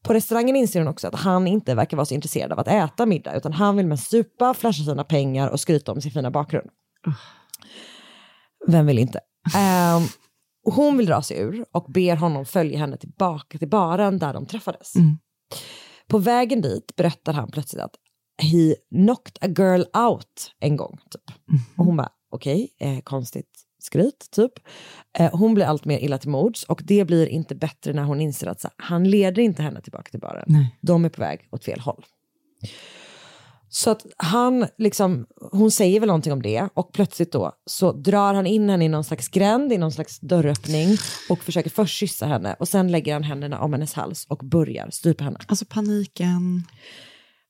På 0.07 0.14
restaurangen 0.14 0.57
inser 0.57 0.81
hon 0.81 0.88
också 0.88 1.09
att 1.09 1.14
han 1.14 1.47
inte 1.47 1.75
verkar 1.75 1.97
vara 1.97 2.05
så 2.05 2.14
intresserad 2.14 2.53
av 2.53 2.59
att 2.59 2.69
äta 2.69 3.07
middag 3.07 3.37
utan 3.37 3.53
han 3.53 3.77
vill 3.77 3.87
med 3.87 4.01
supa, 4.01 4.55
flasha 4.55 4.85
sina 4.85 5.05
pengar 5.05 5.49
och 5.49 5.61
skryta 5.61 5.92
om 5.92 6.01
sin 6.01 6.11
fina 6.11 6.31
bakgrund. 6.31 6.71
Vem 8.66 8.87
vill 8.87 8.99
inte? 8.99 9.21
Och 10.66 10.73
hon 10.73 10.97
vill 10.97 11.07
dra 11.07 11.23
sig 11.23 11.38
ur 11.38 11.64
och 11.73 11.92
ber 11.92 12.16
honom 12.16 12.45
följa 12.45 12.79
henne 12.79 12.97
tillbaka 12.97 13.59
till 13.59 13.69
baren 13.69 14.19
där 14.19 14.35
de 14.35 14.47
träffades. 14.47 14.92
På 16.09 16.19
vägen 16.19 16.61
dit 16.61 16.97
berättar 16.97 17.33
han 17.33 17.51
plötsligt 17.51 17.83
att 17.83 17.95
he 18.42 18.75
knocked 18.90 19.38
a 19.40 19.55
girl 19.59 19.83
out 20.09 20.55
en 20.61 20.77
gång. 20.77 20.99
Typ. 21.11 21.37
Och 21.77 21.85
hon 21.85 21.97
bara, 21.97 22.09
okej, 22.31 22.69
eh, 22.81 23.01
konstigt 23.01 23.65
skryt 23.87 24.31
typ. 24.31 24.53
Eh, 25.18 25.37
hon 25.38 25.55
blir 25.55 25.64
allt 25.64 25.85
mer 25.85 25.99
illa 25.99 26.18
till 26.18 26.31
mods 26.31 26.64
och 26.64 26.81
det 26.85 27.05
blir 27.05 27.27
inte 27.27 27.55
bättre 27.55 27.92
när 27.92 28.03
hon 28.03 28.20
inser 28.20 28.46
att 28.46 28.61
så, 28.61 28.68
han 28.77 29.11
leder 29.11 29.42
inte 29.42 29.62
henne 29.62 29.81
tillbaka 29.81 30.11
till 30.11 30.20
baren. 30.20 30.44
Nej. 30.46 30.79
De 30.81 31.05
är 31.05 31.09
på 31.09 31.20
väg 31.20 31.49
åt 31.51 31.64
fel 31.64 31.81
håll. 31.81 32.05
Så 33.68 33.90
att 33.90 34.07
han 34.16 34.66
liksom, 34.79 35.27
hon 35.53 35.70
säger 35.70 36.01
väl 36.01 36.07
någonting 36.07 36.33
om 36.33 36.42
det 36.42 36.68
och 36.75 36.92
plötsligt 36.92 37.33
då 37.33 37.53
så 37.66 37.92
drar 37.92 38.35
han 38.35 38.46
in 38.46 38.70
henne 38.70 38.85
i 38.85 38.88
någon 38.88 39.05
slags 39.05 39.29
gränd, 39.29 39.72
i 39.72 39.79
någon 39.79 39.92
slags 39.92 40.20
dörröppning 40.20 40.96
och 41.31 41.38
försöker 41.38 41.71
först 41.71 41.96
kyssa 41.96 42.27
henne 42.27 42.56
och 42.58 42.69
sen 42.69 42.90
lägger 42.90 43.13
han 43.13 43.23
händerna 43.23 43.61
om 43.61 43.73
hennes 43.73 43.94
hals 43.94 44.27
och 44.29 44.38
börjar 44.38 44.90
strypa 44.90 45.25
henne. 45.25 45.38
Alltså 45.46 45.65
paniken. 45.65 46.63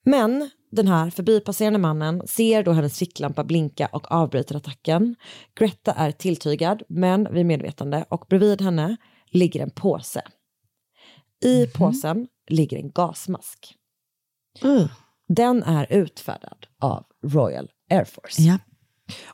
Men 0.06 0.50
den 0.70 0.88
här 0.88 1.10
förbipasserande 1.10 1.78
mannen 1.78 2.22
ser 2.26 2.62
då 2.62 2.72
hennes 2.72 2.98
ficklampa 2.98 3.44
blinka 3.44 3.88
och 3.92 4.12
avbryter 4.12 4.56
attacken. 4.56 5.16
Greta 5.58 5.92
är 5.92 6.12
tilltygad 6.12 6.82
men 6.88 7.34
vid 7.34 7.46
medvetande 7.46 8.04
och 8.08 8.26
bredvid 8.28 8.62
henne 8.62 8.96
ligger 9.30 9.62
en 9.62 9.70
påse. 9.70 10.22
I 11.44 11.66
påsen 11.66 12.28
ligger 12.48 12.76
en 12.76 12.90
gasmask. 12.90 13.74
Uh. 14.64 14.86
Den 15.28 15.62
är 15.62 15.92
utfärdad 15.92 16.66
av 16.80 17.04
Royal 17.24 17.70
Air 17.90 18.04
Force. 18.04 18.42
Ja. 18.42 18.58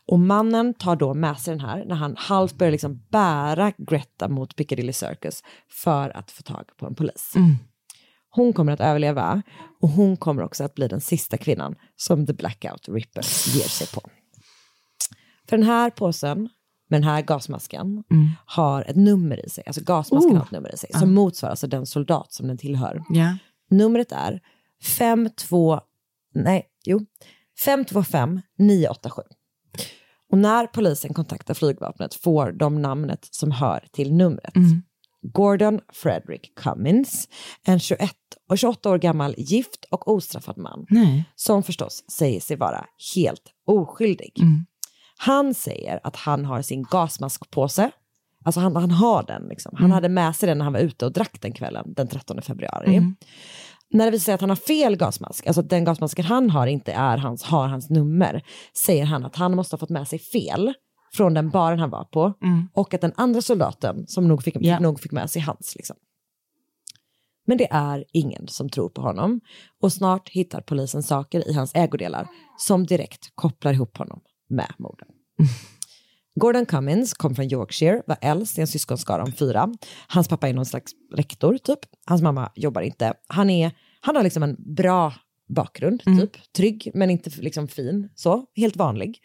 Och 0.06 0.18
mannen 0.18 0.74
tar 0.74 0.96
då 0.96 1.14
med 1.14 1.38
sig 1.38 1.54
den 1.54 1.60
här 1.60 1.84
när 1.84 1.94
han 1.94 2.16
halvt 2.16 2.54
börjar 2.54 2.70
liksom 2.70 3.02
bära 3.10 3.72
Greta 3.78 4.28
mot 4.28 4.56
Piccadilly 4.56 4.92
Circus 4.92 5.42
för 5.68 6.16
att 6.16 6.30
få 6.30 6.42
tag 6.42 6.64
på 6.76 6.86
en 6.86 6.94
polis. 6.94 7.32
Mm. 7.36 7.56
Hon 8.34 8.52
kommer 8.52 8.72
att 8.72 8.80
överleva 8.80 9.42
och 9.80 9.88
hon 9.88 10.16
kommer 10.16 10.42
också 10.42 10.64
att 10.64 10.74
bli 10.74 10.88
den 10.88 11.00
sista 11.00 11.36
kvinnan 11.36 11.74
som 11.96 12.26
The 12.26 12.32
Blackout 12.32 12.88
Ripper 12.88 13.22
ger 13.56 13.68
sig 13.68 13.86
på. 13.86 14.00
För 15.48 15.56
den 15.56 15.66
här 15.66 15.90
påsen 15.90 16.38
med 16.88 17.00
den 17.00 17.04
här 17.04 17.22
gasmasken 17.22 18.04
har 18.44 18.82
ett 18.82 18.96
nummer 18.96 19.46
i 19.46 19.48
sig, 19.48 19.64
alltså 19.66 19.84
gasmasken 19.84 20.30
Oh. 20.32 20.36
har 20.36 20.44
ett 20.44 20.50
nummer 20.50 20.74
i 20.74 20.76
sig 20.76 20.90
som 20.92 21.14
motsvarar 21.14 21.50
alltså 21.50 21.66
den 21.66 21.86
soldat 21.86 22.32
som 22.32 22.48
den 22.48 22.58
tillhör. 22.58 23.02
Ja. 23.08 23.36
Numret 23.70 24.12
är 24.12 24.40
52, 24.82 25.80
nej, 26.34 26.66
jo, 26.84 27.06
525 27.64 28.40
987. 28.58 29.22
Och 30.32 30.38
när 30.38 30.66
polisen 30.66 31.14
kontaktar 31.14 31.54
flygvapnet 31.54 32.14
får 32.14 32.52
de 32.52 32.82
namnet 32.82 33.28
som 33.30 33.50
hör 33.50 33.88
till 33.92 34.14
numret. 34.14 34.54
Gordon 35.22 35.80
Frederick 35.92 36.54
Cummins, 36.54 37.28
en 37.66 37.78
21 37.78 38.10
och 38.48 38.58
28 38.58 38.90
år 38.90 38.98
gammal 38.98 39.34
gift 39.38 39.84
och 39.90 40.08
ostraffad 40.08 40.58
man 40.58 40.86
Nej. 40.90 41.24
som 41.36 41.62
förstås 41.62 42.04
säger 42.12 42.40
sig 42.40 42.56
vara 42.56 42.84
helt 43.14 43.42
oskyldig. 43.66 44.32
Han 45.18 45.54
säger 45.54 46.00
att 46.04 46.16
han 46.16 46.44
har 46.44 46.62
sin 46.62 46.82
gasmaskpåse, 46.82 47.90
alltså 48.44 48.60
han, 48.60 48.76
han 48.76 48.90
har 48.90 49.22
den, 49.22 49.42
liksom. 49.48 49.72
han 49.76 49.90
hade 49.90 50.08
med 50.08 50.36
sig 50.36 50.46
den 50.46 50.58
när 50.58 50.64
han 50.64 50.72
var 50.72 50.80
ute 50.80 51.06
och 51.06 51.12
drack 51.12 51.40
den 51.40 51.52
kvällen 51.52 51.84
den 51.96 52.08
13 52.08 52.42
februari. 52.42 52.96
När 53.90 54.04
det 54.04 54.10
visar 54.10 54.24
sig 54.24 54.34
att 54.34 54.40
han 54.40 54.50
har 54.50 54.56
fel 54.56 54.96
gasmask, 54.96 55.46
alltså 55.46 55.60
att 55.60 55.70
den 55.70 55.84
gasmasken 55.84 56.24
han 56.24 56.50
har 56.50 56.66
inte 56.66 56.92
är 56.92 57.16
hans, 57.18 57.42
har 57.42 57.68
hans 57.68 57.90
nummer, 57.90 58.42
säger 58.86 59.04
han 59.04 59.24
att 59.24 59.36
han 59.36 59.56
måste 59.56 59.74
ha 59.74 59.78
fått 59.78 59.90
med 59.90 60.08
sig 60.08 60.18
fel 60.18 60.72
från 61.14 61.34
den 61.34 61.50
baren 61.50 61.78
han 61.78 61.90
var 61.90 62.04
på 62.04 62.34
och 62.74 62.94
att 62.94 63.00
den 63.00 63.12
andra 63.16 63.42
soldaten 63.42 64.06
som 64.06 64.28
nog 64.28 64.42
fick, 64.42 64.56
Ja. 64.60 64.78
nog 64.80 65.00
fick 65.00 65.12
med 65.12 65.30
sig 65.30 65.42
hans. 65.42 65.74
Liksom. 65.76 65.96
Men 67.46 67.58
det 67.58 67.68
är 67.72 68.04
ingen 68.12 68.48
som 68.48 68.68
tror 68.68 68.88
på 68.88 69.02
honom 69.02 69.40
och 69.80 69.92
snart 69.92 70.28
hittar 70.28 70.60
polisen 70.60 71.02
saker 71.02 71.48
i 71.50 71.52
hans 71.54 71.74
ägodelar 71.74 72.28
som 72.58 72.86
direkt 72.86 73.30
kopplar 73.34 73.72
ihop 73.72 73.96
honom 73.96 74.20
med 74.48 74.72
morden. 74.78 75.08
Gordon 76.34 76.66
Cummins 76.66 77.14
kom 77.14 77.34
från 77.34 77.52
Yorkshire, 77.52 78.02
var 78.06 78.16
äldst 78.20 78.58
i 78.58 78.60
en 78.60 78.66
syskonskara 78.66 79.22
om 79.22 79.32
fyra. 79.32 79.72
Hans 80.08 80.28
pappa 80.28 80.48
är 80.48 80.52
någon 80.52 80.66
slags 80.66 80.92
rektor 81.14 81.58
typ. 81.58 81.78
Hans 82.06 82.22
mamma 82.22 82.52
jobbar 82.54 82.82
inte. 82.82 83.14
Han, 83.28 83.50
är, 83.50 83.72
han 84.00 84.16
har 84.16 84.22
liksom 84.22 84.42
en 84.42 84.56
bra 84.74 85.14
bakgrund, 85.48 86.02
typ. 86.20 86.52
Trygg 86.56 86.90
men 86.94 87.10
inte 87.10 87.30
liksom 87.30 87.68
fin. 87.68 88.08
Så, 88.14 88.44
helt 88.56 88.76
vanlig. 88.76 89.18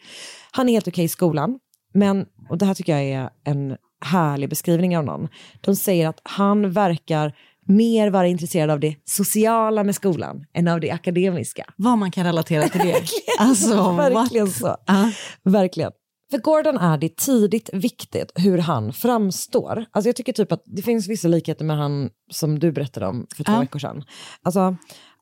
Han 0.52 0.68
är 0.68 0.72
helt 0.72 0.88
okej 0.88 1.04
i 1.04 1.08
skolan. 1.08 1.58
Men, 1.94 2.26
och 2.48 2.58
det 2.58 2.66
här 2.66 2.74
tycker 2.74 2.92
jag 2.98 3.04
är 3.04 3.30
en 3.44 3.76
härlig 4.04 4.48
beskrivning 4.48 4.98
av 4.98 5.04
någon. 5.04 5.28
De 5.60 5.76
säger 5.76 6.08
att 6.08 6.20
han 6.22 6.70
verkar 6.70 7.34
mer 7.66 8.10
vara 8.10 8.26
intresserad 8.26 8.70
av 8.70 8.80
det 8.80 8.96
sociala 9.04 9.84
med 9.84 9.94
skolan 9.94 10.44
än 10.54 10.68
av 10.68 10.80
det 10.80 10.90
akademiska. 10.90 11.64
Vad 11.76 11.98
man 11.98 12.10
kan 12.10 12.24
relatera 12.24 12.68
till 12.68 12.80
det. 12.80 13.02
alltså, 13.38 13.92
Verkligen 13.92 14.48
så. 14.48 14.76
Ja. 14.86 15.10
Verkligen. 15.42 15.92
För 16.30 16.38
Gordon 16.38 16.76
är 16.78 16.98
det 16.98 17.16
tidigt 17.16 17.70
viktigt 17.72 18.32
hur 18.34 18.58
han 18.58 18.92
framstår. 18.92 19.84
Alltså 19.90 20.08
jag 20.08 20.16
tycker 20.16 20.32
typ 20.32 20.52
att 20.52 20.62
det 20.66 20.82
finns 20.82 21.08
vissa 21.08 21.28
likheter 21.28 21.64
med 21.64 21.76
han 21.76 22.10
som 22.30 22.58
du 22.58 22.72
berättade 22.72 23.06
om 23.06 23.26
för 23.36 23.44
två 23.44 23.52
Ja. 23.52 23.60
veckor 23.60 23.78
sedan. 23.78 24.04
Alltså, 24.42 24.76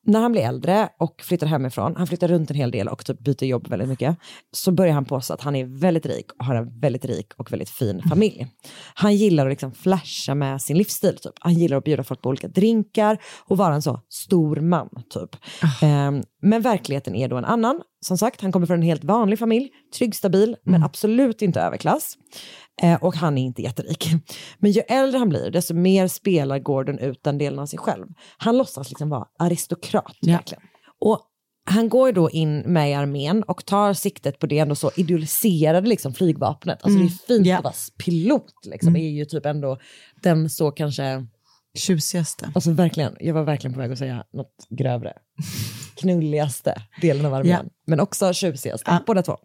när 0.07 0.21
han 0.21 0.33
blir 0.33 0.43
äldre 0.43 0.89
och 0.99 1.23
flyttar 1.23 1.47
hemifrån, 1.47 1.97
han 1.97 2.07
flyttar 2.07 2.29
runt 2.29 2.51
en 2.51 2.57
hel 2.57 2.71
del 2.71 2.89
och 2.89 3.05
typ 3.05 3.19
byter 3.21 3.45
jobb 3.45 3.69
väldigt 3.69 3.89
mycket, 3.89 4.17
så 4.53 4.73
börjar 4.73 4.95
han 4.95 5.05
påstå 5.05 5.35
att 5.35 5.41
han 5.41 5.57
är 5.57 5.81
väldigt 5.81 6.07
rik 6.07 6.27
och 6.39 6.45
har 6.45 6.55
en 6.55 6.81
väldigt 6.81 7.05
rik 7.05 7.33
och 7.37 7.53
väldigt 7.53 7.71
fin 7.71 8.03
familj. 8.09 8.47
Han 8.95 9.17
gillar 9.17 9.47
att 9.47 9.53
liksom 9.53 9.73
flasha 9.73 10.35
med 10.35 10.63
sin 10.63 10.79
livsstil, 10.79 11.17
typ. 11.17 11.33
han 11.41 11.55
gillar 11.55 11.77
att 11.77 11.85
bjuda 11.85 12.05
folk 12.05 12.23
på 12.23 12.29
olika 12.29 12.49
drinkar 12.49 13.19
och 13.49 13.57
vara 13.57 13.75
en 13.75 13.83
så 13.83 14.01
stor 14.09 14.57
man. 14.57 14.89
Typ. 15.11 15.37
Ehm, 15.83 16.23
men 16.43 16.63
verkligheten 16.63 17.15
är 17.15 17.29
då 17.29 17.37
en 17.37 17.45
annan. 17.45 17.81
Som 18.01 18.19
sagt, 18.19 18.41
han 18.41 18.53
kommer 18.53 18.67
från 18.67 18.77
en 18.77 18.83
helt 18.83 19.05
vanlig 19.05 19.39
familj, 19.39 19.71
trygg, 19.99 20.15
stabil, 20.15 20.57
men 20.65 20.83
absolut 20.83 21.43
inte 21.43 21.61
överklass. 21.61 22.19
Eh, 22.83 23.03
och 23.05 23.15
han 23.17 23.39
är 23.39 23.43
inte 23.43 23.63
jätterik. 23.63 24.09
Men 24.59 24.71
ju 24.71 24.81
äldre 24.81 25.19
han 25.19 25.29
blir, 25.29 25.51
desto 25.51 25.75
mer 25.75 26.09
spelar 26.09 26.59
Gordon 26.59 26.99
ut 26.99 27.23
den 27.25 27.39
delen 27.39 27.59
av 27.59 27.67
sig 27.67 27.79
själv. 27.79 28.07
Han 28.39 28.59
låtsas 28.59 28.89
liksom 28.91 29.09
vara 29.09 29.27
aristokrat. 29.39 30.17
Ja. 30.21 30.33
Verkligen. 30.37 30.63
Och 31.01 31.21
han 31.71 31.89
går 31.89 32.13
då 32.13 32.31
in 32.31 32.59
med 32.59 32.91
i 32.91 32.95
armén 32.95 33.43
och 33.43 33.67
tar 33.67 33.93
siktet 33.95 34.39
på 34.39 34.47
det 34.47 34.59
ändå 34.59 34.75
så 34.75 34.91
idealiserade 34.97 35.89
liksom 35.89 36.15
flygvapnet. 36.15 36.79
Alltså 36.83 36.99
det 36.99 37.05
är 37.07 37.27
fint 37.27 37.47
Ja. 37.47 37.59
att 37.59 37.65
vara 37.65 37.75
pilot, 38.05 38.53
liksom. 38.67 38.93
Det 38.93 39.01
är 39.01 39.11
ju 39.11 39.25
typ 39.25 39.47
ändå 39.47 39.79
den 40.23 40.51
så 40.51 40.71
kanske, 40.71 41.27
Tjusigaste. 41.79 42.51
alltså 42.55 42.71
verkligen, 42.73 43.17
jag 43.21 43.35
var 43.35 43.43
verkligen 43.43 43.75
på 43.75 43.81
väg 43.81 43.93
att 43.93 43.99
säga 43.99 44.25
något 44.33 44.67
grövre. 44.71 45.13
Knulligaste 45.97 46.83
delen 47.01 47.27
av 47.27 47.35
armén, 47.35 47.61
Ja. 47.65 47.71
men 47.87 48.01
också 48.01 48.33
tjusigaste, 48.33 48.91
Ja. 48.91 49.03
båda 49.07 49.23
två. 49.23 49.37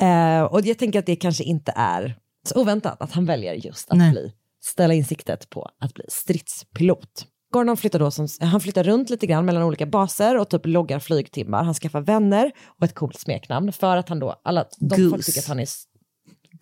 Eh, 0.00 0.42
och 0.42 0.60
jag 0.60 0.78
tänker 0.78 0.98
att 0.98 1.06
det 1.06 1.16
kanske 1.16 1.44
inte 1.44 1.72
är 1.76 2.18
så 2.48 2.60
oväntat 2.60 3.02
att 3.02 3.12
han 3.12 3.26
väljer 3.26 3.54
just 3.54 3.90
att 3.90 3.98
Nej. 3.98 4.10
bli, 4.10 4.32
ställa 4.64 4.94
in 4.94 5.04
siktet 5.04 5.50
på 5.50 5.68
att 5.80 5.94
bli 5.94 6.04
stridspilot. 6.08 7.26
Gordon 7.52 7.76
flyttar, 7.76 7.98
då 7.98 8.10
som, 8.10 8.28
han 8.40 8.60
flyttar 8.60 8.84
runt 8.84 9.10
lite 9.10 9.26
grann 9.26 9.44
mellan 9.44 9.62
olika 9.62 9.86
baser 9.86 10.36
och 10.38 10.48
typ 10.50 10.66
loggar 10.66 10.98
flygtimmar. 10.98 11.64
Han 11.64 11.74
skaffar 11.74 12.00
vänner 12.00 12.52
och 12.78 12.82
ett 12.84 12.94
coolt 12.94 13.18
smeknamn 13.20 13.72
för 13.72 13.96
att 13.96 14.08
han 14.08 14.18
då, 14.18 14.40
alla, 14.44 14.64
de 14.80 14.96
folk 14.96 15.10
Goose. 15.10 15.22
tycker 15.26 15.40
att 15.40 15.46
han 15.48 15.60
är 15.60 15.68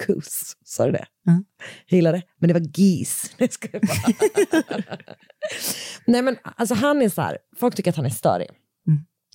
Goose, 0.06 0.56
sa 0.64 0.86
du 0.86 0.92
det? 0.92 1.06
Mm. 1.28 1.44
Jag 1.86 1.96
gillar 1.96 2.12
det, 2.12 2.22
men 2.40 2.48
det 2.48 2.54
var 2.54 2.66
geese. 2.80 3.30
Nej, 3.38 3.48
ska 3.48 3.68
jag 3.72 3.82
bara. 3.82 4.96
Nej 6.06 6.22
men 6.22 6.36
alltså 6.56 6.74
han 6.74 7.02
är 7.02 7.08
så 7.08 7.22
här, 7.22 7.38
folk 7.60 7.74
tycker 7.74 7.90
att 7.90 7.96
han 7.96 8.06
är 8.06 8.10
störig. 8.10 8.48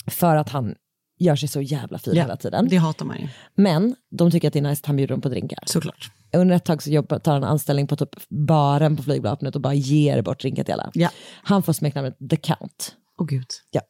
För 0.09 0.35
att 0.35 0.49
han 0.49 0.75
gör 1.19 1.35
sig 1.35 1.49
så 1.49 1.61
jävla 1.61 1.99
fin 1.99 2.13
Ja, 2.15 2.21
hela 2.21 2.37
tiden. 2.37 2.67
Det 2.69 2.77
hatar 2.77 3.05
man 3.05 3.17
ju. 3.19 3.27
Men 3.55 3.95
de 4.11 4.31
tycker 4.31 4.47
att 4.47 4.53
det 4.53 4.59
är 4.59 4.63
nice 4.63 4.79
att 4.81 4.85
han 4.85 4.95
bjuder 4.95 5.13
dem 5.13 5.21
på 5.21 5.29
drinkar. 5.29 5.59
Såklart. 5.65 6.11
Under 6.33 6.55
ett 6.55 6.65
tag 6.65 6.83
så 6.83 6.89
jobbar, 6.89 7.19
tar 7.19 7.33
han 7.33 7.43
anställning 7.43 7.87
på 7.87 7.95
typ 7.95 8.09
baren 8.29 8.97
på 8.97 9.03
flygvapnet 9.03 9.55
och 9.55 9.61
bara 9.61 9.73
ger 9.73 10.21
bort 10.21 10.39
drinkar 10.41 10.63
till 10.63 10.73
alla. 10.73 10.91
Ja. 10.93 11.09
Han 11.43 11.63
får 11.63 11.73
smeknamnet 11.73 12.17
The 12.29 12.35
Count. 12.35 12.95
Åh 13.19 13.27
gud. 13.27 13.47
Ja. 13.71 13.81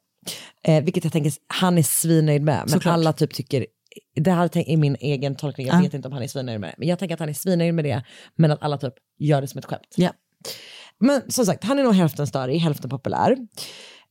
Eh, 0.63 0.83
vilket 0.83 1.03
jag 1.03 1.13
tänker 1.13 1.33
han 1.47 1.77
är 1.77 1.83
svinnöjd 1.83 2.41
med. 2.41 2.59
Men 2.59 2.69
Såklart. 2.69 2.93
alla 2.93 3.13
typ 3.13 3.33
tycker, 3.33 3.65
det 4.15 4.31
här 4.31 4.57
är 4.57 4.77
min 4.77 4.95
egen 4.99 5.35
tolkning, 5.35 5.67
jag 5.67 5.75
Ja. 5.75 5.81
vet 5.81 5.93
inte 5.93 6.07
om 6.07 6.13
han 6.13 6.23
är 6.23 6.27
svinnöjd 6.27 6.59
med 6.59 6.69
det. 6.69 6.75
Men 6.77 6.87
jag 6.87 6.99
tänker 6.99 7.13
att 7.13 7.19
han 7.19 7.29
är 7.29 7.33
svinnöjd 7.33 7.73
med 7.73 7.85
det, 7.85 8.03
men 8.35 8.51
att 8.51 8.63
alla 8.63 8.77
typ 8.77 8.93
gör 9.19 9.41
det 9.41 9.47
som 9.47 9.59
ett 9.59 9.65
skämt. 9.65 9.93
Ja. 9.95 10.09
Men 10.99 11.31
som 11.31 11.45
sagt, 11.45 11.63
han 11.63 11.79
är 11.79 11.83
nog 11.83 11.93
hälften 11.93 12.27
störig, 12.27 12.59
hälften 12.59 12.89
populär. 12.89 13.37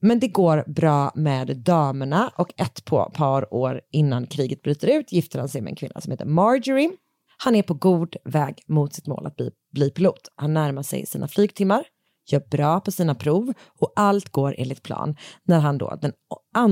Men 0.00 0.20
det 0.20 0.28
går 0.28 0.64
bra 0.66 1.12
med 1.14 1.56
damerna 1.56 2.32
och 2.36 2.52
ett 2.56 2.84
på 2.84 3.10
par 3.14 3.54
år 3.54 3.80
innan 3.92 4.26
kriget 4.26 4.62
bryter 4.62 4.88
ut 4.88 5.12
gifter 5.12 5.38
han 5.38 5.48
sig 5.48 5.60
med 5.60 5.70
en 5.70 5.76
kvinna 5.76 6.00
som 6.00 6.10
heter 6.10 6.24
Marjorie. 6.24 6.90
Han 7.38 7.54
är 7.54 7.62
på 7.62 7.74
god 7.74 8.16
väg 8.24 8.62
mot 8.68 8.94
sitt 8.94 9.06
mål 9.06 9.26
att 9.26 9.36
bli, 9.36 9.50
bli 9.72 9.90
pilot. 9.90 10.28
Han 10.34 10.54
närmar 10.54 10.82
sig 10.82 11.06
sina 11.06 11.28
flygtimmar, 11.28 11.84
gör 12.30 12.42
bra 12.50 12.80
på 12.80 12.90
sina 12.90 13.14
prov 13.14 13.52
och 13.80 13.92
allt 13.96 14.28
går 14.28 14.54
enligt 14.58 14.82
plan 14.82 15.16
när 15.44 15.60
han 15.60 15.78
då 15.78 15.98
den 16.02 16.12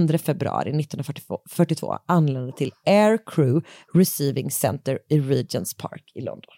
2 0.09 0.19
februari 0.19 0.81
1942 0.81 1.99
anländer 2.07 2.53
till 2.53 2.73
Air 2.87 3.19
Crew 3.27 3.67
Receiving 3.95 4.51
Center 4.51 4.99
i 5.09 5.21
Regents 5.21 5.77
Park 5.77 6.13
i 6.15 6.21
London. 6.21 6.55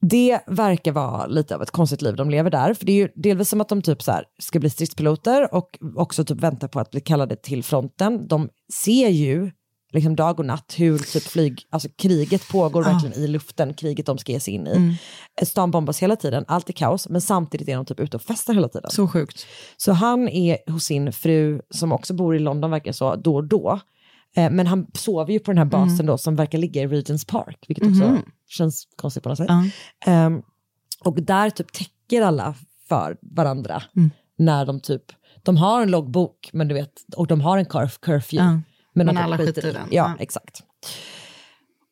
Det 0.00 0.40
verkar 0.46 0.92
vara 0.92 1.26
lite 1.26 1.54
av 1.54 1.62
ett 1.62 1.70
konstigt 1.70 2.02
liv 2.02 2.16
de 2.16 2.30
lever 2.30 2.50
där. 2.50 2.74
För 2.74 2.86
det 2.86 2.92
är 2.92 2.96
ju 2.96 3.08
delvis 3.14 3.48
som 3.48 3.60
att 3.60 3.68
de 3.68 3.82
typ 3.82 4.02
så 4.02 4.12
här 4.12 4.24
ska 4.38 4.58
bli 4.60 4.70
stridspiloter 4.70 5.54
och 5.54 5.78
också 5.96 6.24
typ 6.24 6.40
väntar 6.40 6.68
på 6.68 6.80
att 6.80 6.90
bli 6.90 7.00
kallade 7.00 7.36
till 7.36 7.64
fronten. 7.64 8.28
De 8.28 8.48
ser 8.84 9.08
ju 9.08 9.50
liksom 9.92 10.16
dag 10.16 10.38
och 10.38 10.46
natt 10.46 10.74
hur 10.76 10.98
typ 10.98 11.22
flyg, 11.22 11.62
alltså 11.70 11.88
kriget 11.88 12.48
pågår 12.48 12.82
verkligen 12.82 13.18
i 13.18 13.26
luften, 13.26 13.74
kriget 13.74 14.06
de 14.06 14.18
ska 14.18 14.32
ge 14.32 14.40
sig 14.40 14.54
in 14.54 14.66
i. 14.66 14.98
Stan 15.44 15.70
bombas 15.70 16.02
hela 16.02 16.16
tiden, 16.16 16.44
allt 16.48 16.68
är 16.68 16.72
kaos, 16.72 17.08
men 17.08 17.20
samtidigt 17.20 17.68
är 17.68 17.76
de 17.76 17.86
typ 17.86 18.00
ute 18.00 18.16
och 18.16 18.22
festar 18.22 18.54
hela 18.54 18.68
tiden. 18.68 18.90
Så 18.90 19.08
sjukt. 19.08 19.46
Så 19.76 19.92
han 19.92 20.28
är 20.28 20.70
hos 20.70 20.84
sin 20.84 21.12
fru 21.12 21.60
som 21.70 21.92
också 21.92 22.14
bor 22.14 22.36
i 22.36 22.38
London 22.38 22.70
verkar 22.70 22.92
så, 22.92 23.16
då 23.16 23.34
och 23.34 23.48
då. 23.48 23.80
Eh, 24.38 24.50
men 24.50 24.66
han 24.66 24.86
sover 24.94 25.32
ju 25.32 25.38
på 25.38 25.50
den 25.50 25.58
här 25.58 25.64
basen 25.64 26.06
då 26.06 26.18
som 26.18 26.36
verkar 26.36 26.58
ligga 26.58 26.82
i 26.82 26.86
Regents 26.86 27.24
Park, 27.24 27.64
vilket 27.68 27.86
också 27.86 28.22
känns 28.48 28.88
konstigt 28.96 29.22
på 29.22 29.28
något 29.28 29.38
sätt. 29.38 29.46
Ja. 29.48 29.64
Ehm, 30.12 30.42
och 31.04 31.22
där 31.22 31.50
typ 31.50 31.72
täcker 31.72 32.22
alla 32.22 32.54
för 32.88 33.16
varandra 33.22 33.82
när 34.38 34.66
de 34.66 34.80
typ, 34.80 35.02
de 35.42 35.56
har 35.56 35.82
en 35.82 35.90
loggbok 35.90 36.50
men 36.52 36.68
du 36.68 36.74
vet, 36.74 36.92
och 37.16 37.26
de 37.26 37.40
har 37.40 37.58
en 37.58 37.64
curf, 37.64 37.98
curfew. 38.00 38.62
Men, 38.94 39.06
Men 39.06 39.16
alla 39.16 39.38
skiter 39.38 39.66
i 39.66 39.72
den. 39.72 39.88
Ja, 39.90 40.08
Ja. 40.08 40.16
exakt. 40.18 40.62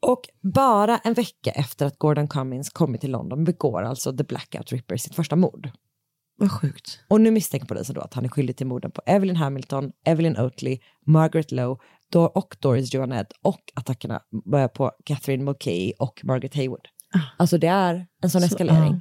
Och 0.00 0.20
bara 0.42 0.98
en 0.98 1.14
vecka 1.14 1.50
efter 1.50 1.86
att 1.86 1.98
Gordon 1.98 2.28
Cummins 2.28 2.70
kommit 2.70 3.00
till 3.00 3.10
London 3.10 3.44
begår 3.44 3.82
alltså 3.82 4.16
The 4.16 4.24
Blackout 4.24 4.72
Ripper 4.72 4.96
sitt 4.96 5.14
första 5.14 5.36
mord. 5.36 5.70
Vad 6.38 6.52
sjukt. 6.52 7.00
Och 7.08 7.20
nu 7.20 7.30
misstänker 7.30 7.66
polisen 7.66 7.94
då 7.94 8.00
att 8.00 8.14
han 8.14 8.24
är 8.24 8.28
skyldig 8.28 8.56
till 8.56 8.66
morden 8.66 8.90
på 8.90 9.02
Evelyn 9.06 9.36
Hamilton, 9.36 9.92
Evelyn 10.04 10.36
Oatley, 10.38 10.78
Margaret 11.06 11.52
Lowe 11.52 11.76
Dor- 12.16 12.36
och 12.36 12.56
Doris 12.60 12.94
Joanette 12.94 13.34
och 13.42 13.60
attackerna 13.74 14.20
börjar 14.50 14.68
på 14.68 14.92
Catherine 15.04 15.44
Mulcahy 15.44 15.92
och 15.98 16.20
Margaret 16.24 16.54
Haywood. 16.54 16.88
Alltså 17.36 17.58
det 17.58 17.66
är 17.66 18.06
en 18.22 18.30
sån 18.30 18.40
Så, 18.40 18.46
eskalering. 18.46 18.92
ja. 18.92 19.00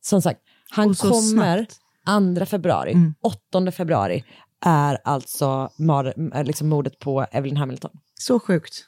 Som 0.00 0.22
sagt, 0.22 0.40
han 0.70 0.94
kommer 0.94 1.14
snabbt. 1.14 2.38
2 2.38 2.46
februari, 2.46 2.92
Mm. 2.92 3.14
8 3.20 3.70
februari 3.72 4.24
är 4.64 4.98
alltså 5.04 5.70
är 6.32 6.44
liksom 6.44 6.68
mordet 6.68 6.98
på 6.98 7.26
Evelyn 7.32 7.56
Hamilton. 7.56 7.90
Så 8.14 8.40
sjukt. 8.40 8.84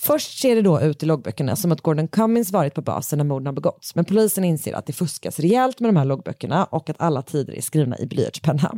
Först 0.00 0.38
ser 0.40 0.54
det 0.56 0.62
då 0.62 0.80
ut 0.80 1.02
i 1.02 1.06
loggböckerna 1.06 1.56
som 1.56 1.72
att 1.72 1.80
Gordon 1.80 2.08
Cummins 2.08 2.52
varit 2.52 2.74
på 2.74 2.82
basen 2.82 3.16
när 3.18 3.24
morden 3.24 3.46
har 3.46 3.52
begåtts. 3.52 3.94
Men 3.94 4.04
polisen 4.04 4.44
inser 4.44 4.72
att 4.74 4.86
det 4.86 4.92
fuskas 4.92 5.38
rejält 5.38 5.80
med 5.80 5.88
de 5.88 5.96
här 5.96 6.04
loggböckerna 6.04 6.64
och 6.64 6.90
att 6.90 7.00
alla 7.00 7.22
tider 7.22 7.52
är 7.54 7.60
skrivna 7.60 7.98
i 7.98 8.06
blyertspenna. 8.06 8.74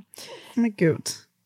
Men 0.55 0.75
gud. 0.75 1.03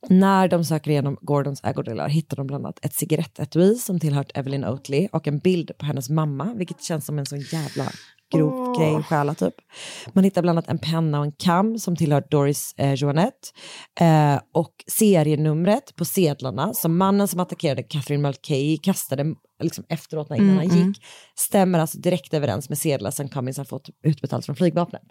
När 0.09 0.49
de 0.49 0.64
söker 0.64 0.90
igenom 0.90 1.18
Gordons 1.20 1.61
ägodelar 1.64 2.09
hittar 2.09 2.36
de 2.36 2.46
bland 2.46 2.66
annat 2.66 2.84
ett 2.84 2.94
cigarettetui 2.94 3.74
som 3.74 4.01
tillhört 4.01 4.30
Evelyn 4.34 4.64
Oatley 4.64 5.09
och 5.12 5.26
en 5.26 5.38
bild 5.38 5.70
på 5.78 5.86
hennes 5.86 6.11
mamma, 6.11 6.55
vilket 6.55 6.82
känns 6.82 7.07
som 7.07 7.18
en 7.18 7.26
sån 7.26 7.40
jävla 7.40 7.92
grov 8.32 8.53
Åh. 8.53 8.78
grej 8.78 8.94
att 8.94 9.07
stjäla 9.07 9.34
typ. 9.34 9.55
Man 10.12 10.24
hittar 10.24 10.42
bland 10.42 10.59
annat 10.59 10.68
en 10.68 10.78
penna 10.78 11.18
och 11.18 11.24
en 11.24 11.32
kam 11.32 11.78
som 11.78 11.96
tillhör 11.96 12.24
Doris 12.30 12.74
eh, 12.76 12.94
Joanette 12.94 13.49
eh, 14.01 14.40
och 14.55 14.72
serienumret 14.86 15.96
på 15.96 16.05
sedlarna 16.05 16.74
som 16.74 16.96
mannen 16.99 17.28
som 17.28 17.40
attackerade 17.40 17.82
Catherine 17.82 18.22
Mulcahy 18.22 18.78
kastade 18.78 19.34
liksom 19.62 19.84
efteråt 19.88 20.30
när 20.30 20.36
innan 20.36 20.49
Mm, 20.49 20.68
han 20.70 20.78
mm. 20.78 20.88
gick 20.88 21.03
stämmer 21.38 21.78
alltså 21.78 21.99
direkt 21.99 22.34
överens 22.34 22.68
med 22.68 22.78
sedlar 22.78 23.11
som 23.11 23.28
Cummins 23.28 23.59
har 23.59 23.64
fått 23.64 23.88
utbetalt 24.03 24.46
från 24.46 24.57
flygvapnet. 24.57 25.03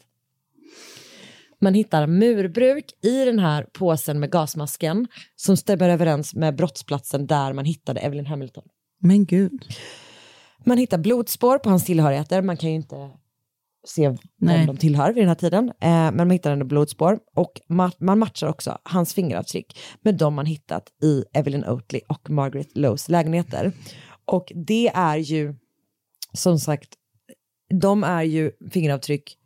Man 1.59 1.73
hittar 1.73 2.07
murbruk 2.07 2.85
i 3.03 3.25
den 3.25 3.39
här 3.39 3.63
påsen 3.73 4.19
med 4.19 4.31
gasmasken 4.31 5.07
som 5.35 5.57
stämmer 5.57 5.89
överens 5.89 6.35
med 6.35 6.55
brottsplatsen 6.55 7.27
där 7.27 7.53
man 7.53 7.65
hittade 7.65 7.99
Evelyn 7.99 8.25
Hamilton. 8.25 8.63
Men 8.99 9.25
gud. 9.25 9.65
Man 10.65 10.77
hittar 10.77 10.97
blodspår 10.97 11.57
på 11.57 11.69
hans 11.69 11.85
tillhörigheter. 11.85 12.41
Man 12.41 12.57
kan 12.57 12.69
ju 12.69 12.75
inte 12.75 13.09
se 13.87 14.07
vem 14.07 14.17
Nej. 14.37 14.65
de 14.65 14.77
tillhör 14.77 15.13
vid 15.13 15.23
den 15.23 15.27
här 15.27 15.35
tiden. 15.35 15.69
Eh, 15.69 15.89
men 15.89 16.17
man 16.17 16.29
hittar 16.29 16.51
ändå 16.51 16.65
blodspår. 16.65 17.19
Och 17.35 17.61
ma- 17.69 17.95
man 17.99 18.19
matchar 18.19 18.47
också 18.47 18.77
hans 18.83 19.13
fingeravtryck 19.13 19.79
med 20.01 20.15
de 20.17 20.33
man 20.33 20.45
hittat 20.45 20.89
i 21.03 21.23
Evelyn 21.33 21.65
Oatley 21.65 22.01
och 22.09 22.29
Margaret 22.29 22.77
Lowes 22.77 23.09
lägenheter. 23.09 23.71
Och 24.25 24.51
det 24.55 24.87
är 24.87 25.17
ju, 25.17 25.55
som 26.33 26.59
sagt, 26.59 26.89
de 27.81 28.03
är 28.03 28.23
ju 28.23 28.51
fingeravtryck 28.71 29.37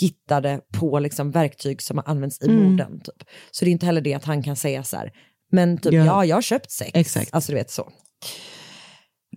hittade 0.00 0.60
på 0.72 0.98
liksom 0.98 1.30
verktyg 1.30 1.82
som 1.82 1.96
har 1.98 2.04
använts 2.08 2.42
i 2.42 2.48
Mm. 2.48 2.64
morden. 2.70 3.00
Typ. 3.00 3.28
Så 3.50 3.64
det 3.64 3.70
är 3.70 3.72
inte 3.72 3.86
heller 3.86 4.00
det 4.00 4.14
att 4.14 4.24
han 4.24 4.42
kan 4.42 4.56
säga 4.56 4.82
så 4.84 4.96
här, 4.96 5.12
men 5.52 5.78
typ 5.78 5.92
Ja. 5.92 6.04
ja, 6.04 6.24
jag 6.24 6.36
har 6.36 6.42
köpt 6.42 6.70
sex. 6.70 6.90
Exakt. 6.94 7.34
Alltså 7.34 7.52
du 7.52 7.58
vet 7.58 7.70
så. 7.70 7.88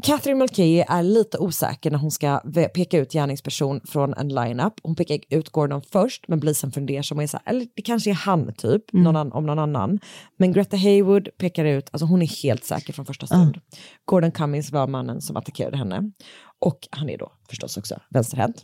Catherine 0.04 0.40
Mulcahy 0.40 0.80
är 0.88 1.04
lite 1.04 1.38
osäker 1.38 1.92
när 1.92 1.98
hon 1.98 2.12
ska 2.12 2.42
peka 2.74 2.98
ut 2.98 3.12
gärningsperson 3.14 3.82
från 3.88 4.14
en 4.14 4.30
lineup. 4.30 4.74
Hon 4.84 4.96
pekar 4.96 5.20
ut 5.30 5.50
Gordon 5.50 5.82
först 5.92 6.26
men 6.28 6.40
blir 6.40 6.54
sen 6.54 6.72
fundersam 6.72 7.18
och 7.18 7.24
är 7.24 7.28
så 7.28 7.38
här, 7.46 7.50
eller 7.54 7.68
det 7.76 7.82
kanske 7.82 8.10
är 8.10 8.14
han 8.14 8.54
typ, 8.54 8.94
Mm. 8.94 9.04
någon 9.04 9.16
an- 9.16 9.32
om 9.32 9.46
någon 9.46 9.60
annan. 9.60 10.00
Men 10.38 10.52
Greta 10.54 10.78
Haywood 10.78 11.30
pekar 11.38 11.66
ut, 11.66 11.90
alltså 11.92 12.06
hon 12.06 12.22
är 12.22 12.44
helt 12.44 12.64
säker 12.66 12.94
från 12.94 13.06
första 13.06 13.28
stund. 13.28 13.60
Gordon 14.06 14.32
Cummins 14.32 14.72
var 14.72 14.88
mannen 14.88 15.22
som 15.22 15.38
attackerade 15.38 15.78
henne. 15.78 16.12
Och 16.60 16.88
han 16.92 17.10
är 17.10 17.18
då 17.18 17.32
förstås 17.50 17.78
också 17.78 18.00
vänsterhänt. 18.10 18.64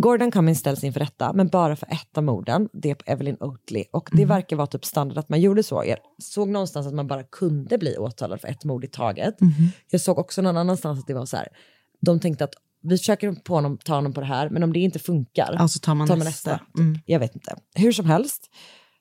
Gordon 0.00 0.30
Cummins 0.30 0.58
ställs 0.58 0.84
inför 0.84 1.00
rätta, 1.00 1.32
men 1.32 1.48
bara 1.48 1.76
för 1.76 1.86
ett 1.86 2.18
av 2.18 2.24
morden, 2.24 2.68
det 2.72 2.94
på 2.94 3.04
Evelyn 3.06 3.36
Oatley. 3.40 3.84
Och 3.92 4.08
det 4.12 4.24
verkar 4.24 4.56
vara 4.56 4.66
typ 4.66 4.84
standard 4.84 5.18
att 5.18 5.28
man 5.28 5.40
gjorde 5.40 5.62
så. 5.62 5.84
Jag 5.86 5.98
såg 6.18 6.48
någonstans 6.48 6.86
att 6.86 6.94
man 6.94 7.06
bara 7.06 7.22
kunde 7.22 7.78
bli 7.78 7.96
åtalad 7.98 8.40
för 8.40 8.48
ett 8.48 8.64
mord 8.64 8.84
i 8.84 8.88
taget. 8.88 9.34
Jag 9.90 10.00
såg 10.00 10.18
också 10.18 10.42
någon 10.42 10.56
annanstans 10.56 11.00
att 11.00 11.06
det 11.06 11.14
var 11.14 11.26
så 11.26 11.36
här, 11.36 11.48
de 12.00 12.20
tänkte 12.20 12.44
att 12.44 12.54
vi 12.82 12.98
försöker 12.98 13.32
på 13.32 13.54
honom, 13.54 13.78
ta 13.78 13.94
honom 13.94 14.12
på 14.12 14.20
det 14.20 14.26
här, 14.26 14.50
men 14.50 14.62
om 14.62 14.72
det 14.72 14.78
inte 14.78 14.98
funkar, 14.98 15.56
Alltså 15.58 15.78
tar 15.78 15.94
man 15.94 16.08
nästa. 16.18 16.60
Mm. 16.78 16.98
Jag 17.06 17.18
vet 17.18 17.34
inte. 17.34 17.56
Hur 17.74 17.92
som 17.92 18.06
helst 18.06 18.50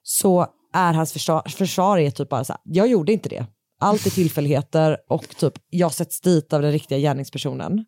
så 0.03 0.47
är 0.73 0.93
hans 0.93 1.13
försvar, 1.13 1.49
försvar 1.49 1.97
är 1.97 2.11
typ 2.11 2.29
bara 2.29 2.43
så 2.43 2.53
här, 2.53 2.61
jag 2.65 2.87
gjorde 2.87 3.13
inte 3.13 3.29
det. 3.29 3.45
Allt 3.81 4.05
är 4.05 4.09
tillfälligheter 4.09 4.97
och 5.09 5.27
typ 5.37 5.53
jag 5.69 5.93
sätts 5.93 6.21
dit 6.21 6.53
av 6.53 6.61
den 6.61 6.71
riktiga 6.71 6.97
gärningspersonen. 6.97 7.85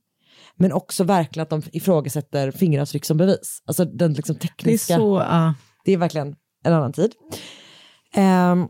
Men 0.61 0.71
också 0.73 1.03
verkligen 1.03 1.43
att 1.43 1.49
de 1.49 1.61
ifrågasätter 1.71 2.51
fingeravtryck 2.51 3.05
som 3.05 3.17
bevis. 3.17 3.61
Alltså 3.65 3.85
den 3.85 4.13
liksom 4.13 4.35
Det 4.35 4.45
är 4.45 4.47
tekniska. 4.47 4.95
så... 4.95 5.17
ja. 5.29 5.53
Det 5.85 5.91
är 5.93 5.97
verkligen 5.97 6.35
en 6.63 6.73
annan 6.73 6.93
tid. 6.93 7.11
Ehm, 8.13 8.67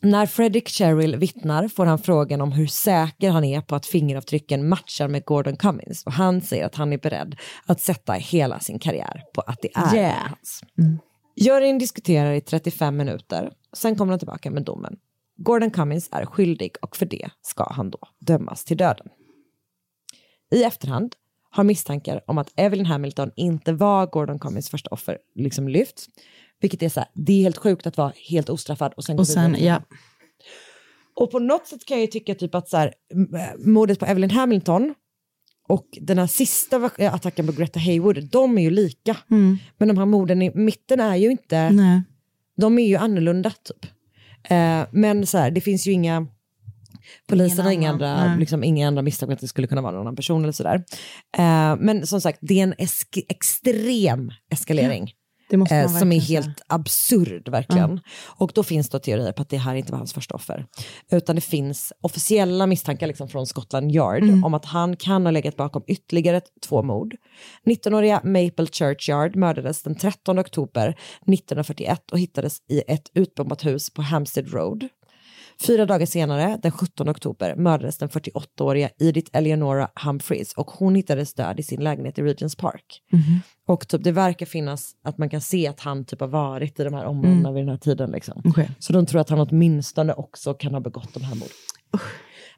när 0.00 0.26
Fredrik 0.26 0.68
Cheryl 0.68 1.16
vittnar 1.16 1.68
får 1.68 1.86
han 1.86 1.98
frågan 1.98 2.40
om 2.40 2.52
hur 2.52 2.66
säker 2.66 3.30
han 3.30 3.44
är 3.44 3.60
på 3.60 3.74
att 3.74 3.86
fingeravtrycken 3.86 4.68
matchar 4.68 5.08
med 5.08 5.24
Gordon 5.24 5.56
Cummins 5.56 6.02
och 6.06 6.12
han 6.12 6.40
säger 6.40 6.66
att 6.66 6.74
han 6.74 6.92
är 6.92 6.98
beredd 6.98 7.36
att 7.66 7.80
sätta 7.80 8.12
hela 8.12 8.60
sin 8.60 8.78
karriär 8.78 9.22
på 9.34 9.40
att 9.40 9.58
det 9.62 9.68
är 9.74 9.94
Yeah. 9.96 10.28
hans. 10.28 10.62
Juryn 11.36 11.78
diskuterar 11.78 12.32
i 12.32 12.40
35 12.40 12.96
minuter, 12.96 13.52
sen 13.76 13.96
kommer 13.96 14.12
de 14.12 14.18
tillbaka 14.18 14.50
med 14.50 14.62
domen. 14.64 14.96
Gordon 15.36 15.70
Cummins 15.70 16.08
är 16.12 16.26
skyldig 16.26 16.72
och 16.82 16.96
för 16.96 17.06
det 17.06 17.28
ska 17.42 17.72
han 17.72 17.90
då 17.90 17.98
dömas 18.20 18.64
till 18.64 18.76
döden. 18.76 19.06
I 20.54 20.64
efterhand 20.64 21.14
har 21.52 21.64
misstankar 21.64 22.20
om 22.26 22.38
att 22.38 22.52
Evelyn 22.56 22.86
Hamilton 22.86 23.30
inte 23.36 23.72
var 23.72 24.06
Gordon 24.06 24.38
Cummins 24.38 24.70
första 24.70 24.90
offer 24.90 25.18
liksom 25.34 25.68
lyfts. 25.68 26.08
Vilket 26.60 26.82
är 26.82 26.88
så 26.88 27.00
här, 27.00 27.08
det 27.14 27.32
är 27.32 27.42
helt 27.42 27.56
sjukt 27.58 27.86
att 27.86 27.96
vara 27.96 28.12
helt 28.30 28.48
ostraffad 28.50 28.92
och 28.96 29.04
sen 29.04 29.16
gå 29.16 29.20
Och 29.20 29.26
sen, 29.28 29.52
vidare. 29.52 29.66
ja. 29.66 29.96
Och 31.14 31.30
på 31.30 31.38
något 31.38 31.66
sätt 31.66 31.84
kan 31.84 31.96
jag 31.96 32.00
ju 32.00 32.06
tycka 32.06 32.34
typ 32.34 32.54
att 32.54 32.68
så 32.68 32.76
här, 32.76 32.94
äh, 33.14 33.66
mordet 33.66 33.98
på 33.98 34.06
Evelyn 34.06 34.30
Hamilton 34.30 34.94
och 35.68 35.86
den 36.00 36.18
här 36.18 36.26
sista 36.26 36.90
äh, 36.98 37.14
attacken 37.14 37.46
på 37.46 37.52
Greta 37.52 37.80
Haywood, 37.80 38.28
de 38.30 38.58
är 38.58 38.62
ju 38.62 38.70
lika. 38.70 39.16
Mm. 39.30 39.58
Men 39.78 39.88
de 39.88 39.98
här 39.98 40.06
morden 40.06 40.42
i 40.42 40.50
mitten 40.54 41.00
är 41.00 41.16
ju 41.16 41.30
inte, 41.30 41.70
Nej. 41.70 42.02
de 42.56 42.78
är 42.78 42.86
ju 42.86 42.96
annorlunda 42.96 43.50
typ. 43.50 43.86
Eh, 44.44 44.82
men 44.92 45.26
så 45.26 45.38
här, 45.38 45.50
det 45.50 45.60
finns 45.60 45.86
ju 45.86 45.92
inga, 45.92 46.26
polisen 47.28 47.64
har 47.64 47.72
inga 47.72 47.88
annan, 47.90 48.02
andra, 48.10 48.28
nej. 48.28 48.38
liksom, 48.38 48.64
inga 48.64 48.88
andra 48.88 49.02
misstankar 49.02 49.34
att 49.34 49.40
det 49.40 49.48
skulle 49.48 49.66
kunna 49.66 49.80
vara 49.82 49.92
någon 49.92 50.00
annan 50.00 50.16
person 50.16 50.42
eller 50.42 50.52
sådär. 50.52 50.84
Eh, 51.38 51.76
men 51.78 52.06
som 52.06 52.20
sagt, 52.20 52.38
det 52.42 52.58
är 52.58 52.62
en 52.62 52.74
esk- 52.74 53.24
extrem 53.28 54.30
eskalering. 54.52 55.12
Man 55.54 55.62
Eh, 55.62 55.68
som 55.68 55.78
är 55.78 55.86
verkligen 55.92 56.22
säga. 56.22 56.40
helt 56.42 56.60
absurd 56.66 57.48
verkligen. 57.48 58.00
Och 58.26 58.52
då 58.54 58.62
finns 58.62 58.88
det 58.88 58.98
teorier 58.98 59.32
på 59.32 59.42
att 59.42 59.48
det 59.48 59.56
här 59.56 59.74
inte 59.74 59.92
var 59.92 59.98
hans 59.98 60.12
första 60.12 60.34
offer. 60.34 60.66
Utan 61.10 61.34
det 61.36 61.40
finns 61.42 61.92
officiella 62.00 62.66
misstankar 62.66 63.06
liksom 63.06 63.28
från 63.28 63.46
Scotland 63.46 63.92
Yard 63.92 64.22
Mm. 64.22 64.44
om 64.44 64.54
att 64.54 64.64
han 64.64 64.96
kan 64.96 65.24
ha 65.26 65.30
legat 65.30 65.56
bakom 65.56 65.82
ytterligare 65.86 66.40
två 66.68 66.82
mord. 66.82 67.14
19-åriga 67.66 68.20
Maple 68.24 68.66
Churchyard 68.66 69.36
mördades 69.36 69.82
den 69.82 69.94
13 69.94 70.38
oktober 70.38 70.88
1941 71.26 72.10
och 72.12 72.18
hittades 72.18 72.56
i 72.70 72.82
ett 72.88 73.10
utbombat 73.14 73.64
hus 73.66 73.90
på 73.94 74.02
Hampstead 74.02 74.52
Road. 74.52 74.88
Fyra 75.66 75.86
dagar 75.86 76.06
senare, 76.06 76.58
den 76.62 76.72
17 76.72 77.08
oktober, 77.08 77.54
mördades 77.56 77.98
den 77.98 78.08
48-åriga 78.08 78.90
Edith 78.98 79.30
Eleonora 79.32 79.90
Humphreys 80.04 80.52
och 80.52 80.70
hon 80.70 80.94
hittades 80.94 81.34
död 81.34 81.60
i 81.60 81.62
sin 81.62 81.80
lägenhet 81.84 82.18
i 82.18 82.22
Regents 82.22 82.56
Park. 82.56 83.02
Och 83.66 83.88
typ, 83.88 84.04
det 84.04 84.12
verkar 84.12 84.46
finnas 84.46 84.92
att 85.04 85.18
man 85.18 85.30
kan 85.30 85.40
se 85.40 85.68
att 85.68 85.80
han 85.80 86.04
typ 86.04 86.20
har 86.20 86.28
varit 86.28 86.80
i 86.80 86.84
de 86.84 86.94
här 86.94 87.04
områdena 87.04 87.52
vid 87.52 87.62
den 87.62 87.68
här 87.68 87.76
tiden. 87.78 88.10
Liksom. 88.10 88.42
Okej. 88.44 88.70
Så 88.78 88.92
de 88.92 89.06
tror 89.06 89.20
att 89.20 89.28
han 89.28 89.40
åtminstone 89.40 90.12
också 90.12 90.54
kan 90.54 90.74
ha 90.74 90.80
begått 90.80 91.14
de 91.14 91.22
här 91.22 91.34
morden. 91.34 91.56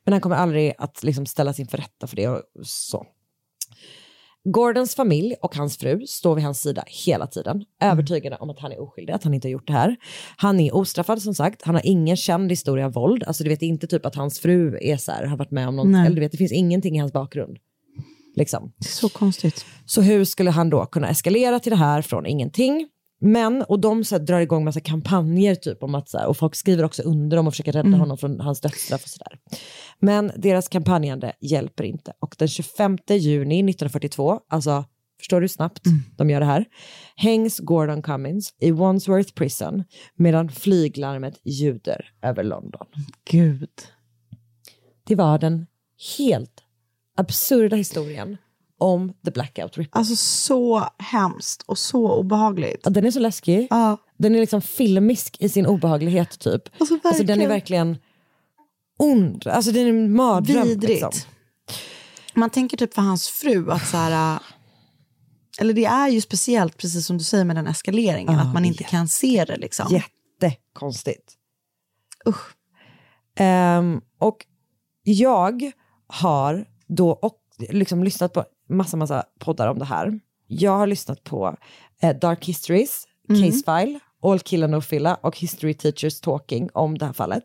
Men 0.05 0.12
han 0.12 0.20
kommer 0.20 0.36
aldrig 0.36 0.74
att 0.78 1.03
liksom 1.03 1.26
ställas 1.26 1.61
inför 1.61 1.78
rätta 1.78 2.07
för 2.07 2.16
det 2.16 2.28
och 2.28 2.42
så. 2.62 3.07
Gordons 4.45 4.95
familj 4.95 5.34
och 5.42 5.57
hans 5.57 5.78
fru 5.78 6.07
står 6.07 6.34
vid 6.34 6.45
hans 6.45 6.61
sida 6.61 6.84
hela 7.07 7.26
tiden, 7.26 7.64
övertygade 7.82 8.36
om 8.36 8.51
att 8.51 8.59
han 8.59 8.72
är 8.72 8.82
oskyldig, 8.82 9.12
att 9.12 9.24
han 9.24 9.34
inte 9.34 9.49
har 9.49 9.53
gjort 9.53 9.66
det 9.66 9.72
här. 9.72 9.97
Han 10.36 10.61
är 10.61 10.74
ostraffad 10.74 11.22
som 11.22 11.34
sagt, 11.34 11.62
han 11.62 11.74
har 11.74 11.86
ingen 11.86 12.16
känd 12.16 12.51
historia 12.51 12.86
av 12.86 12.92
våld, 12.92 13.22
alltså 13.22 13.45
du 13.45 13.51
vet 13.51 13.62
inte 13.62 13.86
typ 13.86 14.07
att 14.07 14.14
hans 14.14 14.40
fru 14.40 14.78
är 14.80 14.97
så 14.97 15.12
här, 15.12 15.26
har 15.26 15.36
varit 15.36 15.51
med 15.51 15.68
om 15.68 15.76
något, 15.76 15.86
Nej. 15.86 16.07
eller 16.07 16.14
du 16.14 16.20
vet 16.20 16.32
det 16.32 16.38
finns 16.38 16.53
ingenting 16.53 16.97
i 16.97 16.99
hans 16.99 17.12
bakgrund. 17.12 17.59
Liksom. 18.36 18.72
Det 18.78 18.86
är 18.86 18.88
så 18.88 19.09
konstigt. 19.09 19.64
Så 19.86 20.03
hur 20.03 20.24
skulle 20.24 20.51
han 20.51 20.70
då 20.70 20.86
kunna 20.86 21.09
eskalera 21.09 21.61
till 21.61 21.70
det 21.70 21.76
här 21.76 22.03
från 22.03 22.26
ingenting? 22.26 22.88
Men, 23.26 23.62
och 23.62 23.80
de 23.80 24.04
så 24.04 24.14
här, 24.14 24.22
drar 24.22 24.40
igång 24.40 24.64
massa 24.64 24.80
kampanjer 24.80 25.54
typ 25.54 25.82
om 25.82 25.94
att, 25.94 26.08
så 26.08 26.18
här, 26.18 26.26
och 26.26 26.36
folk 26.36 26.54
skriver 26.54 26.84
också 26.84 27.02
under 27.02 27.36
dem 27.36 27.46
och 27.46 27.52
försöker 27.52 27.72
rädda 27.72 27.96
honom 27.96 28.18
från 28.18 28.40
hans 28.40 28.60
dödsstraff 28.60 29.02
och 29.02 29.08
sådär. 29.08 29.38
Men 29.98 30.32
deras 30.36 30.68
kampanjande 30.68 31.32
hjälper 31.40 31.84
inte. 31.84 32.12
Och 32.18 32.34
den 32.38 32.48
25 32.48 32.98
juni 33.08 33.54
1942, 33.54 34.40
alltså 34.48 34.84
förstår 35.20 35.40
du 35.40 35.48
snabbt 35.48 35.82
de 36.16 36.30
gör 36.30 36.40
det 36.40 36.46
här, 36.46 36.64
hängs 37.16 37.58
Gordon 37.58 38.02
Cummins 38.02 38.54
i 38.60 38.70
Wandsworth 38.70 39.34
Prison 39.34 39.84
medan 40.14 40.48
flyglarmet 40.48 41.40
ljuder 41.44 42.10
över 42.22 42.44
London. 42.44 42.86
Gud. 43.30 43.70
Det 45.06 45.14
var 45.14 45.38
den 45.38 45.66
helt 46.18 46.62
absurda 47.16 47.76
historien 47.76 48.36
om 48.78 49.12
The 49.24 49.30
Blackout 49.30 49.78
Ripper. 49.78 49.98
Alltså 49.98 50.16
så 50.16 50.88
hemskt 50.98 51.62
och 51.66 51.78
så 51.78 52.12
obehagligt. 52.12 52.80
Ja, 52.84 52.90
den 52.90 53.06
är 53.06 53.10
så 53.10 53.20
läskig. 53.20 53.66
Ja. 53.70 53.96
Den 54.18 54.34
är 54.34 54.40
liksom 54.40 54.62
filmisk 54.62 55.36
i 55.40 55.48
sin 55.48 55.66
obehaglighet 55.66 56.38
typ. 56.38 56.62
Alltså, 56.80 56.98
Alltså 57.04 57.22
den 57.24 57.40
är 57.40 57.48
verkligen 57.48 57.98
ond. 58.98 59.46
Alltså 59.46 59.70
den 59.72 59.82
är 59.86 59.90
en 59.90 60.16
mardröm. 60.16 60.62
Vidrigt. 60.68 61.02
Liksom. 61.02 61.30
Man 62.34 62.50
tänker 62.50 62.76
typ 62.76 62.94
för 62.94 63.02
hans 63.02 63.28
fru 63.28 63.70
att 63.70 63.88
så 63.88 63.96
här... 63.96 64.34
äh, 64.34 64.40
Eller 65.60 65.74
det 65.74 65.84
är 65.84 66.08
ju 66.08 66.20
speciellt, 66.20 66.76
precis 66.78 67.06
som 67.06 67.18
du 67.18 67.24
säger 67.24 67.44
med 67.44 67.56
den 67.56 67.66
eskaleringen, 67.66 68.38
att 68.38 68.54
man 68.54 68.64
inte 68.64 68.84
kan 68.84 69.08
se 69.08 69.44
det 69.44 69.56
liksom. 69.56 70.00
Jättekonstigt. 70.42 71.32
Usch. 72.28 72.54
Ehm, 73.36 74.00
och 74.18 74.46
jag 75.02 75.72
har 76.06 76.66
då 76.88 77.10
och, 77.10 77.38
liksom 77.68 78.04
lyssnat 78.04 78.32
på 78.32 78.44
massa, 78.68 78.96
massa 78.96 79.24
poddar 79.38 79.68
om 79.68 79.78
det 79.78 79.84
här. 79.84 80.20
Jag 80.46 80.78
har 80.78 80.86
lyssnat 80.86 81.24
på 81.24 81.56
eh, 82.02 82.16
Dark 82.16 82.44
Histories, 82.44 83.06
Mm. 83.28 83.42
Case 83.42 83.62
File, 83.64 83.98
All 84.22 84.40
Kill 84.40 84.62
and 84.62 84.72
No 84.72 84.80
Filla 84.80 85.14
och 85.14 85.38
History 85.38 85.74
Teachers 85.74 86.20
Talking 86.20 86.68
om 86.72 86.98
det 86.98 87.06
här 87.06 87.12
fallet. 87.12 87.44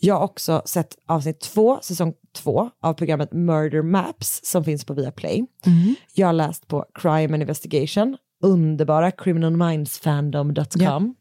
Jag 0.00 0.14
har 0.14 0.24
också 0.24 0.62
sett 0.64 0.96
avsnitt 1.06 1.40
två, 1.40 1.78
säsong 1.82 2.14
två 2.36 2.70
av 2.82 2.94
programmet 2.94 3.32
Murder 3.32 3.82
Maps 3.82 4.40
som 4.42 4.64
finns 4.64 4.84
på 4.84 4.94
Viaplay. 4.94 5.46
Jag 6.14 6.26
har 6.26 6.32
läst 6.32 6.68
på 6.68 6.84
Crime 6.94 7.34
and 7.34 7.42
Investigation, 7.42 8.16
underbara 8.42 9.10
criminalmindsfandom.com. 9.10 11.14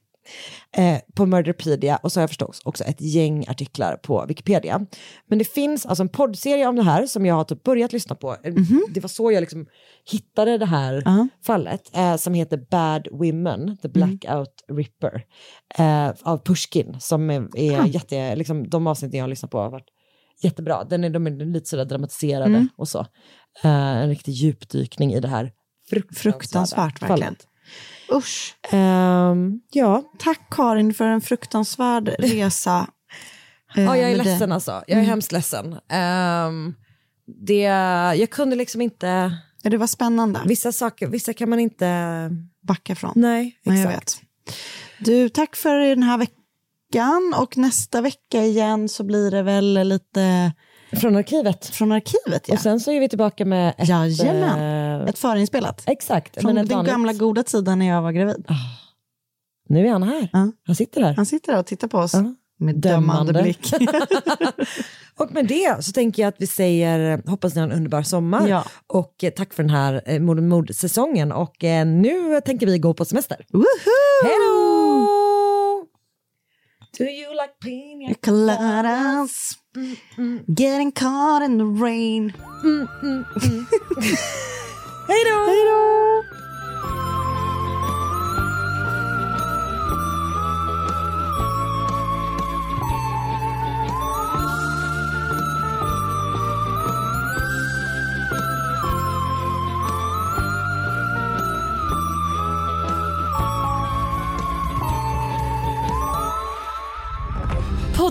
Eh, 0.77 0.99
på 1.15 1.25
Murderpedia 1.25 1.97
och 1.97 2.11
så 2.11 2.19
har 2.19 2.23
jag 2.23 2.29
förstås 2.29 2.61
också 2.65 2.83
ett 2.83 3.01
gäng 3.01 3.45
artiklar 3.47 3.95
på 3.95 4.25
Wikipedia. 4.27 4.85
Men 5.29 5.37
det 5.39 5.45
finns 5.45 5.85
alltså 5.85 6.03
en 6.03 6.09
poddserie 6.09 6.67
om 6.67 6.75
det 6.75 6.83
här 6.83 7.05
som 7.05 7.25
jag 7.25 7.35
har 7.35 7.43
typ 7.43 7.63
börjat 7.63 7.93
lyssna 7.93 8.15
på. 8.15 8.37
Eh, 8.43 8.53
Det 8.89 8.99
var 8.99 9.07
så 9.09 9.31
jag 9.31 9.41
liksom 9.41 9.65
hittade 10.11 10.57
det 10.57 10.65
här 10.65 11.03
fallet 11.45 11.95
eh, 11.95 12.15
som 12.15 12.33
heter 12.33 12.57
Bad 12.71 13.07
Women, 13.11 13.77
The 13.77 13.87
Blackout 13.89 14.53
Ripper 14.71 15.23
eh, 15.77 16.09
av 16.23 16.37
Pushkin 16.45 16.95
som 16.99 17.29
är, 17.29 17.57
är 17.57 17.85
jätte, 17.85 18.35
liksom, 18.35 18.69
de 18.69 18.87
avsnitten 18.87 19.17
jag 19.17 19.23
har 19.23 19.29
lyssnat 19.29 19.51
på 19.51 19.57
har 19.59 19.69
varit 19.69 19.87
jättebra. 20.43 20.83
Den 20.83 21.03
är, 21.03 21.09
de 21.09 21.27
är 21.27 21.31
lite 21.45 21.69
sådär 21.69 21.85
dramatiserade 21.85 22.45
Mm. 22.55 22.69
och 22.77 22.87
så. 22.87 22.99
Eh, 23.63 23.71
en 23.97 24.09
riktig 24.09 24.31
djupdykning 24.31 25.13
i 25.13 25.19
det 25.19 25.27
här 25.27 25.51
fruktansvärda 25.89 26.37
Fruktansvärt, 26.37 27.01
verkligen. 27.01 27.17
fallet. 27.19 27.47
Usch. 28.11 28.55
Ehm, 28.71 29.59
ja. 29.71 30.03
Tack 30.19 30.39
Karin 30.51 30.93
för 30.93 31.05
en 31.05 31.21
fruktansvärd 31.21 32.15
resa. 32.19 32.87
eh, 33.75 33.83
Ja, 33.85 33.97
jag 33.97 34.11
är 34.11 34.17
det. 34.17 34.23
ledsen 34.23 34.51
alltså. 34.51 34.71
Jag 34.71 34.89
är 34.89 34.93
Mm. 34.95 35.05
hemskt 35.05 35.31
ledsen. 35.31 35.75
Ehm, 35.89 36.75
det, 37.45 37.61
jag 38.19 38.29
kunde 38.29 38.55
liksom 38.55 38.81
inte... 38.81 39.37
Ja, 39.61 39.69
det 39.69 39.77
var 39.77 39.87
spännande. 39.87 40.41
Vissa 40.45 40.71
saker, 40.71 41.07
vissa 41.07 41.33
kan 41.33 41.49
man 41.49 41.59
inte... 41.59 42.29
Backa 42.67 42.95
från. 42.95 43.11
Nej, 43.15 43.47
exakt. 43.47 43.65
Nej, 43.65 43.81
jag 43.81 43.89
vet. 43.91 44.21
Du, 44.99 45.29
tack 45.29 45.55
för 45.55 45.75
den 45.79 46.03
här 46.03 46.17
veckan. 46.17 47.33
Och 47.37 47.57
nästa 47.57 48.01
vecka 48.01 48.43
igen 48.43 48.89
så 48.89 49.03
blir 49.03 49.31
det 49.31 49.41
väl 49.43 49.87
lite... 49.87 50.53
Från 50.91 51.15
arkivet. 51.15 51.65
Från 51.65 51.91
arkivet, 51.91 52.43
ja. 52.47 52.53
Och 52.53 52.59
sen 52.59 52.79
så 52.79 52.91
är 52.91 52.99
vi 52.99 53.09
tillbaka 53.09 53.45
med 53.45 53.73
ett... 53.77 53.89
Jajamän. 53.89 55.01
eh, 55.01 55.09
Ett 55.09 55.19
förinspelat. 55.19 55.83
Exakt. 55.87 56.41
Från 56.41 56.55
den 56.55 56.67
vanligt- 56.67 56.91
gamla 56.91 57.13
goda 57.13 57.43
tiden 57.43 57.79
när 57.79 57.87
jag 57.87 58.01
var 58.01 58.11
gravid. 58.11 58.45
Nu 59.69 59.87
är 59.87 59.91
han 59.91 60.03
här. 60.03 60.29
Han 60.65 60.75
sitter 60.75 61.01
här. 61.01 61.13
Han 61.13 61.25
sitter 61.25 61.51
där 61.51 61.59
och 61.59 61.65
tittar 61.65 61.87
på 61.87 61.97
oss 61.97 62.13
med 62.59 62.75
dömande, 62.75 63.33
Dömande. 63.33 63.41
blick. 63.43 63.73
Och 65.19 65.31
med 65.33 65.47
det 65.47 65.83
så 65.85 65.91
tänker 65.91 66.21
jag 66.21 66.27
att 66.29 66.35
vi 66.39 66.47
säger 66.47 67.21
hoppas 67.29 67.55
ni 67.55 67.61
har 67.61 67.67
en 67.67 67.73
underbar 67.73 68.01
sommar. 68.01 68.47
Ja. 68.47 68.63
Och 68.87 69.23
eh, 69.23 69.29
tack 69.29 69.53
för 69.53 69.63
den 69.63 69.69
här 69.69 70.01
eh, 70.05 70.19
mord 70.19 70.37
och 70.37 70.43
mord-säsongen. 70.43 71.31
Och 71.31 71.63
eh, 71.63 71.85
nu 71.85 72.41
tänker 72.45 72.65
vi 72.67 72.77
gå 72.79 72.93
på 72.93 73.05
semester. 73.05 73.37
Hej 74.23 74.33
då! 74.49 75.26
Do 76.97 77.05
you 77.05 77.35
like 77.37 77.59
pina 77.61 78.15
Coladas. 78.15 79.57
Getting 80.51 80.91
caught 80.91 81.43
in 81.43 81.59
the 81.59 81.65
rain. 81.65 82.33
Hej 85.07 85.23
då! 85.25 85.45
Hej 85.45 85.65
då! 85.65 85.96